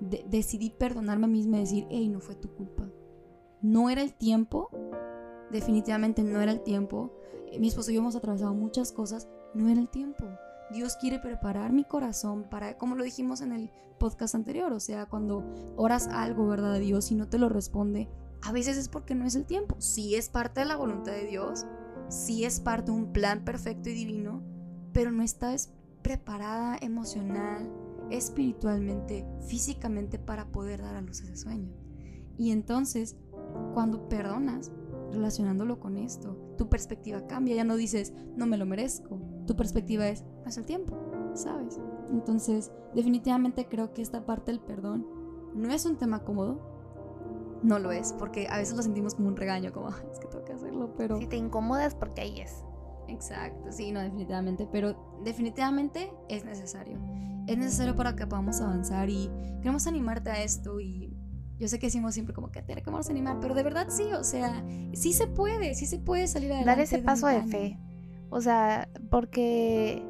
decidí 0.00 0.70
perdonarme 0.70 1.26
a 1.26 1.28
mí 1.28 1.38
misma 1.38 1.58
y 1.58 1.60
decir, 1.60 1.86
hey, 1.90 2.08
no 2.08 2.20
fue 2.20 2.34
tu 2.34 2.48
culpa. 2.54 2.90
No 3.62 3.90
era 3.90 4.02
el 4.02 4.14
tiempo, 4.14 4.70
definitivamente 5.50 6.22
no 6.22 6.40
era 6.40 6.52
el 6.52 6.62
tiempo. 6.62 7.12
mi 7.58 7.68
esposo 7.68 7.90
y 7.90 7.94
yo 7.94 8.00
hemos 8.00 8.16
atravesado 8.16 8.54
muchas 8.54 8.92
cosas, 8.92 9.28
no 9.54 9.68
era 9.68 9.80
el 9.80 9.88
tiempo. 9.88 10.24
Dios 10.72 10.96
quiere 10.96 11.18
preparar 11.18 11.72
mi 11.72 11.84
corazón 11.84 12.44
para, 12.48 12.78
como 12.78 12.94
lo 12.94 13.04
dijimos 13.04 13.40
en 13.40 13.52
el 13.52 13.70
podcast 13.98 14.34
anterior, 14.34 14.72
o 14.72 14.80
sea, 14.80 15.06
cuando 15.06 15.44
oras 15.76 16.08
algo, 16.08 16.46
¿verdad? 16.46 16.74
A 16.74 16.78
Dios 16.78 17.10
y 17.10 17.14
no 17.14 17.28
te 17.28 17.38
lo 17.38 17.48
responde, 17.48 18.08
a 18.42 18.52
veces 18.52 18.78
es 18.78 18.88
porque 18.88 19.14
no 19.14 19.26
es 19.26 19.34
el 19.34 19.44
tiempo. 19.44 19.76
Sí 19.78 20.14
es 20.14 20.28
parte 20.28 20.60
de 20.60 20.66
la 20.66 20.76
voluntad 20.76 21.12
de 21.12 21.26
Dios, 21.26 21.66
sí 22.08 22.44
es 22.44 22.60
parte 22.60 22.90
de 22.90 22.98
un 22.98 23.12
plan 23.12 23.44
perfecto 23.44 23.90
y 23.90 23.94
divino, 23.94 24.42
pero 24.92 25.12
no 25.12 25.22
estás 25.22 25.72
preparada 26.02 26.78
emocional, 26.80 27.70
espiritualmente, 28.10 29.26
físicamente 29.46 30.18
para 30.18 30.46
poder 30.46 30.82
dar 30.82 30.96
a 30.96 31.02
luz 31.02 31.20
ese 31.20 31.36
sueño. 31.36 31.72
Y 32.38 32.52
entonces, 32.52 33.16
cuando 33.74 34.08
perdonas, 34.08 34.72
relacionándolo 35.10 35.80
con 35.80 35.96
esto, 35.96 36.36
tu 36.56 36.68
perspectiva 36.68 37.26
cambia, 37.26 37.56
ya 37.56 37.64
no 37.64 37.76
dices, 37.76 38.12
no 38.36 38.46
me 38.46 38.56
lo 38.56 38.66
merezco, 38.66 39.20
tu 39.46 39.56
perspectiva 39.56 40.08
es, 40.08 40.24
no 40.42 40.48
es 40.48 40.56
el 40.56 40.64
tiempo, 40.64 40.96
¿sabes? 41.34 41.80
Entonces, 42.10 42.72
definitivamente 42.94 43.66
creo 43.66 43.92
que 43.92 44.02
esta 44.02 44.24
parte 44.26 44.52
del 44.52 44.60
perdón 44.60 45.06
no 45.54 45.72
es 45.72 45.84
un 45.86 45.96
tema 45.96 46.24
cómodo, 46.24 46.60
no 47.62 47.78
lo 47.78 47.92
es, 47.92 48.12
porque 48.14 48.48
a 48.48 48.56
veces 48.56 48.76
lo 48.76 48.82
sentimos 48.82 49.14
como 49.14 49.28
un 49.28 49.36
regaño, 49.36 49.72
como, 49.72 49.88
es 49.88 50.18
que 50.18 50.26
tengo 50.28 50.44
que 50.44 50.52
hacerlo, 50.52 50.94
pero... 50.96 51.18
Si 51.18 51.26
te 51.26 51.36
incomodas, 51.36 51.94
porque 51.94 52.22
ahí 52.22 52.40
es. 52.40 52.64
Exacto, 53.08 53.72
sí, 53.72 53.92
no, 53.92 54.00
definitivamente, 54.00 54.68
pero 54.70 55.20
definitivamente 55.24 56.12
es 56.28 56.44
necesario. 56.44 56.98
Es 57.46 57.58
necesario 57.58 57.96
para 57.96 58.14
que 58.14 58.26
podamos 58.26 58.60
avanzar 58.60 59.10
y 59.10 59.30
queremos 59.58 59.86
animarte 59.86 60.30
a 60.30 60.42
esto 60.42 60.80
y 60.80 61.16
yo 61.60 61.68
sé 61.68 61.78
que 61.78 61.88
decimos 61.88 62.14
siempre 62.14 62.34
como 62.34 62.50
que 62.50 62.62
te 62.62 62.74
vamos 62.86 63.08
a 63.08 63.10
animar, 63.10 63.38
pero 63.38 63.54
de 63.54 63.62
verdad 63.62 63.88
sí, 63.90 64.04
o 64.14 64.24
sea, 64.24 64.64
sí 64.94 65.12
se 65.12 65.26
puede, 65.26 65.74
sí 65.74 65.84
se 65.84 65.98
puede 65.98 66.26
salir 66.26 66.50
adelante. 66.50 66.70
Dar 66.70 66.80
ese 66.80 66.98
paso 67.00 67.26
de 67.26 67.42
fe. 67.42 67.78
O 68.30 68.40
sea, 68.40 68.88
porque 69.10 70.02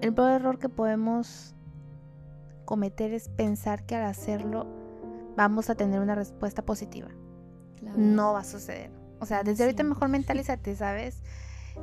el 0.00 0.14
peor 0.14 0.30
error 0.30 0.60
que 0.60 0.68
podemos 0.68 1.56
cometer 2.64 3.12
es 3.12 3.28
pensar 3.28 3.86
que 3.86 3.96
al 3.96 4.04
hacerlo 4.04 4.68
vamos 5.36 5.68
a 5.68 5.74
tener 5.74 6.00
una 6.00 6.14
respuesta 6.14 6.64
positiva. 6.64 7.08
No 7.96 8.34
va 8.34 8.40
a 8.40 8.44
suceder. 8.44 8.92
O 9.18 9.26
sea, 9.26 9.42
desde 9.42 9.64
ahorita 9.64 9.82
mejor 9.82 10.08
mentalízate, 10.10 10.76
¿sabes? 10.76 11.22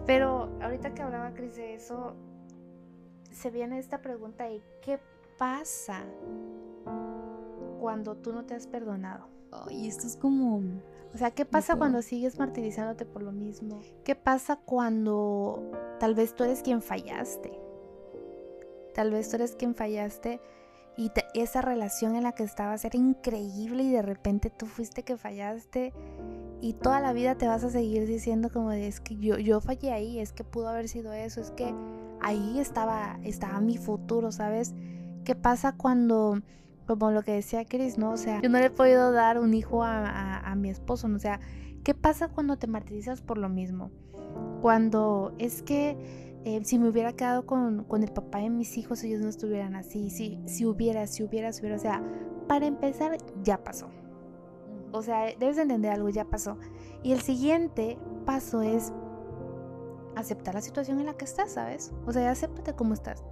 Pero 0.05 0.57
ahorita 0.61 0.93
que 0.93 1.01
hablaba 1.01 1.33
Cris 1.33 1.57
de 1.57 1.73
eso, 1.73 2.15
se 3.29 3.49
viene 3.49 3.77
esta 3.77 4.01
pregunta 4.01 4.49
y 4.49 4.61
¿qué 4.81 4.99
pasa 5.37 6.05
cuando 7.79 8.15
tú 8.15 8.33
no 8.33 8.45
te 8.45 8.55
has 8.55 8.67
perdonado? 8.67 9.27
Y 9.69 9.87
esto 9.87 10.07
es 10.07 10.17
como... 10.17 10.61
O 11.13 11.17
sea, 11.17 11.31
¿qué 11.31 11.45
pasa 11.45 11.77
cuando 11.77 12.01
sigues 12.01 12.37
martirizándote 12.37 13.05
por 13.05 13.23
lo 13.23 13.31
mismo? 13.31 13.79
¿Qué 14.03 14.15
pasa 14.15 14.57
cuando 14.57 15.71
tal 15.97 16.13
vez 16.13 16.35
tú 16.35 16.43
eres 16.43 16.61
quien 16.61 16.81
fallaste? 16.81 17.57
Tal 18.93 19.11
vez 19.11 19.29
tú 19.29 19.37
eres 19.37 19.55
quien 19.55 19.75
fallaste 19.75 20.41
y 20.97 21.11
esa 21.33 21.61
relación 21.61 22.15
en 22.15 22.23
la 22.23 22.31
que 22.33 22.43
estabas 22.43 22.85
era 22.85 22.97
increíble 22.97 23.83
y 23.83 23.91
de 23.91 24.01
repente 24.01 24.49
tú 24.49 24.65
fuiste 24.65 25.03
que 25.03 25.17
fallaste 25.17 25.93
y 26.61 26.73
toda 26.73 26.99
la 26.99 27.13
vida 27.13 27.35
te 27.35 27.47
vas 27.47 27.63
a 27.63 27.69
seguir 27.69 28.07
diciendo 28.07 28.49
como 28.51 28.71
de, 28.71 28.87
es 28.87 29.01
que 29.01 29.17
yo, 29.17 29.37
yo 29.37 29.59
fallé 29.59 29.91
ahí, 29.91 30.19
es 30.19 30.31
que 30.31 30.43
pudo 30.43 30.69
haber 30.69 30.87
sido 30.87 31.13
eso, 31.13 31.41
es 31.41 31.51
que 31.51 31.73
ahí 32.21 32.59
estaba, 32.59 33.19
estaba 33.23 33.59
mi 33.59 33.77
futuro, 33.77 34.31
¿sabes? 34.31 34.73
¿Qué 35.25 35.35
pasa 35.35 35.73
cuando, 35.73 36.41
como 36.85 37.11
lo 37.11 37.23
que 37.23 37.33
decía 37.33 37.65
Chris, 37.65 37.97
¿no? 37.97 38.11
O 38.11 38.17
sea, 38.17 38.41
yo 38.41 38.49
no 38.49 38.59
le 38.59 38.65
he 38.65 38.69
podido 38.69 39.11
dar 39.11 39.39
un 39.39 39.53
hijo 39.53 39.83
a, 39.83 40.53
mi 40.55 40.69
esposo, 40.69 41.07
¿no? 41.07 41.17
O 41.17 41.19
sea, 41.19 41.39
¿qué 41.83 41.93
pasa 41.93 42.29
cuando 42.29 42.57
te 42.57 42.67
martirizas 42.67 43.21
por 43.21 43.37
lo 43.37 43.49
mismo? 43.49 43.91
Cuando 44.61 45.33
es 45.37 45.61
que 45.61 46.41
eh, 46.45 46.61
si 46.63 46.79
me 46.79 46.89
hubiera 46.89 47.13
quedado 47.13 47.45
con, 47.45 47.83
con, 47.85 48.03
el 48.03 48.11
papá 48.11 48.39
de 48.39 48.49
mis 48.49 48.77
hijos, 48.77 49.03
ellos 49.03 49.21
no 49.21 49.29
estuvieran 49.29 49.75
así, 49.75 50.09
si, 50.09 50.39
si 50.45 50.65
hubiera, 50.65 51.07
si 51.07 51.23
hubiera, 51.23 51.51
si 51.51 51.61
hubiera, 51.61 51.75
o 51.75 51.79
sea, 51.79 52.03
para 52.47 52.65
empezar, 52.65 53.17
ya 53.43 53.63
pasó. 53.63 53.89
O 54.91 55.01
sea, 55.01 55.25
debes 55.39 55.57
entender 55.57 55.91
algo, 55.91 56.09
ya 56.09 56.25
pasó. 56.25 56.57
Y 57.03 57.11
el 57.11 57.21
siguiente 57.21 57.97
paso 58.25 58.61
es 58.61 58.93
aceptar 60.15 60.55
la 60.55 60.61
situación 60.61 60.99
en 60.99 61.07
la 61.07 61.15
que 61.15 61.25
estás, 61.25 61.51
¿sabes? 61.53 61.91
O 62.05 62.11
sea, 62.11 62.31
acéptate 62.31 62.73
como 62.73 62.93
estás. 62.93 63.23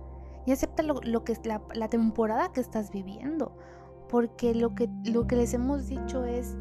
Y 0.46 0.52
acepta 0.52 0.84
lo, 0.84 1.24
que 1.24 1.32
es 1.32 1.46
la, 1.46 1.62
la, 1.74 1.90
temporada 1.90 2.52
que 2.52 2.60
estás 2.60 2.92
viviendo. 2.92 3.58
Porque 4.10 4.54
lo 4.54 4.76
que, 4.76 4.90
lo 5.06 5.26
que 5.26 5.36
les 5.36 5.54
hemos 5.54 5.88
dicho 5.88 6.26
es, 6.26 6.56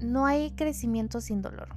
no 0.00 0.26
hay 0.26 0.50
crecimiento 0.52 1.20
sin 1.20 1.42
dolor. 1.42 1.68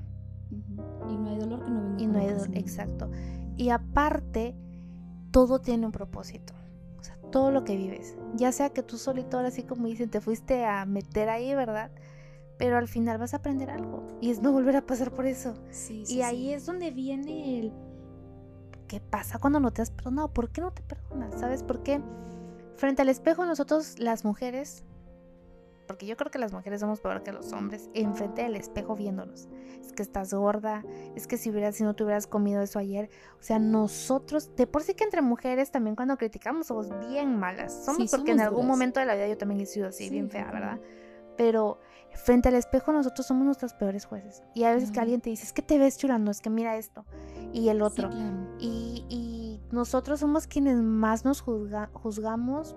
Y 1.10 1.18
no 1.18 1.30
hay 1.30 1.40
dolor 1.40 1.64
que 1.64 1.70
no 1.70 1.82
venga. 1.82 2.02
Y 2.02 2.08
no 2.08 2.20
hay 2.20 2.28
dolor, 2.28 2.50
exacto. 2.54 3.10
Y 3.56 3.70
aparte, 3.70 4.56
todo 5.32 5.60
tiene 5.60 5.86
un 5.86 5.92
propósito 5.92 6.54
todo 7.32 7.52
lo 7.52 7.64
que 7.64 7.76
vives. 7.76 8.16
Ya 8.36 8.52
sea 8.52 8.70
que 8.70 8.84
tú 8.84 8.98
solito, 8.98 9.38
ahora 9.38 9.50
así 9.50 9.64
como 9.64 9.88
dicen, 9.88 10.10
te 10.10 10.22
fuiste 10.22 10.66
a 10.66 10.86
meter 10.86 11.30
ahí, 11.30 11.54
¿verdad? 11.54 11.92
Pero 12.58 12.78
al 12.78 12.88
final 12.88 13.18
vas 13.18 13.34
a 13.34 13.38
aprender 13.38 13.70
algo. 13.70 14.08
Y 14.22 14.32
es 14.32 14.42
no 14.42 14.52
volver 14.52 14.76
a 14.76 14.86
pasar 14.86 15.12
por 15.12 15.26
eso. 15.26 15.54
y 15.90 16.22
ahí 16.22 16.52
es 16.54 16.66
donde 16.66 16.92
viene 16.92 17.60
el... 17.60 17.74
¿Qué 18.88 19.00
pasa 19.00 19.40
cuando 19.40 19.60
no 19.60 19.72
te 19.72 19.82
has 19.82 19.92
perdonado? 19.92 20.30
¿Por 20.30 20.50
qué 20.50 20.62
no 20.62 20.72
te 20.72 20.82
perdonas? 20.82 21.40
¿Sabes 21.40 21.64
por 21.64 21.84
qué? 21.84 22.02
Frente 22.76 23.02
al 23.02 23.10
espejo 23.10 23.46
nosotros 23.46 24.00
las 24.00 24.24
mujeres 24.24 24.86
porque 25.88 26.06
yo 26.06 26.18
creo 26.18 26.30
que 26.30 26.38
las 26.38 26.52
mujeres 26.52 26.82
somos 26.82 27.00
peor 27.00 27.24
que 27.24 27.32
los 27.32 27.54
hombres, 27.54 27.90
enfrente 27.94 28.44
del 28.44 28.56
espejo 28.56 28.96
viéndonos. 28.96 29.48
Es 29.82 29.94
que 29.94 30.04
estás 30.04 30.34
gorda, 30.34 30.84
es 31.16 31.26
que 31.26 31.38
si 31.38 31.50
hubieras, 31.50 31.76
si 31.76 31.84
no 31.84 31.96
te 31.96 32.04
hubieras 32.04 32.28
comido 32.28 32.62
eso 32.62 32.78
ayer. 32.78 33.10
O 33.40 33.44
sea, 33.44 33.58
nosotros, 33.58 34.54
de 34.56 34.68
por 34.68 34.84
sí 34.84 34.94
que 34.94 35.06
entre 35.06 35.22
mujeres 35.22 35.72
también 35.72 35.96
cuando 35.96 36.18
criticamos 36.18 36.68
somos 36.68 36.90
bien 37.08 37.40
malas. 37.40 37.86
Somos 37.86 38.12
porque 38.12 38.32
en 38.32 38.42
algún 38.42 38.68
momento 38.68 39.00
de 39.00 39.06
la 39.06 39.16
vida 39.16 39.28
yo 39.28 39.38
también 39.38 39.62
he 39.62 39.66
sido 39.66 39.88
así, 39.88 40.10
bien 40.10 40.30
fea, 40.30 40.52
¿verdad? 40.52 40.80
Pero 41.38 41.80
frente 42.18 42.50
al 42.50 42.56
espejo 42.56 42.92
nosotros 42.92 43.26
somos 43.26 43.46
nuestros 43.46 43.74
peores 43.74 44.06
jueces. 44.06 44.44
Y 44.54 44.64
a 44.64 44.74
veces 44.74 44.92
que 44.92 45.00
alguien 45.00 45.22
te 45.22 45.30
dice, 45.30 45.44
es 45.44 45.54
que 45.54 45.62
te 45.62 45.78
ves 45.78 45.98
churando, 45.98 46.32
es 46.32 46.42
que 46.42 46.50
mira 46.50 46.78
esto. 46.78 47.06
Y 47.54 47.70
el 47.70 47.82
otro. 47.82 48.10
y, 48.60 49.06
y, 49.10 49.62
nosotros 49.72 50.22
somos 50.22 50.48
quienes 50.48 50.78
más 50.78 51.26
nos 51.26 51.42
juzgamos. 51.42 52.76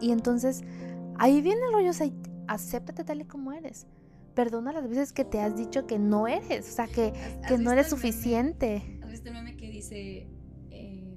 Y 0.00 0.12
entonces 0.12 0.62
Ahí 1.18 1.40
viene 1.40 1.60
el 1.66 1.72
rollo, 1.72 1.90
o 1.90 1.92
sea, 1.92 2.08
acéptate 2.48 3.04
tal 3.04 3.20
y 3.20 3.24
como 3.24 3.52
eres. 3.52 3.86
Perdona 4.34 4.72
las 4.72 4.88
veces 4.88 5.12
que 5.12 5.24
te 5.24 5.40
has 5.40 5.56
dicho 5.56 5.86
que 5.86 5.98
no 5.98 6.26
eres, 6.26 6.68
o 6.68 6.72
sea, 6.72 6.86
que, 6.86 7.12
que 7.46 7.58
no 7.58 7.70
eres 7.70 7.88
suficiente. 7.88 8.98
¿Has 9.02 9.10
visto 9.10 9.28
el 9.28 9.34
meme 9.34 9.56
que 9.56 9.70
dice 9.70 10.26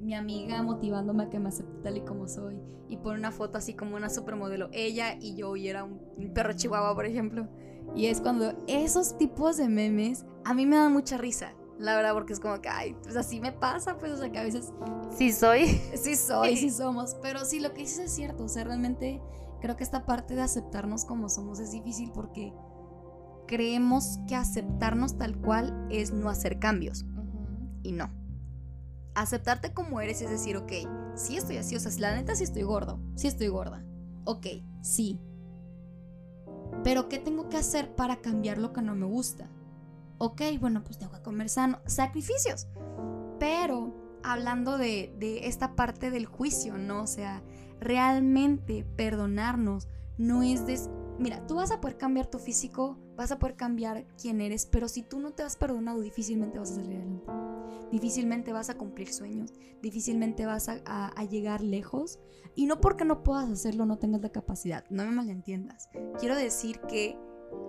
mi 0.06 0.14
amiga 0.14 0.62
motivándome 0.62 1.24
a 1.24 1.30
que 1.30 1.40
me 1.40 1.50
acepte 1.50 1.82
tal 1.84 1.98
y 1.98 2.02
como 2.02 2.28
soy? 2.28 2.60
Y 2.88 2.98
pone 2.98 3.20
una 3.20 3.32
foto 3.32 3.58
así 3.58 3.74
como 3.74 3.96
una 3.96 4.10
supermodelo, 4.10 4.70
ella 4.72 5.18
y 5.20 5.36
yo, 5.36 5.56
y 5.56 5.68
era 5.68 5.84
un, 5.84 6.00
perro 6.34 6.54
chihuahua, 6.54 6.94
por 6.94 7.06
ejemplo. 7.06 7.48
Y 7.96 8.08
es 8.08 8.22
cuando 8.22 8.54
esos 8.68 9.18
tipos 9.18 9.58
de 9.58 9.68
memes 9.70 10.26
a 10.44 10.54
mí 10.54 10.66
me 10.66 10.76
dan 10.78 10.94
mucha 10.94 11.18
risa. 11.18 11.54
La 11.78 11.96
verdad, 11.96 12.14
porque 12.14 12.32
es 12.32 12.40
como 12.40 12.62
que, 12.62 12.70
ay, 12.70 12.96
pues 13.04 13.18
así 13.18 13.42
me 13.42 13.52
pasa, 13.52 13.98
pues, 13.98 14.14
o 14.14 14.18
sea, 14.18 14.32
que 14.32 14.40
a 14.40 14.44
veces... 14.44 14.72
Sí 15.18 15.34
soy. 15.34 15.66
Sí 15.96 16.16
soy, 16.16 16.56
sí 16.56 16.70
somos. 16.72 17.18
Pero 17.22 17.44
sí, 17.44 17.60
lo 17.60 17.74
que 17.74 17.82
dices 17.82 18.00
es 18.00 18.12
cierto, 18.12 18.46
o 18.46 18.48
sea, 18.48 18.64
realmente 18.64 19.22
Creo 19.66 19.78
que 19.78 19.84
esta 19.84 20.06
parte 20.06 20.36
de 20.36 20.42
aceptarnos 20.42 21.06
como 21.06 21.28
somos 21.28 21.60
es 21.60 21.72
difícil 21.72 22.12
porque 22.12 22.54
creemos 23.48 24.20
que 24.28 24.36
aceptarnos 24.36 25.18
tal 25.18 25.38
cual 25.38 25.88
es 25.90 26.12
no 26.12 26.30
hacer 26.30 26.60
cambios. 26.60 27.04
Y 27.82 27.92
no. 27.92 28.12
Aceptarte 29.16 29.74
como 29.74 30.02
eres 30.02 30.22
es 30.22 30.30
decir, 30.30 30.58
ok, 30.58 30.72
sí 31.16 31.38
estoy 31.38 31.58
así, 31.58 31.76
o 31.76 31.80
sea, 31.80 31.92
la 32.00 32.16
neta 32.16 32.36
sí 32.36 32.44
estoy 32.44 32.64
gordo, 32.64 33.00
sí 33.16 33.28
estoy 33.28 33.48
gorda. 33.48 33.84
Ok, 34.26 34.48
sí. 34.82 35.20
Pero 36.84 37.10
¿qué 37.10 37.20
tengo 37.20 37.50
que 37.50 37.58
hacer 37.58 37.96
para 37.96 38.18
cambiar 38.18 38.58
lo 38.58 38.74
que 38.74 38.82
no 38.82 38.96
me 38.96 39.06
gusta? 39.06 39.50
Ok, 40.18 40.42
bueno, 40.60 40.84
pues 40.84 40.98
tengo 40.98 41.14
que 41.14 41.22
comer 41.22 41.50
sano. 41.50 41.80
Sacrificios. 41.86 42.68
Pero 43.40 44.20
hablando 44.24 44.78
de, 44.78 45.14
de 45.18 45.48
esta 45.48 45.76
parte 45.76 46.12
del 46.12 46.26
juicio, 46.26 46.78
¿no? 46.78 47.04
O 47.04 47.08
sea, 47.08 47.44
realmente 47.80 48.86
perdonarnos 48.96 49.88
no 50.18 50.44
es 50.44 50.66
de... 50.66 50.80
Mira, 51.18 51.46
tú 51.48 51.56
vas 51.56 51.72
a 51.72 51.80
poder 51.80 51.98
cambiar 51.98 52.28
tu 52.28 52.40
físico, 52.40 52.98
vas 53.16 53.32
a 53.32 53.40
poder 53.40 53.56
cambiar 53.56 54.06
quién 54.22 54.42
eres, 54.42 54.66
pero 54.66 54.88
si 54.88 55.02
tú 55.02 55.20
no 55.20 55.32
te 55.32 55.44
has 55.44 55.56
perdonado, 55.56 56.02
difícilmente 56.02 56.60
vas 56.60 56.72
a 56.72 56.76
salir 56.76 56.98
adelante. 56.98 57.32
Difícilmente 57.92 58.52
vas 58.52 58.70
a 58.70 58.78
cumplir 58.78 59.14
sueños, 59.14 59.54
difícilmente 59.82 60.46
vas 60.46 60.68
a, 60.70 61.24
llegar 61.30 61.62
lejos. 61.62 62.20
Y 62.56 62.68
no 62.68 62.80
porque 62.80 63.06
no 63.06 63.24
puedas 63.24 63.50
hacerlo, 63.50 63.86
no 63.86 63.98
tengas 63.98 64.22
la 64.22 64.30
capacidad, 64.30 64.86
no 64.90 65.06
me 65.06 65.12
malentiendas. 65.12 65.90
Quiero 66.20 66.36
decir 66.36 66.80
que 66.82 67.18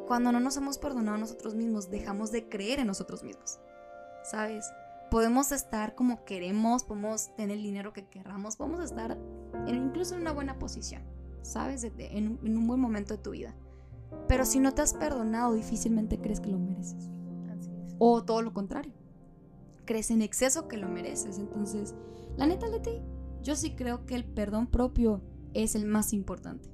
cuando 0.07 0.32
no 0.32 0.40
nos 0.40 0.57
hemos 0.57 0.78
perdonado 0.78 1.16
a 1.16 1.20
nosotros 1.20 1.55
mismos, 1.55 1.90
dejamos 1.90 2.30
de 2.30 2.49
creer 2.49 2.80
en 2.80 2.86
nosotros 2.86 3.22
mismos. 3.22 3.59
¿Sabes? 4.24 4.64
podemos 5.11 5.53
estar 5.53 5.94
como 5.94 6.24
queremos, 6.24 6.84
podemos 6.84 7.34
tener 7.36 7.57
el 7.57 7.62
dinero 7.62 7.92
que 7.92 8.07
querramos, 8.07 8.57
podemos 8.57 8.80
estar 8.80 9.16
incluso 9.66 10.14
en 10.14 10.22
una 10.22 10.32
buena 10.32 10.59
posición, 10.59 11.03
¿sabes? 11.47 11.84
en, 11.84 12.38
un 12.42 12.66
buen 12.66 12.80
momento 12.80 13.14
de 13.14 13.22
tu 13.22 13.30
vida. 13.30 13.55
Pero 14.28 14.44
si 14.44 14.61
no 14.61 14.72
te 14.72 14.82
has 14.82 14.94
perdonado, 14.94 15.55
difícilmente 15.55 16.18
crees 16.18 16.40
que 16.40 16.51
lo 16.51 16.59
mereces. 16.59 17.11
Así 17.51 17.70
es. 17.84 17.94
O 17.99 18.24
todo 18.24 18.42
lo 18.42 18.53
contrario. 18.53 18.92
Crees 19.84 20.11
en 20.11 20.22
exceso 20.22 20.68
que 20.68 20.76
lo 20.76 20.88
mereces. 20.88 21.38
Entonces, 21.38 21.94
la 22.36 22.47
neta, 22.47 22.68
Leti, 22.68 23.03
yo 23.42 23.57
sí 23.57 23.74
creo 23.76 24.07
que 24.07 24.14
el 24.14 24.24
perdón 24.24 24.66
propio 24.66 25.22
es 25.55 25.74
el 25.74 25.86
más 25.86 26.12
importante. 26.12 26.68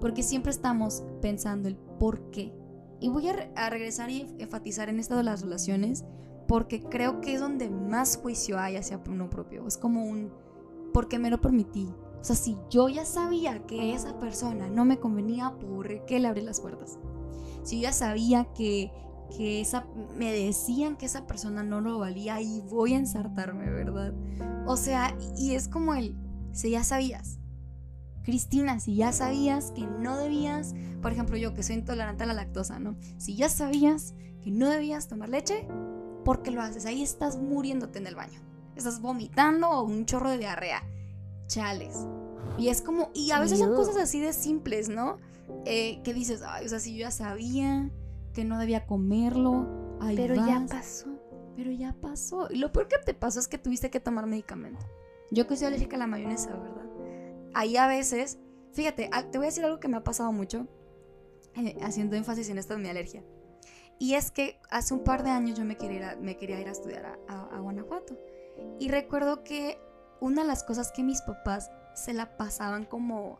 Porque 0.00 0.22
siempre 0.22 0.50
estamos 0.50 1.04
pensando 1.20 1.68
el 1.68 1.76
por 1.76 2.30
qué. 2.30 2.52
Y 3.00 3.08
voy 3.08 3.28
a, 3.28 3.70
regresar 3.70 4.10
y 4.10 4.34
enfatizar 4.38 4.88
en 4.88 4.98
esto 4.98 5.16
de 5.16 5.22
las 5.22 5.42
relaciones 5.42 6.04
porque 6.48 6.80
creo 6.80 7.20
que 7.20 7.34
es 7.34 7.40
donde 7.40 7.68
más 7.68 8.16
juicio 8.16 8.58
hay 8.58 8.76
hacia 8.76 9.00
uno 9.08 9.28
propio. 9.28 9.66
Es 9.66 9.76
como 9.76 10.04
un, 10.04 10.32
¿por 10.92 11.08
qué 11.08 11.18
me 11.18 11.30
lo 11.30 11.40
permití? 11.40 11.92
Sea, 12.26 12.34
si 12.34 12.58
yo 12.70 12.88
ya 12.88 13.04
sabía 13.04 13.64
que 13.68 13.94
esa 13.94 14.18
persona 14.18 14.66
no 14.68 14.84
me 14.84 14.98
convenía, 14.98 15.52
¿por 15.60 16.04
qué 16.06 16.18
le 16.18 16.26
abrí 16.26 16.40
las 16.40 16.60
puertas? 16.60 16.98
Si 17.62 17.76
yo 17.76 17.82
ya 17.84 17.92
sabía 17.92 18.48
que, 18.52 18.90
que 19.36 19.60
esa, 19.60 19.86
me 20.16 20.32
decían 20.32 20.96
que 20.96 21.06
esa 21.06 21.24
persona 21.28 21.62
no 21.62 21.80
lo 21.80 22.00
valía 22.00 22.40
y 22.40 22.62
voy 22.62 22.94
a 22.94 22.98
ensartarme, 22.98 23.70
¿verdad? 23.70 24.12
O 24.66 24.76
sea, 24.76 25.16
y 25.38 25.54
es 25.54 25.68
como 25.68 25.94
el, 25.94 26.16
si 26.50 26.70
ya 26.70 26.82
sabías, 26.82 27.38
Cristina, 28.24 28.80
si 28.80 28.96
ya 28.96 29.12
sabías 29.12 29.70
que 29.70 29.86
no 29.86 30.16
debías, 30.16 30.74
por 31.02 31.12
ejemplo 31.12 31.36
yo 31.36 31.54
que 31.54 31.62
soy 31.62 31.76
intolerante 31.76 32.24
a 32.24 32.26
la 32.26 32.34
lactosa, 32.34 32.80
¿no? 32.80 32.96
Si 33.18 33.36
ya 33.36 33.48
sabías 33.48 34.16
que 34.42 34.50
no 34.50 34.68
debías 34.68 35.06
tomar 35.06 35.28
leche, 35.28 35.68
¿por 36.24 36.42
qué 36.42 36.50
lo 36.50 36.60
haces? 36.60 36.86
Ahí 36.86 37.04
estás 37.04 37.36
muriéndote 37.36 38.00
en 38.00 38.08
el 38.08 38.16
baño. 38.16 38.40
Estás 38.74 39.00
vomitando 39.00 39.70
o 39.70 39.84
un 39.84 40.06
chorro 40.06 40.28
de 40.28 40.38
diarrea. 40.38 40.82
Chales. 41.46 41.96
Y 42.58 42.68
es 42.68 42.82
como, 42.82 43.10
y 43.14 43.30
a 43.32 43.40
veces 43.40 43.58
son 43.58 43.74
cosas 43.74 43.96
así 43.96 44.20
de 44.20 44.32
simples, 44.32 44.88
¿no? 44.88 45.18
Eh, 45.64 46.00
que 46.02 46.14
dices, 46.14 46.42
ay, 46.46 46.66
o 46.66 46.68
sea, 46.68 46.80
si 46.80 46.94
yo 46.94 47.00
ya 47.00 47.10
sabía 47.10 47.90
que 48.32 48.44
no 48.44 48.58
debía 48.58 48.86
comerlo, 48.86 49.98
pero 50.14 50.34
ya 50.34 50.64
pasó. 50.68 51.10
Pero 51.56 51.70
ya 51.70 51.94
pasó. 52.00 52.48
Y 52.50 52.56
lo 52.56 52.72
peor 52.72 52.88
que 52.88 52.98
te 53.04 53.14
pasó 53.14 53.40
es 53.40 53.48
que 53.48 53.58
tuviste 53.58 53.90
que 53.90 54.00
tomar 54.00 54.26
medicamento. 54.26 54.84
Yo 55.30 55.46
que 55.46 55.56
soy 55.56 55.68
alérgica 55.68 55.96
a 55.96 55.98
la 55.98 56.06
mayonesa, 56.06 56.50
¿verdad? 56.50 56.86
ahí 57.56 57.78
a 57.78 57.86
veces, 57.86 58.38
fíjate, 58.72 59.08
te 59.32 59.38
voy 59.38 59.46
a 59.46 59.50
decir 59.50 59.64
algo 59.64 59.80
que 59.80 59.88
me 59.88 59.96
ha 59.96 60.04
pasado 60.04 60.30
mucho, 60.30 60.66
eh, 61.54 61.74
haciendo 61.80 62.14
énfasis 62.14 62.50
en 62.50 62.58
esto 62.58 62.74
de 62.74 62.80
mi 62.80 62.88
alergia. 62.88 63.24
Y 63.98 64.12
es 64.12 64.30
que 64.30 64.60
hace 64.68 64.92
un 64.92 65.02
par 65.02 65.22
de 65.24 65.30
años 65.30 65.58
yo 65.58 65.64
me 65.64 65.78
quería 65.78 65.96
ir 65.96 66.04
a, 66.04 66.16
me 66.16 66.36
quería 66.36 66.60
ir 66.60 66.68
a 66.68 66.72
estudiar 66.72 67.18
a, 67.28 67.58
Guanajuato. 67.58 68.18
Y 68.78 68.90
recuerdo 68.90 69.42
que 69.42 69.78
una 70.20 70.42
de 70.42 70.48
las 70.48 70.64
cosas 70.64 70.92
que 70.92 71.02
mis 71.02 71.22
papás 71.22 71.70
se 71.94 72.12
la 72.12 72.36
pasaban 72.36 72.84
como 72.84 73.38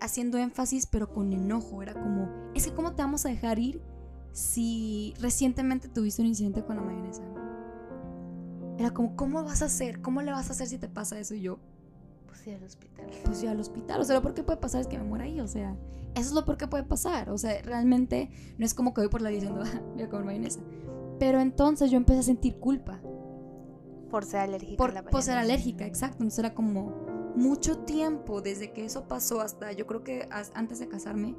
haciendo 0.00 0.38
énfasis, 0.38 0.86
pero 0.86 1.12
con 1.12 1.32
enojo. 1.32 1.82
Era 1.82 1.94
como, 1.94 2.28
es 2.54 2.66
que 2.66 2.74
¿cómo 2.74 2.94
te 2.94 3.02
vamos 3.02 3.24
a 3.24 3.28
dejar 3.28 3.58
ir 3.58 3.80
si 4.32 5.14
recientemente 5.20 5.88
tuviste 5.88 6.22
un 6.22 6.28
incidente 6.28 6.64
con 6.64 6.76
la 6.76 6.82
mayonesa? 6.82 7.22
Era 8.78 8.90
como, 8.90 9.16
¿cómo 9.16 9.44
vas 9.44 9.62
a 9.62 9.66
hacer? 9.66 10.00
¿Cómo 10.00 10.22
le 10.22 10.32
vas 10.32 10.48
a 10.48 10.52
hacer 10.52 10.66
si 10.66 10.78
te 10.78 10.88
pasa 10.88 11.18
eso? 11.18 11.34
Y 11.34 11.42
yo, 11.42 11.58
pues 12.26 12.40
sí, 12.40 12.50
al 12.50 12.62
hospital. 12.64 13.06
Pues 13.24 13.38
sí, 13.38 13.46
al 13.46 13.60
hospital. 13.60 14.00
O 14.00 14.04
sea, 14.04 14.16
lo 14.16 14.22
peor 14.22 14.34
que 14.34 14.42
puede 14.42 14.58
pasar 14.58 14.80
es 14.80 14.86
que 14.86 14.98
me 14.98 15.04
muera 15.04 15.24
ahí. 15.24 15.40
O 15.40 15.46
sea, 15.46 15.76
eso 16.14 16.28
es 16.28 16.32
lo 16.32 16.44
peor 16.44 16.56
que 16.56 16.66
puede 16.66 16.84
pasar. 16.84 17.30
O 17.30 17.38
sea, 17.38 17.60
realmente 17.62 18.30
no 18.58 18.66
es 18.66 18.74
como 18.74 18.92
que 18.92 19.02
voy 19.02 19.10
por 19.10 19.22
la 19.22 19.30
vida 19.30 19.40
diciendo, 19.40 19.62
ah, 19.66 19.80
voy 19.94 20.02
a 20.02 20.08
comer 20.08 20.26
mayonesa. 20.26 20.60
Pero 21.18 21.40
entonces 21.40 21.90
yo 21.90 21.96
empecé 21.96 22.20
a 22.20 22.24
sentir 22.24 22.58
culpa. 22.58 23.00
Por 24.12 24.24
ser 24.24 24.40
alérgica. 24.40 24.76
Por, 24.76 24.90
a 24.90 24.94
la 24.94 25.02
por 25.02 25.22
ser 25.22 25.38
alérgica, 25.38 25.84
exacto. 25.86 26.18
Entonces 26.18 26.38
era 26.38 26.54
como 26.54 26.92
mucho 27.34 27.78
tiempo 27.78 28.42
desde 28.42 28.72
que 28.72 28.84
eso 28.84 29.08
pasó 29.08 29.40
hasta 29.40 29.72
yo 29.72 29.86
creo 29.88 30.04
que 30.04 30.28
antes 30.54 30.78
de 30.78 30.86
casarme. 30.86 31.34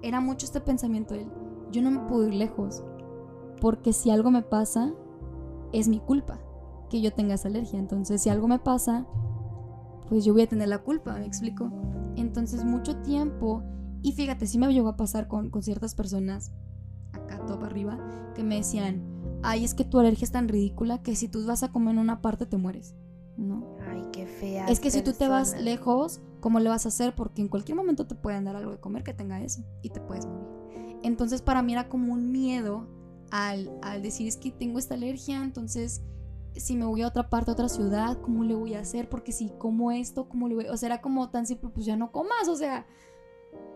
Era 0.00 0.20
mucho 0.20 0.46
este 0.46 0.60
pensamiento 0.60 1.14
de 1.14 1.26
yo 1.72 1.82
no 1.82 1.90
me 1.90 2.00
puedo 2.08 2.28
ir 2.28 2.34
lejos. 2.34 2.84
Porque 3.60 3.92
si 3.92 4.10
algo 4.10 4.30
me 4.30 4.42
pasa, 4.42 4.92
es 5.72 5.88
mi 5.88 5.98
culpa 5.98 6.38
que 6.88 7.00
yo 7.00 7.12
tenga 7.12 7.34
esa 7.34 7.48
alergia. 7.48 7.78
Entonces, 7.78 8.22
si 8.22 8.28
algo 8.28 8.46
me 8.46 8.58
pasa, 8.58 9.06
pues 10.08 10.24
yo 10.24 10.32
voy 10.32 10.42
a 10.42 10.46
tener 10.46 10.68
la 10.68 10.78
culpa, 10.78 11.14
¿me 11.14 11.26
explico? 11.26 11.70
Entonces 12.16 12.64
mucho 12.64 12.96
tiempo, 12.98 13.62
y 14.02 14.12
fíjate, 14.12 14.46
sí 14.46 14.58
me 14.58 14.72
llegó 14.72 14.88
a 14.88 14.96
pasar 14.96 15.28
con, 15.28 15.50
con 15.50 15.62
ciertas 15.62 15.94
personas, 15.94 16.52
acá 17.12 17.44
top 17.46 17.64
arriba, 17.64 17.98
que 18.34 18.42
me 18.42 18.56
decían, 18.56 19.02
ay, 19.42 19.64
es 19.64 19.74
que 19.74 19.84
tu 19.84 19.98
alergia 19.98 20.24
es 20.24 20.32
tan 20.32 20.48
ridícula 20.48 21.02
que 21.02 21.16
si 21.16 21.28
tú 21.28 21.44
vas 21.46 21.62
a 21.62 21.72
comer 21.72 21.94
en 21.94 22.00
una 22.00 22.20
parte 22.20 22.46
te 22.46 22.56
mueres, 22.56 22.94
¿no? 23.36 23.76
Ay, 23.88 24.04
qué 24.12 24.26
fea. 24.26 24.66
Es 24.66 24.80
que 24.80 24.90
si 24.90 25.02
tú 25.02 25.12
te 25.12 25.28
vas 25.28 25.60
lejos, 25.60 26.20
¿cómo 26.40 26.60
le 26.60 26.68
vas 26.68 26.84
a 26.86 26.88
hacer? 26.88 27.14
Porque 27.14 27.42
en 27.42 27.48
cualquier 27.48 27.76
momento 27.76 28.06
te 28.06 28.14
pueden 28.14 28.44
dar 28.44 28.56
algo 28.56 28.72
de 28.72 28.80
comer 28.80 29.02
que 29.02 29.14
tenga 29.14 29.42
eso 29.42 29.62
y 29.82 29.90
te 29.90 30.00
puedes 30.00 30.26
morir. 30.26 30.98
Entonces 31.02 31.42
para 31.42 31.62
mí 31.62 31.72
era 31.72 31.88
como 31.88 32.12
un 32.12 32.32
miedo 32.32 32.86
al, 33.30 33.70
al 33.82 34.02
decir 34.02 34.26
es 34.26 34.36
que 34.36 34.50
tengo 34.50 34.78
esta 34.78 34.94
alergia, 34.94 35.42
entonces 35.42 36.02
si 36.58 36.76
me 36.76 36.86
voy 36.86 37.02
a 37.02 37.08
otra 37.08 37.28
parte, 37.28 37.50
a 37.50 37.54
otra 37.54 37.68
ciudad, 37.68 38.20
¿cómo 38.20 38.44
le 38.44 38.54
voy 38.54 38.74
a 38.74 38.80
hacer? 38.80 39.08
Porque 39.08 39.32
si 39.32 39.50
como 39.58 39.92
esto, 39.92 40.28
¿cómo 40.28 40.48
le 40.48 40.54
voy 40.54 40.66
a...? 40.66 40.72
O 40.72 40.76
sea, 40.76 40.88
era 40.88 41.00
como 41.00 41.30
tan 41.30 41.46
simple, 41.46 41.70
pues 41.72 41.86
ya 41.86 41.96
no 41.96 42.10
comas, 42.10 42.48
o 42.48 42.56
sea, 42.56 42.86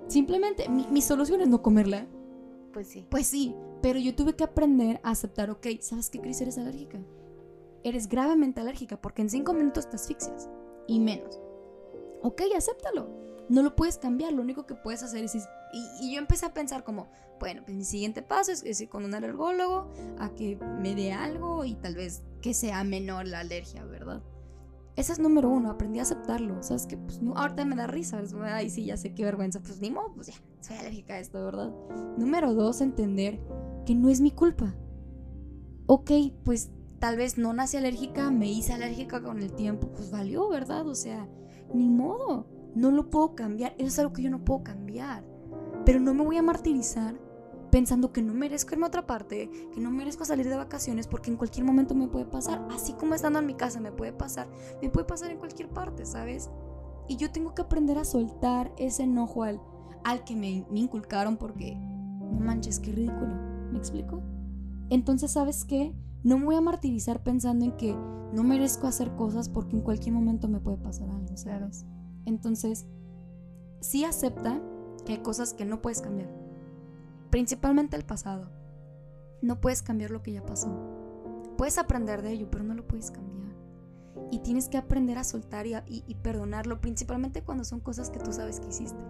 simplemente 0.09 0.69
mi, 0.69 1.03
solución 1.03 1.41
es 1.41 1.49
no 1.49 1.63
comerla. 1.63 2.07
Pues 2.73 2.89
sí. 2.89 3.07
Pues 3.11 3.27
sí, 3.27 3.55
pero 3.83 3.99
yo 3.99 4.15
tuve 4.15 4.35
que 4.35 4.45
aprender 4.45 5.01
a 5.03 5.11
aceptar, 5.11 5.51
ok, 5.51 5.67
¿sabes 5.81 6.09
qué, 6.09 6.21
Cris? 6.21 6.41
Eres 6.41 6.57
alérgica. 6.57 7.01
Eres 7.83 8.09
gravemente 8.09 8.61
alérgica 8.61 9.01
porque 9.01 9.23
en 9.23 9.29
cinco 9.29 9.53
minutos 9.53 9.91
te 9.91 9.97
asfixias 9.97 10.49
y 10.87 11.01
menos. 11.01 11.41
Ok, 12.23 12.43
acéptalo. 12.57 13.11
No 13.49 13.63
lo 13.63 13.75
puedes 13.75 13.99
cambiar, 13.99 14.33
lo 14.33 14.41
único 14.41 14.67
que 14.67 14.77
puedes 14.77 15.03
hacer 15.03 15.25
es... 15.25 15.37
Y, 16.01 16.15
yo 16.15 16.19
empecé 16.19 16.47
a 16.47 16.55
pensar 16.55 16.85
como, 16.85 17.11
bueno, 17.41 17.63
pues 17.65 17.77
mi 17.77 17.85
siguiente 17.85 18.23
paso 18.23 18.53
es, 18.53 18.63
es 18.63 18.81
ir 18.81 18.89
con 18.89 19.05
un 19.05 19.15
alergólogo 19.15 19.91
a 20.19 20.31
que 20.31 20.57
me 20.81 20.95
dé 20.95 21.13
algo 21.13 21.65
y 21.65 21.75
tal 21.75 21.97
vez 21.97 22.23
que 22.41 22.55
sea 22.55 22.85
menor 22.85 23.27
la 23.27 23.41
alergia, 23.41 23.85
¿verdad? 23.85 24.23
Ese 24.95 25.13
es 25.13 25.19
número 25.19 25.49
uno, 25.49 25.71
aprendí 25.71 25.99
a 25.99 26.03
aceptarlo. 26.03 26.63
¿Sabes 26.63 26.87
que 26.87 26.97
Pues 26.97 27.21
no, 27.21 27.35
ahorita 27.35 27.65
me 27.65 27.75
da 27.75 27.87
risa. 27.87 28.23
Ay, 28.45 28.71
sí, 28.71 28.85
ya 28.85 28.97
sé 28.97 29.13
qué 29.15 29.25
vergüenza. 29.25 29.61
Pues 29.61 29.81
ni 29.81 29.91
modo, 29.91 30.13
pues 30.15 30.29
ya, 30.29 30.35
soy 30.61 30.77
alérgica 30.77 31.15
a 31.15 31.19
esto, 31.19 31.43
¿verdad? 31.45 31.73
Número 32.19 32.55
dos, 32.55 32.81
entender 32.81 33.41
que 33.85 33.95
no 33.95 34.09
es 34.09 34.21
mi 34.21 34.31
culpa. 34.31 34.75
Ok, 35.87 36.11
pues 36.45 36.71
tal 36.99 37.17
vez 37.17 37.37
no 37.37 37.53
nací 37.53 37.77
alérgica, 37.77 38.31
me 38.31 38.51
hice 38.51 38.73
alérgica 38.73 39.23
con 39.23 39.43
el 39.43 39.53
tiempo, 39.53 39.89
pues 39.89 40.11
valió, 40.11 40.49
¿verdad? 40.49 40.87
O 40.87 40.95
sea, 40.95 41.29
ni 41.75 41.89
modo, 41.89 42.47
no 42.75 42.91
lo 42.91 43.11
puedo 43.11 43.35
cambiar. 43.35 43.75
Eso 43.79 43.89
es 43.89 43.99
algo 43.99 44.13
que 44.13 44.23
yo 44.23 44.31
no 44.31 44.45
puedo 44.45 44.63
cambiar. 44.63 45.25
Pero 45.85 46.01
no 46.01 46.15
me 46.15 46.25
voy 46.25 46.37
a 46.37 46.43
martirizar 46.43 47.19
pensando 47.73 48.13
que 48.13 48.23
no 48.23 48.35
merezco 48.35 48.75
irme 48.75 48.85
a 48.85 48.89
otra 48.89 49.07
parte, 49.07 49.51
que 49.73 49.81
no 49.81 49.91
merezco 49.91 50.27
salir 50.27 50.47
de 50.47 50.57
vacaciones 50.57 51.07
porque 51.07 51.31
en 51.31 51.39
cualquier 51.39 51.65
momento 51.65 51.95
me 51.95 52.07
puede 52.07 52.27
pasar, 52.27 52.69
así 52.71 52.93
como 52.93 53.15
estando 53.15 53.39
en 53.39 53.47
mi 53.47 53.55
casa 53.55 53.81
me 53.81 53.91
puede 53.91 54.13
pasar, 54.13 54.47
me 54.83 54.91
puede 54.91 55.07
pasar 55.07 55.31
en 55.31 55.39
cualquier 55.39 55.71
parte, 55.71 56.05
¿sabes? 56.05 56.51
Y 57.09 57.17
yo 57.17 57.33
tengo 57.33 57.55
que 57.55 57.63
aprender 57.63 57.97
a 57.97 58.05
soltar 58.05 58.73
ese 58.77 59.05
enojo 59.05 59.43
al, 59.43 59.59
que 60.27 60.37
me, 60.37 60.67
me 60.71 60.81
inculcaron 60.81 61.39
porque, 61.39 61.75
no 61.75 62.41
manches, 62.41 62.79
qué 62.79 62.93
ridículo, 62.93 63.52
¿me 63.73 63.79
explico? 63.79 64.23
Entonces, 64.91 65.33
¿sabes 65.33 65.65
qué? 65.65 65.95
No 66.23 66.39
me 66.39 66.45
voy 66.45 66.55
a 66.55 66.61
martirizar 66.61 67.23
pensando 67.23 67.65
en 67.65 67.73
que 67.73 67.97
no 68.33 68.45
merezco 68.45 68.87
hacer 68.87 69.17
cosas 69.17 69.49
porque 69.49 69.77
en 69.77 69.83
cualquier 69.83 70.15
momento 70.15 70.49
me 70.49 70.61
puede 70.61 70.77
pasar 70.77 71.09
algo, 71.11 71.37
¿sabes? 71.37 71.85
Entonces, 72.25 72.87
sí 73.81 74.05
acepta 74.05 74.61
que 75.05 75.13
hay 75.13 75.19
cosas 75.19 75.55
que 75.55 75.65
no 75.65 75.83
puedes 75.83 76.01
cambiar 76.01 76.43
principalmente 77.33 77.97
el 77.97 78.05
pasado. 78.05 78.51
No 79.41 79.59
puedes 79.59 79.83
cambiar 79.83 80.11
lo 80.11 80.23
que 80.23 80.33
ya 80.33 80.45
pasó. 80.45 80.69
Puedes 81.57 81.79
aprender 81.79 82.21
de 82.21 82.33
ello, 82.33 82.49
pero 82.51 82.63
no 82.63 82.75
lo 82.75 82.87
puedes 82.87 83.11
cambiar. 83.11 83.57
Y 84.31 84.41
tienes 84.41 84.69
que 84.69 84.77
aprender 84.77 85.17
a 85.17 85.25
soltar 85.25 85.67
y, 85.67 86.15
perdonarlo, 86.23 86.83
principalmente 86.83 87.43
cuando 87.43 87.65
son 87.65 87.81
cosas 87.81 88.11
que 88.11 88.21
tú 88.21 88.35
sabes 88.35 88.61
que 88.61 88.69
hiciste. 88.69 89.03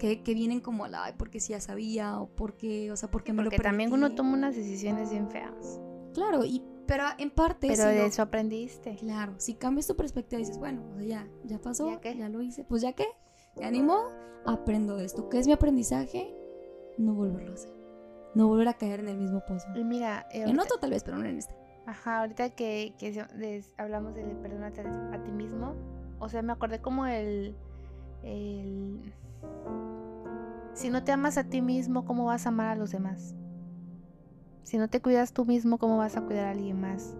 Que, 0.00 0.34
vienen 0.34 0.60
como 0.60 0.88
la, 0.88 1.04
ay, 1.04 1.14
porque 1.16 1.40
si 1.40 1.52
ya 1.52 1.60
sabía, 1.60 2.18
o 2.20 2.28
porque, 2.28 2.90
o 2.90 2.96
sea, 2.96 3.10
porque 3.10 3.32
me 3.32 3.42
lo 3.42 3.50
Porque 3.50 3.62
también 3.62 3.92
uno 3.92 4.14
toma 4.14 4.34
unas 4.34 4.56
decisiones 4.56 5.10
bien 5.10 5.30
feas. 5.30 5.80
Claro, 6.14 6.44
y, 6.44 6.64
pero 6.86 7.04
en 7.18 7.30
parte... 7.30 7.68
Pero 7.68 7.84
de 7.84 8.06
eso 8.06 8.22
aprendiste. 8.22 8.96
Claro, 8.96 9.34
si 9.38 9.54
cambias 9.54 9.86
tu 9.86 9.94
perspectiva 9.96 10.40
y 10.40 10.44
dices, 10.44 10.58
bueno, 10.58 10.82
ya, 11.00 11.28
ya 11.44 11.60
pasó, 11.60 12.00
¿Ya, 12.02 12.12
ya 12.12 12.28
lo 12.28 12.42
hice, 12.42 12.64
pues 12.64 12.82
ya 12.82 12.94
qué, 12.94 13.06
ya 13.56 13.68
animo, 13.68 13.98
aprendo 14.46 14.96
de 14.96 15.04
esto. 15.04 15.28
¿Qué 15.28 15.38
es 15.38 15.46
mi 15.46 15.52
aprendizaje? 15.52 16.34
no 17.00 17.14
volverlo 17.14 17.50
a 17.50 17.54
hacer. 17.54 17.72
No 18.34 18.46
volver 18.46 18.68
a 18.68 18.74
caer 18.74 19.00
en 19.00 19.08
el 19.08 19.18
mismo 19.18 19.40
pozo. 19.40 19.66
Y 19.74 19.82
mira, 19.82 20.26
eh, 20.30 20.42
en 20.42 20.58
otro 20.58 20.78
tal 20.78 20.90
vez, 20.90 21.02
pero 21.02 21.18
no 21.18 21.24
en 21.24 21.38
este. 21.38 21.54
Ajá, 21.86 22.20
ahorita 22.20 22.50
que, 22.50 22.94
hablamos 23.76 24.14
de 24.14 24.22
perdonarte 24.22 24.82
a 24.82 25.22
ti 25.24 25.32
mismo, 25.32 25.74
o 26.20 26.28
sea, 26.28 26.42
me 26.42 26.52
acordé 26.52 26.80
como 26.80 27.06
el, 27.06 27.56
el... 28.22 29.12
Si 30.72 30.90
no 30.90 31.04
te 31.04 31.12
amas 31.12 31.36
a 31.36 31.44
ti 31.44 31.60
mismo, 31.62 32.04
¿cómo 32.04 32.24
vas 32.24 32.46
a 32.46 32.50
amar 32.50 32.68
a 32.68 32.76
los 32.76 32.90
demás? 32.90 33.34
Si 34.62 34.78
no 34.78 34.88
te 34.88 35.00
cuidas 35.00 35.32
tú 35.32 35.44
mismo, 35.44 35.78
¿cómo 35.78 35.98
vas 35.98 36.16
a 36.16 36.22
cuidar 36.22 36.46
a 36.46 36.50
alguien 36.52 36.80
más? 36.80 37.16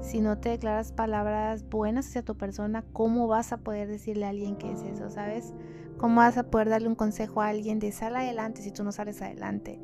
Si 0.00 0.20
no 0.20 0.38
te 0.38 0.50
declaras 0.50 0.92
palabras 0.92 1.68
buenas 1.68 2.06
hacia 2.06 2.24
tu 2.24 2.36
persona, 2.36 2.84
¿cómo 2.92 3.26
vas 3.26 3.52
a 3.52 3.58
poder 3.58 3.88
decirle 3.88 4.26
a 4.26 4.30
alguien 4.30 4.56
que 4.56 4.72
es 4.72 4.82
eso, 4.82 5.10
sabes? 5.10 5.52
¿Cómo 5.98 6.16
vas 6.16 6.38
a 6.38 6.50
poder 6.50 6.68
darle 6.68 6.88
un 6.88 6.94
consejo 6.94 7.42
a 7.42 7.48
alguien 7.48 7.78
de 7.78 7.92
sal 7.92 8.16
adelante 8.16 8.62
si 8.62 8.70
tú 8.70 8.84
no 8.84 8.92
sales 8.92 9.20
adelante? 9.22 9.80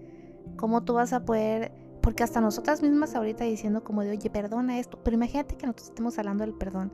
¿Cómo 0.56 0.84
tú 0.84 0.94
vas 0.94 1.12
a 1.12 1.24
poder 1.24 1.72
porque 2.00 2.22
hasta 2.22 2.40
nosotras 2.40 2.82
mismas 2.82 3.14
ahorita 3.14 3.44
diciendo 3.44 3.84
como 3.84 4.02
de, 4.02 4.10
oye, 4.10 4.30
perdona 4.30 4.78
esto, 4.78 4.98
pero 5.02 5.16
imagínate 5.16 5.56
que 5.56 5.66
nosotros 5.66 5.88
estemos 5.88 6.18
hablando 6.18 6.44
del 6.44 6.54
perdón 6.54 6.92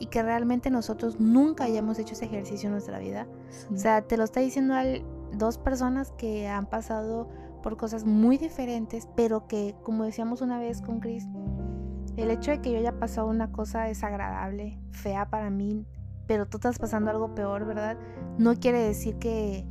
y 0.00 0.06
que 0.06 0.22
realmente 0.22 0.70
nosotros 0.70 1.20
nunca 1.20 1.64
hayamos 1.64 1.98
hecho 1.98 2.14
ese 2.14 2.24
ejercicio 2.24 2.66
en 2.66 2.72
nuestra 2.72 2.98
vida. 2.98 3.28
O 3.72 3.76
sea, 3.76 4.02
te 4.02 4.16
lo 4.16 4.24
está 4.24 4.40
diciendo 4.40 4.74
al, 4.74 5.04
dos 5.32 5.58
personas 5.58 6.12
que 6.12 6.48
han 6.48 6.66
pasado 6.66 7.28
por 7.62 7.76
cosas 7.76 8.04
muy 8.04 8.38
diferentes, 8.38 9.08
pero 9.14 9.46
que, 9.46 9.76
como 9.82 10.04
decíamos 10.04 10.40
una 10.40 10.58
vez 10.58 10.80
con 10.80 11.00
Chris, 11.00 11.26
el 12.16 12.30
hecho 12.30 12.50
de 12.50 12.60
que 12.60 12.72
yo 12.72 12.78
haya 12.78 12.98
pasado 12.98 13.28
una 13.28 13.52
cosa 13.52 13.82
desagradable, 13.82 14.78
fea 14.90 15.28
para 15.28 15.50
mí, 15.50 15.86
pero 16.26 16.46
tú 16.46 16.56
estás 16.56 16.78
pasando 16.78 17.10
algo 17.10 17.34
peor, 17.34 17.66
¿verdad? 17.66 17.98
No 18.38 18.54
quiere 18.56 18.78
decir 18.78 19.16
que, 19.16 19.66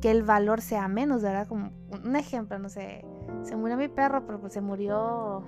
que 0.00 0.10
el 0.10 0.24
valor 0.24 0.60
sea 0.60 0.88
menos, 0.88 1.22
¿verdad? 1.22 1.46
Como 1.46 1.70
un 2.04 2.16
ejemplo, 2.16 2.58
no 2.58 2.68
sé, 2.68 3.04
se 3.42 3.56
murió 3.56 3.76
mi 3.76 3.88
perro, 3.88 4.26
pero 4.26 4.40
pues 4.40 4.52
se 4.52 4.60
murió 4.60 5.44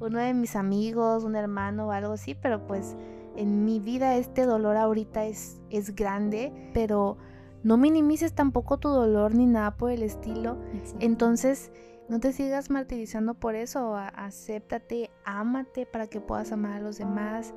uno 0.00 0.18
de 0.18 0.34
mis 0.34 0.56
amigos, 0.56 1.24
un 1.24 1.36
hermano 1.36 1.88
o 1.88 1.92
algo 1.92 2.12
así, 2.12 2.34
pero 2.34 2.66
pues 2.66 2.96
en 3.36 3.64
mi 3.64 3.80
vida 3.80 4.16
este 4.16 4.44
dolor 4.44 4.76
ahorita 4.76 5.26
es, 5.26 5.60
es 5.70 5.94
grande, 5.94 6.52
pero 6.72 7.16
no 7.62 7.76
minimices 7.76 8.32
tampoco 8.32 8.78
tu 8.78 8.88
dolor 8.88 9.34
ni 9.34 9.46
nada 9.46 9.76
por 9.76 9.90
el 9.90 10.02
estilo. 10.02 10.56
Entonces, 11.00 11.72
no 12.08 12.20
te 12.20 12.32
sigas 12.32 12.70
martirizando 12.70 13.34
por 13.34 13.56
eso, 13.56 13.96
acéptate, 13.96 15.10
ámate 15.24 15.86
para 15.86 16.06
que 16.06 16.20
puedas 16.20 16.52
amar 16.52 16.74
a 16.74 16.80
los 16.80 16.98
demás. 16.98 17.52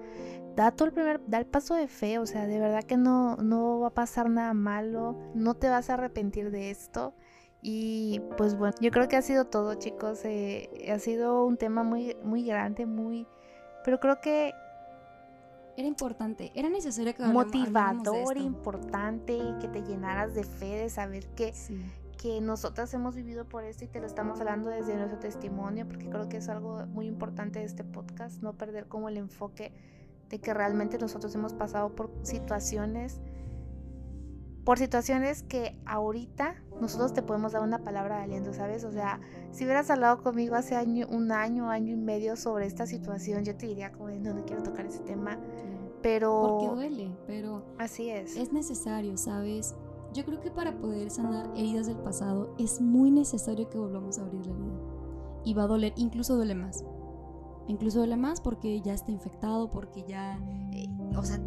Da 0.55 0.73
el 0.79 0.91
primer, 0.91 1.21
da 1.27 1.37
el 1.37 1.45
paso 1.45 1.75
de 1.75 1.87
fe, 1.87 2.17
o 2.17 2.25
sea, 2.25 2.47
de 2.47 2.59
verdad 2.59 2.83
que 2.83 2.97
no, 2.97 3.37
no 3.37 3.79
va 3.79 3.89
a 3.89 3.93
pasar 3.93 4.29
nada 4.29 4.55
malo, 4.55 5.15
no 5.35 5.53
te 5.53 5.69
vas 5.69 5.89
a 5.89 5.93
arrepentir 5.93 6.49
de 6.49 6.71
esto. 6.71 7.13
Y 7.62 8.22
pues 8.38 8.57
bueno, 8.57 8.76
yo 8.80 8.91
creo 8.91 9.07
que 9.07 9.18
ha 9.18 9.22
sido 9.22 9.45
todo, 9.45 9.76
chicos. 9.76 10.24
Eh, 10.24 10.70
ha 10.91 10.99
sido 10.99 11.43
un 11.43 11.57
tema 11.57 11.84
muy, 11.84 12.16
muy 12.24 12.43
grande, 12.45 12.86
muy. 12.86 13.28
Pero 13.84 13.99
creo 13.99 14.22
que. 14.22 14.53
Era 15.78 15.88
importante, 15.88 16.51
era 16.55 16.68
necesario 16.68 17.16
que 17.16 17.24
Motivador, 17.24 18.36
importante, 18.36 19.39
que 19.62 19.70
te 19.70 19.82
llenaras 19.82 20.36
de 20.36 20.43
fe, 20.43 20.76
de 20.76 20.89
saber 20.89 21.26
que, 21.36 21.53
que 22.18 22.41
nosotras 22.41 22.93
hemos 22.93 23.16
vivido 23.16 23.45
por 23.45 23.64
esto 23.64 23.86
y 23.86 23.88
te 23.88 24.01
lo 24.01 24.05
estamos 24.05 24.41
hablando 24.41 24.70
desde 24.70 24.97
nuestro 24.97 25.20
testimonio, 25.20 25.88
porque 25.88 26.10
creo 26.10 26.28
que 26.28 26.36
es 26.36 26.49
algo 26.49 26.86
muy 26.88 27.07
importante 27.07 27.60
de 27.60 27.66
este 27.66 27.86
podcast, 27.86 28.41
no 28.41 28.57
perder 28.57 28.88
como 28.88 29.07
el 29.07 29.16
enfoque 29.16 29.72
de 30.28 30.39
que 30.39 30.53
realmente 30.53 30.97
nosotros 30.97 31.34
hemos 31.36 31.53
pasado 31.53 31.95
por 31.95 32.12
situaciones 32.24 33.22
por 34.64 34.78
situaciones 34.78 35.43
que 35.43 35.80
ahorita 35.86 36.55
nosotros 36.80 37.14
te 37.14 37.22
podemos 37.22 37.51
dar 37.51 37.62
una 37.62 37.80
palabra 37.80 38.18
de 38.18 38.24
aliento, 38.24 38.53
¿sabes? 38.53 38.84
O 38.84 38.91
sea, 38.91 39.20
si 39.51 39.66
hubieras 39.66 39.89
hablado 39.89 40.22
conmigo 40.24 40.55
hace 40.55 40.76
año, 40.76 41.07
un 41.10 41.32
año, 41.32 41.70
año 41.70 41.93
y 41.93 41.97
medio 41.97 42.36
sobre 42.36 42.66
esta 42.66 42.86
situación, 42.86 43.43
yo 43.43 43.55
te 43.55 43.68
diría 43.68 43.91
como, 43.91 44.10
no, 44.10 44.34
no 44.34 44.45
quiero 44.45 44.64
tocar 44.64 44.86
ese 44.86 44.99
tema, 44.99 45.39
pero... 46.01 46.41
Porque 46.41 46.76
duele, 46.76 47.18
pero... 47.28 47.66
Así 47.78 48.10
es. 48.10 48.36
Es 48.38 48.53
necesario, 48.53 49.18
¿sabes? 49.18 49.76
Yo 50.14 50.26
creo 50.26 50.39
que 50.39 50.51
para 50.51 50.78
poder 50.78 51.12
sanar 51.12 51.47
heridas 51.55 51.88
del 51.88 51.97
pasado 51.97 52.55
es 52.57 52.82
muy 52.82 53.12
necesario 53.12 53.70
que 53.70 53.78
volvamos 53.78 54.18
a 54.18 54.24
abrir 54.24 54.45
la 54.45 54.53
vida. 54.53 54.80
Y 55.45 55.53
va 55.53 55.64
a 55.64 55.68
doler, 55.68 55.93
incluso 55.95 56.36
duele 56.36 56.55
más. 56.55 56.84
Incluso 57.70 57.99
duele 57.99 58.17
más 58.17 58.41
porque 58.41 58.82
ya 58.82 58.95
está 58.95 59.11
infectado, 59.11 59.70
porque 59.70 60.03
ya, 60.07 60.39
eh, 60.74 60.88
o 61.15 61.24
sea, 61.24 61.39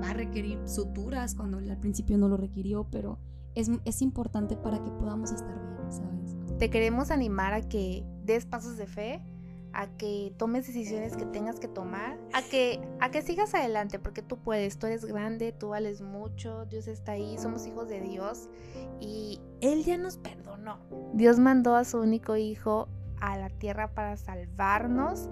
va 0.00 0.10
a 0.10 0.14
requerir 0.14 0.60
suturas 0.68 1.34
cuando 1.34 1.58
al 1.58 1.78
principio 1.78 2.16
no 2.18 2.28
lo 2.28 2.36
requirió, 2.36 2.86
pero 2.88 3.18
es, 3.56 3.68
es 3.84 4.00
importante 4.00 4.56
para 4.56 4.82
que 4.82 4.90
podamos 4.92 5.32
estar 5.32 5.58
bien, 5.58 5.92
¿sabes? 5.92 6.36
Te 6.58 6.70
queremos 6.70 7.10
animar 7.10 7.52
a 7.52 7.62
que 7.62 8.06
des 8.24 8.46
pasos 8.46 8.76
de 8.76 8.86
fe, 8.86 9.20
a 9.72 9.88
que 9.88 10.32
tomes 10.38 10.68
decisiones 10.68 11.16
que 11.16 11.26
tengas 11.26 11.58
que 11.58 11.66
tomar, 11.66 12.16
a 12.32 12.42
que, 12.42 12.80
a 13.00 13.10
que 13.10 13.22
sigas 13.22 13.52
adelante, 13.52 13.98
porque 13.98 14.22
tú 14.22 14.38
puedes, 14.38 14.78
tú 14.78 14.86
eres 14.86 15.04
grande, 15.04 15.50
tú 15.50 15.70
vales 15.70 16.00
mucho, 16.00 16.64
Dios 16.66 16.86
está 16.86 17.12
ahí, 17.12 17.36
somos 17.38 17.66
hijos 17.66 17.88
de 17.88 18.00
Dios 18.02 18.48
y 19.00 19.40
Él 19.60 19.84
ya 19.84 19.98
nos 19.98 20.16
perdonó. 20.16 20.78
Dios 21.12 21.40
mandó 21.40 21.74
a 21.74 21.84
su 21.84 21.98
único 21.98 22.36
hijo 22.36 22.88
a 23.20 23.36
la 23.36 23.50
tierra 23.50 23.94
para 23.94 24.16
salvarnos 24.16 25.28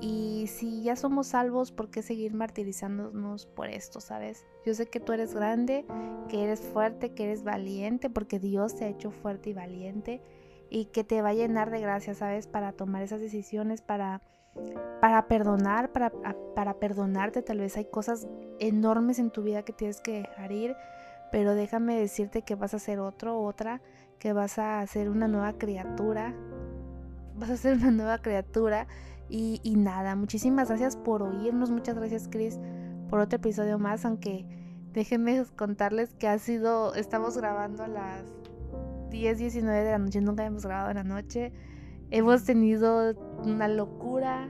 y 0.00 0.46
si 0.46 0.82
ya 0.82 0.94
somos 0.94 1.28
salvos, 1.28 1.72
¿por 1.72 1.90
qué 1.90 2.02
seguir 2.02 2.32
martirizándonos 2.34 3.46
por 3.46 3.68
esto, 3.68 4.00
sabes? 4.00 4.46
Yo 4.64 4.74
sé 4.74 4.86
que 4.86 5.00
tú 5.00 5.12
eres 5.12 5.34
grande, 5.34 5.84
que 6.28 6.44
eres 6.44 6.60
fuerte, 6.60 7.14
que 7.14 7.24
eres 7.24 7.42
valiente, 7.42 8.08
porque 8.08 8.38
Dios 8.38 8.76
te 8.76 8.84
ha 8.84 8.88
hecho 8.88 9.10
fuerte 9.10 9.50
y 9.50 9.54
valiente 9.54 10.22
y 10.70 10.86
que 10.86 11.02
te 11.02 11.20
va 11.22 11.30
a 11.30 11.34
llenar 11.34 11.70
de 11.70 11.80
gracia, 11.80 12.14
¿sabes? 12.14 12.46
Para 12.46 12.72
tomar 12.72 13.02
esas 13.02 13.20
decisiones, 13.20 13.82
para, 13.82 14.22
para 15.00 15.26
perdonar, 15.26 15.90
para, 15.90 16.12
para 16.54 16.74
perdonarte. 16.74 17.42
Tal 17.42 17.58
vez 17.58 17.76
hay 17.76 17.86
cosas 17.86 18.28
enormes 18.60 19.18
en 19.18 19.30
tu 19.30 19.42
vida 19.42 19.64
que 19.64 19.72
tienes 19.72 20.00
que 20.00 20.20
dejar 20.20 20.52
ir, 20.52 20.76
pero 21.32 21.54
déjame 21.54 21.98
decirte 21.98 22.42
que 22.42 22.54
vas 22.54 22.74
a 22.74 22.78
ser 22.78 23.00
otro, 23.00 23.40
otra, 23.40 23.80
que 24.18 24.32
vas 24.32 24.58
a 24.58 24.86
ser 24.86 25.08
una 25.10 25.28
nueva 25.28 25.54
criatura, 25.54 26.34
vas 27.38 27.50
a 27.50 27.56
ser 27.56 27.76
una 27.76 27.90
nueva 27.90 28.18
criatura. 28.18 28.86
Y, 29.30 29.74
nada, 29.76 30.16
muchísimas 30.16 30.68
gracias 30.68 30.96
por 30.96 31.22
oírnos, 31.22 31.70
muchas 31.70 31.96
gracias 31.96 32.28
Chris 32.28 32.58
por 33.10 33.20
otro 33.20 33.36
episodio 33.36 33.78
más, 33.78 34.04
aunque 34.04 34.46
déjenme 34.92 35.44
contarles 35.56 36.14
que 36.14 36.28
ha 36.28 36.38
sido, 36.38 36.94
estamos 36.94 37.36
grabando 37.36 37.84
a 37.84 37.88
las 37.88 38.22
10, 39.10 39.38
19 39.38 39.84
de 39.84 39.90
la 39.90 39.98
noche, 39.98 40.20
nunca 40.20 40.44
hemos 40.44 40.64
grabado 40.64 40.90
en 40.90 40.96
la 40.96 41.04
noche, 41.04 41.52
hemos 42.10 42.44
tenido 42.44 43.14
una 43.44 43.68
locura 43.68 44.48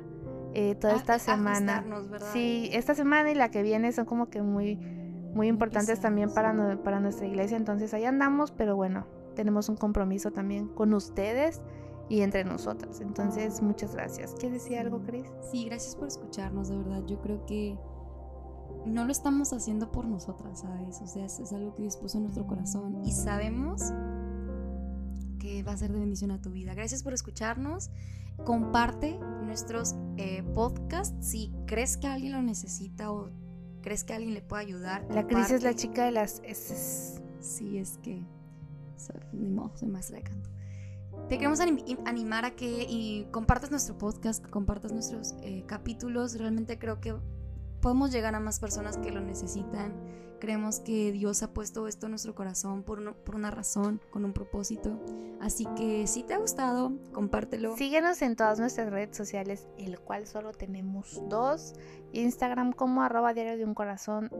eh, 0.54 0.74
toda 0.74 0.94
ah, 0.94 0.96
esta 0.96 1.18
semana. 1.18 1.84
Sí, 2.32 2.70
esta 2.72 2.94
semana 2.94 3.30
y 3.30 3.34
la 3.34 3.50
que 3.50 3.62
viene 3.62 3.92
son 3.92 4.04
como 4.04 4.28
que 4.28 4.42
muy, 4.42 4.76
muy 4.76 5.48
importantes 5.48 6.00
también 6.00 6.32
para, 6.32 6.82
para 6.82 7.00
nuestra 7.00 7.26
iglesia, 7.26 7.56
entonces 7.56 7.94
ahí 7.94 8.04
andamos, 8.04 8.50
pero 8.50 8.76
bueno, 8.76 9.06
tenemos 9.34 9.68
un 9.68 9.76
compromiso 9.76 10.32
también 10.32 10.68
con 10.68 10.94
ustedes 10.94 11.62
y 12.08 12.22
entre 12.22 12.44
nosotras. 12.44 13.00
Entonces, 13.00 13.62
muchas 13.62 13.94
gracias. 13.94 14.34
¿Quieres 14.38 14.62
decir 14.62 14.78
algo, 14.78 15.02
Cris? 15.02 15.26
Sí, 15.50 15.66
gracias 15.66 15.94
por 15.94 16.08
escucharnos, 16.08 16.68
de 16.68 16.76
verdad. 16.78 17.04
Yo 17.06 17.20
creo 17.20 17.44
que 17.46 17.78
no 18.86 19.04
lo 19.04 19.12
estamos 19.12 19.52
haciendo 19.52 19.90
por 19.90 20.06
nosotras, 20.06 20.60
¿sabes? 20.60 21.00
O 21.02 21.06
sea, 21.06 21.26
es, 21.26 21.52
algo 21.52 21.74
que 21.74 21.82
dispuso 21.82 22.18
nuestro 22.20 22.46
corazón 22.46 23.04
y 23.04 23.12
sabemos 23.12 23.82
que 25.38 25.62
va 25.62 25.72
a 25.72 25.76
ser 25.76 25.92
de 25.92 26.00
bendición 26.00 26.30
a 26.30 26.40
tu 26.40 26.50
vida. 26.50 26.74
Gracias 26.74 27.02
por 27.02 27.12
escucharnos. 27.12 27.90
Comparte 28.44 29.18
nuestros 29.44 29.96
eh, 30.16 30.44
podcasts 30.54 31.14
si 31.26 31.52
crees 31.66 31.96
que 31.96 32.06
alguien 32.06 32.32
lo 32.32 32.42
necesita 32.42 33.10
o 33.10 33.30
crees 33.82 34.04
que 34.04 34.14
alguien 34.14 34.34
le 34.34 34.42
puede 34.42 34.62
ayudar. 34.62 35.04
La 35.10 35.26
Cris 35.26 35.50
es 35.50 35.62
la 35.62 35.74
chica 35.74 36.04
de 36.04 36.12
las 36.12 36.40
S. 36.44 37.20
Sí, 37.40 37.78
es 37.78 37.98
que 37.98 38.24
ni 39.32 39.50
modo, 39.50 39.76
soy 39.76 39.88
maestra 39.88 40.16
de 40.18 40.22
canto. 40.24 40.50
Te 41.28 41.36
queremos 41.36 41.60
animar 41.60 42.46
a 42.46 42.52
que 42.52 43.28
compartas 43.30 43.70
nuestro 43.70 43.98
podcast, 43.98 44.48
compartas 44.48 44.92
nuestros 44.92 45.34
eh, 45.42 45.62
capítulos. 45.66 46.38
Realmente 46.38 46.78
creo 46.78 47.02
que 47.02 47.14
podemos 47.82 48.10
llegar 48.10 48.34
a 48.34 48.40
más 48.40 48.58
personas 48.60 48.96
que 48.96 49.10
lo 49.10 49.20
necesitan. 49.20 49.92
Creemos 50.40 50.80
que 50.80 51.12
Dios 51.12 51.42
ha 51.42 51.52
puesto 51.52 51.86
esto 51.86 52.06
en 52.06 52.12
nuestro 52.12 52.34
corazón 52.34 52.82
por, 52.82 53.14
por 53.16 53.34
una 53.34 53.50
razón, 53.50 54.00
con 54.10 54.24
un 54.24 54.32
propósito. 54.32 54.98
Así 55.38 55.66
que 55.76 56.06
si 56.06 56.22
te 56.22 56.32
ha 56.32 56.38
gustado, 56.38 56.92
compártelo. 57.12 57.76
Síguenos 57.76 58.22
en 58.22 58.34
todas 58.34 58.58
nuestras 58.58 58.90
redes 58.90 59.14
sociales, 59.14 59.68
el 59.76 60.00
cual 60.00 60.26
solo 60.26 60.52
tenemos 60.52 61.20
dos. 61.28 61.74
Instagram 62.12 62.72
como 62.72 63.02
arroba 63.02 63.34
diario 63.34 63.58
de 63.58 63.66
un 63.66 63.74
corazón 63.74 64.30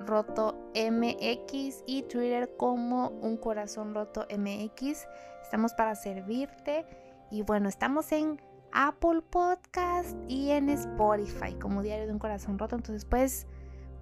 roto 0.00 0.70
MX 0.74 1.82
y 1.86 2.02
Twitter 2.02 2.54
como 2.58 3.08
un 3.08 3.38
corazón 3.38 3.94
roto 3.94 4.26
MX. 4.36 5.06
Estamos 5.46 5.74
para 5.74 5.94
servirte. 5.94 6.84
Y 7.30 7.42
bueno, 7.42 7.68
estamos 7.68 8.10
en 8.10 8.42
Apple 8.72 9.22
Podcast 9.30 10.16
y 10.26 10.50
en 10.50 10.68
Spotify 10.70 11.54
como 11.54 11.82
Diario 11.82 12.04
de 12.06 12.12
un 12.12 12.18
Corazón 12.18 12.58
Roto. 12.58 12.74
Entonces 12.74 13.04
puedes, 13.04 13.46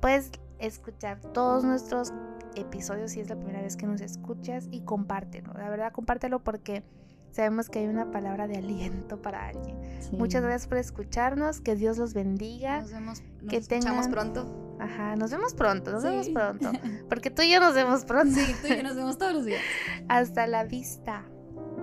puedes 0.01 0.31
escuchar 0.59 1.21
todos 1.21 1.63
nuestros 1.63 2.15
episodios 2.55 3.11
si 3.11 3.21
es 3.21 3.29
la 3.29 3.37
primera 3.37 3.61
vez 3.61 3.77
que 3.77 3.87
nos 3.87 4.01
escuchas 4.01 4.69
y 4.71 4.81
compártelo. 4.81 5.53
La 5.53 5.69
verdad, 5.69 5.93
compártelo 5.93 6.43
porque 6.43 6.83
sabemos 7.31 7.69
que 7.69 7.81
hay 7.81 7.89
una 7.89 8.11
palabra 8.11 8.47
de 8.49 8.57
aliento 8.57 9.21
para 9.21 9.47
alguien. 9.47 9.77
Muchas 10.13 10.43
gracias 10.43 10.67
por 10.67 10.79
escucharnos. 10.79 11.61
Que 11.61 11.77
Dios 11.77 11.99
los 11.99 12.15
bendiga. 12.15 12.81
Nos 12.81 12.91
vemos. 12.91 13.23
Nos 13.43 13.51
que 13.51 13.57
escuchamos 13.59 14.09
pronto. 14.09 14.77
Ajá, 14.81 15.15
nos 15.17 15.31
vemos 15.31 15.53
pronto, 15.53 15.93
nos 15.93 16.05
vemos 16.05 16.31
pronto. 16.31 16.73
Porque 17.11 17.31
tú 17.31 17.43
y 17.43 17.53
yo 17.53 17.61
nos 17.61 17.75
vemos 17.75 18.07
pronto. 18.07 18.35
Sí, 18.35 18.55
tú 18.63 18.73
y 18.73 18.77
yo 18.79 18.83
nos 18.83 18.97
vemos 18.97 19.19
todos 19.19 19.35
los 19.35 19.45
días. 19.45 19.61
Hasta 20.09 20.47
la 20.47 20.65
vista. 20.65 21.27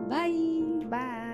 Bye. 0.10 0.64
Bye. 0.90 1.31